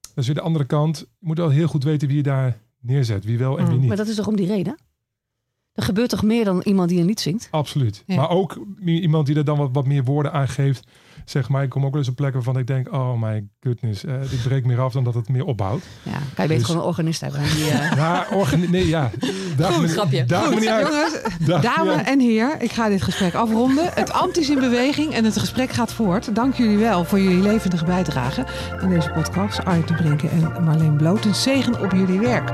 dat 0.00 0.10
is 0.14 0.26
weer 0.26 0.34
de 0.34 0.40
andere 0.40 0.64
kant. 0.64 0.98
Je 0.98 1.26
moet 1.26 1.38
wel 1.38 1.48
heel 1.48 1.68
goed 1.68 1.84
weten 1.84 2.08
wie 2.08 2.16
je 2.16 2.22
daar 2.22 2.58
neerzet. 2.80 3.24
Wie 3.24 3.38
wel 3.38 3.58
en 3.58 3.64
wie 3.64 3.72
Mm, 3.74 3.78
niet. 3.78 3.88
Maar 3.88 3.96
dat 3.96 4.08
is 4.08 4.14
toch 4.14 4.26
om 4.26 4.36
die 4.36 4.46
reden? 4.46 4.76
Er 5.78 5.84
gebeurt 5.84 6.10
toch 6.10 6.22
meer 6.22 6.44
dan 6.44 6.60
iemand 6.64 6.88
die 6.88 7.00
een 7.00 7.06
lied 7.06 7.20
zingt? 7.20 7.48
Absoluut. 7.50 8.02
Ja. 8.06 8.16
Maar 8.16 8.30
ook 8.30 8.58
iemand 8.84 9.26
die 9.26 9.36
er 9.36 9.44
dan 9.44 9.58
wat, 9.58 9.68
wat 9.72 9.86
meer 9.86 10.04
woorden 10.04 10.32
aan 10.32 10.48
geeft. 10.48 10.86
Zeg 11.24 11.48
maar, 11.48 11.62
ik 11.62 11.68
kom 11.70 11.84
ook 11.84 11.90
wel 11.90 12.00
eens 12.00 12.08
op 12.10 12.16
plekken 12.16 12.42
waarvan 12.42 12.60
ik 12.62 12.66
denk, 12.66 12.92
oh 12.92 13.22
my 13.22 13.44
goodness, 13.60 14.04
eh 14.04 14.14
dit 14.30 14.42
breekt 14.42 14.66
meer 14.66 14.80
af 14.80 14.92
dan 14.92 15.04
dat 15.04 15.14
het 15.14 15.28
meer 15.28 15.44
opbouwt. 15.44 15.82
Ja, 16.02 16.10
kan 16.12 16.20
je 16.20 16.34
beter 16.36 16.56
Dus- 16.56 16.64
gewoon 16.64 16.80
een 16.80 16.86
organist 16.86 17.20
hebben. 17.20 17.40
Die, 17.42 17.70
eh, 17.70 17.92
Ja, 17.96 18.26
organi- 18.32 18.70
nee, 18.70 18.86
ja. 18.88 19.10
Goed, 19.60 19.90
grapje. 19.90 20.20
Goed, 20.20 20.28
jongens, 20.30 20.64
Daag 20.64 20.80
me 21.40 21.60
dame 21.60 21.84
niet 21.90 21.96
uit. 21.98 22.06
en 22.06 22.20
heer, 22.20 22.56
ik 22.62 22.70
ga 22.72 22.88
dit 22.88 23.02
gesprek 23.02 23.34
afronden. 23.34 23.90
Het 23.94 24.12
ambt 24.12 24.38
is 24.38 24.50
in 24.50 24.58
beweging 24.60 25.12
en 25.12 25.24
het 25.24 25.38
gesprek 25.38 25.70
gaat 25.70 25.92
voort. 25.92 26.34
Dank 26.34 26.54
jullie 26.54 26.78
wel 26.78 27.04
voor 27.04 27.20
jullie 27.20 27.42
levendige 27.42 27.84
bijdrage 27.84 28.46
aan 28.80 28.88
deze 28.90 29.10
podcast. 29.10 29.64
Arjen 29.64 29.86
de 29.86 29.94
Brinken 29.94 30.30
en 30.30 30.64
Marleen 30.64 30.96
Bloot. 30.96 31.24
Een 31.24 31.34
zegen 31.34 31.80
op 31.80 31.92
jullie 31.92 32.18
werk. 32.20 32.52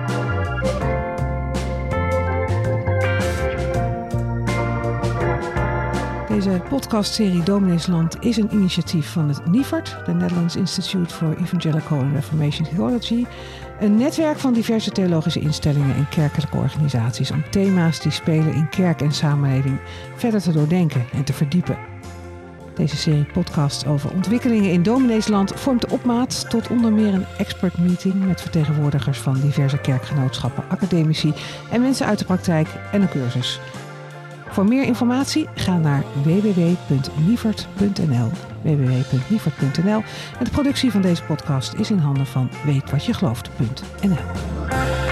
Deze 6.34 6.62
podcastserie 6.68 7.42
Domineesland 7.42 8.16
is 8.20 8.36
een 8.36 8.52
initiatief 8.52 9.12
van 9.12 9.28
het 9.28 9.46
NIFART, 9.46 9.96
de 10.06 10.12
Netherlands 10.12 10.56
Institute 10.56 11.14
for 11.14 11.36
Evangelical 11.36 11.98
and 11.98 12.14
Reformation 12.14 12.68
Theology, 12.68 13.24
een 13.80 13.96
netwerk 13.96 14.38
van 14.38 14.52
diverse 14.52 14.90
theologische 14.90 15.40
instellingen 15.40 15.96
en 15.96 16.08
kerkelijke 16.08 16.56
organisaties 16.56 17.30
om 17.30 17.44
thema's 17.50 18.00
die 18.00 18.12
spelen 18.12 18.54
in 18.54 18.68
kerk 18.68 19.00
en 19.00 19.12
samenleving 19.12 19.78
verder 20.16 20.42
te 20.42 20.52
doordenken 20.52 21.04
en 21.12 21.24
te 21.24 21.32
verdiepen. 21.32 21.78
Deze 22.74 22.96
serie 22.96 23.26
podcasts 23.32 23.86
over 23.86 24.12
ontwikkelingen 24.12 24.70
in 24.70 24.82
Domineesland 24.82 25.52
vormt 25.54 25.80
de 25.80 25.90
opmaat 25.90 26.50
tot 26.50 26.68
onder 26.68 26.92
meer 26.92 27.14
een 27.14 27.26
expert 27.38 27.78
meeting 27.78 28.26
met 28.26 28.40
vertegenwoordigers 28.40 29.18
van 29.18 29.40
diverse 29.40 29.78
kerkgenootschappen, 29.78 30.64
academici 30.68 31.32
en 31.70 31.80
mensen 31.80 32.06
uit 32.06 32.18
de 32.18 32.24
praktijk 32.24 32.68
en 32.92 33.02
een 33.02 33.08
cursus. 33.08 33.60
Voor 34.54 34.64
meer 34.64 34.84
informatie 34.84 35.48
ga 35.54 35.78
naar 35.78 36.04
www.nievert.nl 36.22 38.30
www.nievert.nl 38.62 40.02
en 40.38 40.44
de 40.44 40.50
productie 40.50 40.90
van 40.90 41.02
deze 41.02 41.22
podcast 41.22 41.74
is 41.74 41.90
in 41.90 41.98
handen 41.98 42.26
van 42.26 42.50
weetwatjegelooft.nl 42.64 45.03